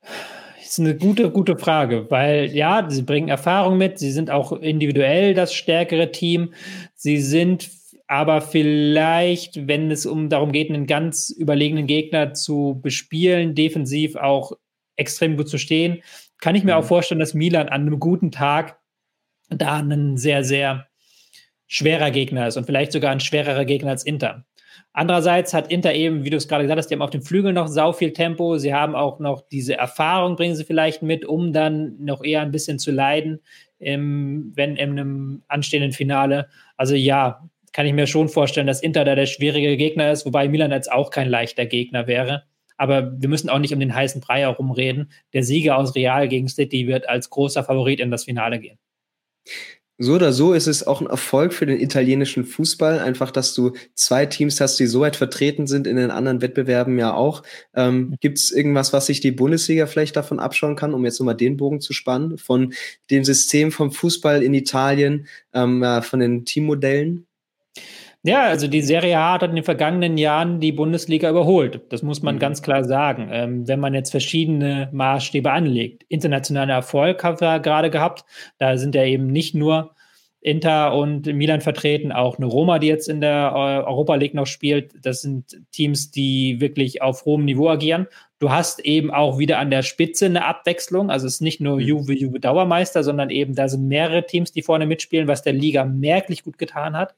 Das 0.00 0.78
ist 0.78 0.80
eine 0.80 0.96
gute, 0.96 1.30
gute 1.30 1.58
Frage, 1.58 2.06
weil 2.10 2.46
ja, 2.46 2.86
sie 2.88 3.02
bringen 3.02 3.28
Erfahrung 3.28 3.76
mit, 3.76 3.98
sie 3.98 4.12
sind 4.12 4.30
auch 4.30 4.52
individuell 4.52 5.34
das 5.34 5.52
stärkere 5.52 6.10
Team, 6.10 6.54
sie 6.94 7.18
sind 7.18 7.68
aber 8.06 8.40
vielleicht, 8.40 9.68
wenn 9.68 9.90
es 9.90 10.06
um 10.06 10.30
darum 10.30 10.52
geht, 10.52 10.70
einen 10.70 10.86
ganz 10.86 11.28
überlegenen 11.28 11.86
Gegner 11.86 12.32
zu 12.32 12.80
bespielen, 12.82 13.54
defensiv 13.54 14.16
auch 14.16 14.52
extrem 14.96 15.36
gut 15.36 15.48
zu 15.48 15.58
stehen. 15.58 16.02
Kann 16.38 16.54
ich 16.54 16.64
mir 16.64 16.76
auch 16.76 16.82
mhm. 16.82 16.88
vorstellen, 16.88 17.20
dass 17.20 17.34
Milan 17.34 17.68
an 17.68 17.82
einem 17.82 18.00
guten 18.00 18.30
Tag 18.30 18.78
da 19.48 19.78
ein 19.78 20.16
sehr, 20.16 20.44
sehr 20.44 20.88
schwerer 21.66 22.10
Gegner 22.10 22.48
ist 22.48 22.56
und 22.56 22.66
vielleicht 22.66 22.92
sogar 22.92 23.12
ein 23.12 23.20
schwererer 23.20 23.64
Gegner 23.64 23.90
als 23.90 24.04
Inter. 24.04 24.44
Andererseits 24.94 25.54
hat 25.54 25.70
Inter 25.72 25.94
eben, 25.94 26.24
wie 26.24 26.30
du 26.30 26.36
es 26.36 26.48
gerade 26.48 26.64
gesagt 26.64 26.78
hast, 26.78 26.88
die 26.88 26.94
haben 26.94 27.02
auf 27.02 27.10
dem 27.10 27.22
Flügel 27.22 27.54
noch 27.54 27.68
sau 27.68 27.92
viel 27.92 28.12
Tempo. 28.12 28.58
Sie 28.58 28.74
haben 28.74 28.94
auch 28.94 29.20
noch 29.20 29.40
diese 29.40 29.74
Erfahrung, 29.74 30.36
bringen 30.36 30.54
sie 30.54 30.64
vielleicht 30.64 31.02
mit, 31.02 31.24
um 31.24 31.52
dann 31.52 31.96
noch 31.98 32.22
eher 32.22 32.42
ein 32.42 32.50
bisschen 32.50 32.78
zu 32.78 32.90
leiden, 32.90 33.40
im, 33.78 34.52
wenn 34.54 34.76
in 34.76 34.90
einem 34.90 35.42
anstehenden 35.48 35.92
Finale. 35.92 36.48
Also 36.76 36.94
ja, 36.94 37.48
kann 37.72 37.86
ich 37.86 37.94
mir 37.94 38.06
schon 38.06 38.28
vorstellen, 38.28 38.66
dass 38.66 38.82
Inter 38.82 39.04
da 39.04 39.14
der 39.14 39.26
schwierige 39.26 39.78
Gegner 39.78 40.12
ist, 40.12 40.26
wobei 40.26 40.46
Milan 40.48 40.72
jetzt 40.72 40.92
auch 40.92 41.10
kein 41.10 41.28
leichter 41.28 41.64
Gegner 41.64 42.06
wäre. 42.06 42.44
Aber 42.76 43.12
wir 43.20 43.28
müssen 43.28 43.48
auch 43.48 43.58
nicht 43.58 43.74
um 43.74 43.80
den 43.80 43.94
heißen 43.94 44.20
Brei 44.20 44.40
herumreden. 44.40 45.10
Der 45.32 45.42
Sieger 45.42 45.76
aus 45.76 45.94
Real 45.94 46.28
gegen 46.28 46.48
City 46.48 46.86
wird 46.86 47.08
als 47.08 47.30
großer 47.30 47.64
Favorit 47.64 48.00
in 48.00 48.10
das 48.10 48.24
Finale 48.24 48.58
gehen. 48.58 48.78
So 49.98 50.14
oder 50.14 50.32
so 50.32 50.52
ist 50.52 50.66
es 50.66 50.84
auch 50.84 51.00
ein 51.00 51.06
Erfolg 51.06 51.52
für 51.52 51.64
den 51.64 51.78
italienischen 51.78 52.44
Fußball, 52.44 52.98
einfach, 52.98 53.30
dass 53.30 53.54
du 53.54 53.72
zwei 53.94 54.26
Teams 54.26 54.60
hast, 54.60 54.80
die 54.80 54.86
so 54.86 55.00
weit 55.00 55.14
vertreten 55.14 55.68
sind, 55.68 55.86
in 55.86 55.94
den 55.94 56.10
anderen 56.10 56.40
Wettbewerben 56.40 56.98
ja 56.98 57.14
auch. 57.14 57.44
Ähm, 57.72 58.16
Gibt 58.18 58.38
es 58.38 58.50
irgendwas, 58.50 58.92
was 58.92 59.06
sich 59.06 59.20
die 59.20 59.30
Bundesliga 59.30 59.86
vielleicht 59.86 60.16
davon 60.16 60.40
abschauen 60.40 60.74
kann, 60.74 60.94
um 60.94 61.04
jetzt 61.04 61.20
nochmal 61.20 61.36
den 61.36 61.56
Bogen 61.56 61.80
zu 61.80 61.92
spannen, 61.92 62.36
von 62.36 62.72
dem 63.10 63.22
System 63.22 63.70
vom 63.70 63.92
Fußball 63.92 64.42
in 64.42 64.54
Italien, 64.54 65.28
ähm, 65.52 65.84
von 66.02 66.18
den 66.18 66.46
Teammodellen? 66.46 67.28
Ja, 68.24 68.42
also 68.42 68.68
die 68.68 68.82
Serie 68.82 69.18
A 69.18 69.32
hat 69.34 69.42
in 69.42 69.56
den 69.56 69.64
vergangenen 69.64 70.16
Jahren 70.16 70.60
die 70.60 70.70
Bundesliga 70.70 71.28
überholt. 71.28 71.80
Das 71.88 72.02
muss 72.04 72.22
man 72.22 72.36
mhm. 72.36 72.38
ganz 72.38 72.62
klar 72.62 72.84
sagen. 72.84 73.28
Ähm, 73.32 73.66
wenn 73.66 73.80
man 73.80 73.94
jetzt 73.94 74.10
verschiedene 74.10 74.88
Maßstäbe 74.92 75.50
anlegt. 75.50 76.04
Internationaler 76.08 76.74
Erfolg 76.74 77.24
haben 77.24 77.40
wir 77.40 77.58
gerade 77.58 77.90
gehabt. 77.90 78.24
Da 78.58 78.76
sind 78.76 78.94
ja 78.94 79.04
eben 79.04 79.26
nicht 79.26 79.56
nur 79.56 79.96
Inter 80.40 80.94
und 80.94 81.26
Milan 81.26 81.60
vertreten, 81.60 82.10
auch 82.12 82.36
eine 82.36 82.46
Roma, 82.46 82.78
die 82.80 82.88
jetzt 82.88 83.08
in 83.08 83.20
der 83.20 83.54
Europa 83.54 84.16
League 84.16 84.34
noch 84.34 84.46
spielt. 84.46 84.92
Das 85.04 85.22
sind 85.22 85.60
Teams, 85.72 86.10
die 86.12 86.60
wirklich 86.60 87.02
auf 87.02 87.24
hohem 87.24 87.44
Niveau 87.44 87.68
agieren. 87.68 88.06
Du 88.38 88.50
hast 88.50 88.80
eben 88.80 89.12
auch 89.12 89.38
wieder 89.38 89.58
an 89.58 89.70
der 89.70 89.82
Spitze 89.82 90.26
eine 90.26 90.44
Abwechslung. 90.44 91.10
Also 91.10 91.26
es 91.26 91.34
ist 91.34 91.40
nicht 91.42 91.60
nur 91.60 91.74
mhm. 91.74 91.80
Juve, 91.80 92.12
Juve 92.12 92.38
Dauermeister, 92.40 93.02
sondern 93.02 93.30
eben 93.30 93.56
da 93.56 93.68
sind 93.68 93.88
mehrere 93.88 94.26
Teams, 94.26 94.52
die 94.52 94.62
vorne 94.62 94.86
mitspielen, 94.86 95.26
was 95.26 95.42
der 95.42 95.52
Liga 95.54 95.84
merklich 95.84 96.44
gut 96.44 96.58
getan 96.58 96.96
hat. 96.96 97.14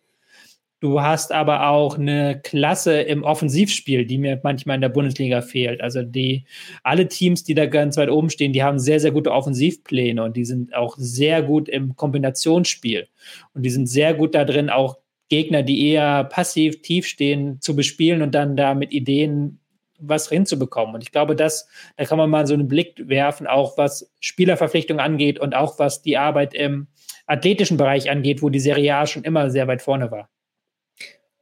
Du 0.85 1.01
hast 1.01 1.33
aber 1.33 1.71
auch 1.71 1.97
eine 1.97 2.39
Klasse 2.43 3.01
im 3.01 3.23
Offensivspiel, 3.23 4.05
die 4.05 4.19
mir 4.19 4.39
manchmal 4.43 4.75
in 4.75 4.83
der 4.83 4.91
Bundesliga 4.91 5.41
fehlt. 5.41 5.81
Also 5.81 6.03
die, 6.03 6.45
alle 6.83 7.09
Teams, 7.09 7.43
die 7.43 7.55
da 7.55 7.65
ganz 7.65 7.97
weit 7.97 8.11
oben 8.11 8.29
stehen, 8.29 8.53
die 8.53 8.63
haben 8.63 8.79
sehr, 8.79 9.01
sehr 9.01 9.11
gute 9.11 9.33
Offensivpläne 9.33 10.23
und 10.23 10.37
die 10.37 10.45
sind 10.45 10.75
auch 10.75 10.97
sehr 10.99 11.43
gut 11.43 11.71
im 11.71 11.97
Kombinationsspiel. 11.97 13.09
Und 13.55 13.63
die 13.63 13.71
sind 13.71 13.87
sehr 13.87 14.13
gut 14.13 14.35
da 14.35 14.45
drin, 14.45 14.69
auch 14.69 14.99
Gegner, 15.31 15.63
die 15.63 15.89
eher 15.89 16.25
passiv 16.25 16.83
tief 16.83 17.07
stehen, 17.07 17.63
zu 17.63 17.75
bespielen 17.75 18.21
und 18.21 18.35
dann 18.35 18.55
da 18.55 18.75
mit 18.75 18.93
Ideen 18.93 19.61
was 19.99 20.29
hinzubekommen. 20.29 20.97
Und 20.97 21.03
ich 21.03 21.13
glaube, 21.13 21.35
das, 21.35 21.67
da 21.97 22.05
kann 22.05 22.19
man 22.19 22.29
mal 22.29 22.47
so 22.47 22.53
einen 22.53 22.69
Blick 22.69 23.09
werfen, 23.09 23.47
auch 23.47 23.79
was 23.79 24.13
Spielerverpflichtung 24.21 25.01
angeht 25.01 25.41
und 25.41 25.57
auch 25.57 25.79
was 25.79 26.03
die 26.03 26.19
Arbeit 26.19 26.53
im 26.53 26.89
athletischen 27.27 27.79
Bereich 27.79 28.11
angeht, 28.11 28.43
wo 28.43 28.51
die 28.51 28.61
Serie 28.61 28.97
A 28.97 29.07
schon 29.07 29.25
immer 29.25 29.49
sehr 29.49 29.67
weit 29.67 29.81
vorne 29.81 30.11
war. 30.11 30.29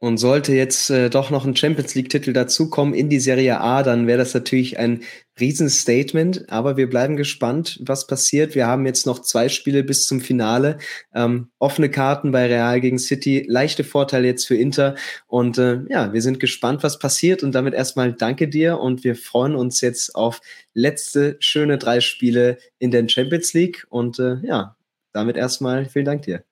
Und 0.03 0.17
sollte 0.17 0.51
jetzt 0.51 0.89
äh, 0.89 1.09
doch 1.09 1.29
noch 1.29 1.45
ein 1.45 1.55
Champions 1.55 1.95
League-Titel 1.95 2.33
dazukommen 2.33 2.93
in 2.93 3.07
die 3.07 3.21
Serie 3.21 3.61
A, 3.61 3.83
dann 3.83 4.05
wäre 4.05 4.17
das 4.17 4.33
natürlich 4.33 4.77
ein 4.77 5.03
Riesenstatement. 5.39 6.49
Aber 6.49 6.75
wir 6.75 6.89
bleiben 6.89 7.15
gespannt, 7.15 7.79
was 7.81 8.05
passiert. 8.05 8.53
Wir 8.53 8.67
haben 8.67 8.85
jetzt 8.85 9.05
noch 9.05 9.19
zwei 9.19 9.47
Spiele 9.47 9.81
bis 9.81 10.05
zum 10.05 10.19
Finale. 10.19 10.77
Ähm, 11.15 11.51
offene 11.57 11.87
Karten 11.87 12.33
bei 12.33 12.47
Real 12.47 12.81
gegen 12.81 12.99
City, 12.99 13.45
leichte 13.47 13.85
Vorteile 13.85 14.27
jetzt 14.27 14.45
für 14.45 14.57
Inter. 14.57 14.95
Und 15.25 15.57
äh, 15.57 15.79
ja, 15.87 16.11
wir 16.11 16.21
sind 16.21 16.41
gespannt, 16.41 16.83
was 16.83 16.99
passiert. 16.99 17.41
Und 17.41 17.55
damit 17.55 17.73
erstmal 17.73 18.11
danke 18.11 18.49
dir 18.49 18.79
und 18.79 19.05
wir 19.05 19.15
freuen 19.15 19.55
uns 19.55 19.79
jetzt 19.79 20.15
auf 20.15 20.41
letzte 20.73 21.37
schöne 21.39 21.77
drei 21.77 22.01
Spiele 22.01 22.57
in 22.77 22.91
der 22.91 23.07
Champions 23.07 23.53
League. 23.53 23.87
Und 23.87 24.19
äh, 24.19 24.35
ja, 24.43 24.75
damit 25.13 25.37
erstmal 25.37 25.85
vielen 25.85 26.03
Dank 26.03 26.23
dir. 26.23 26.43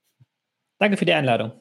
Danke 0.80 0.96
für 0.96 1.04
die 1.04 1.12
Einladung. 1.12 1.61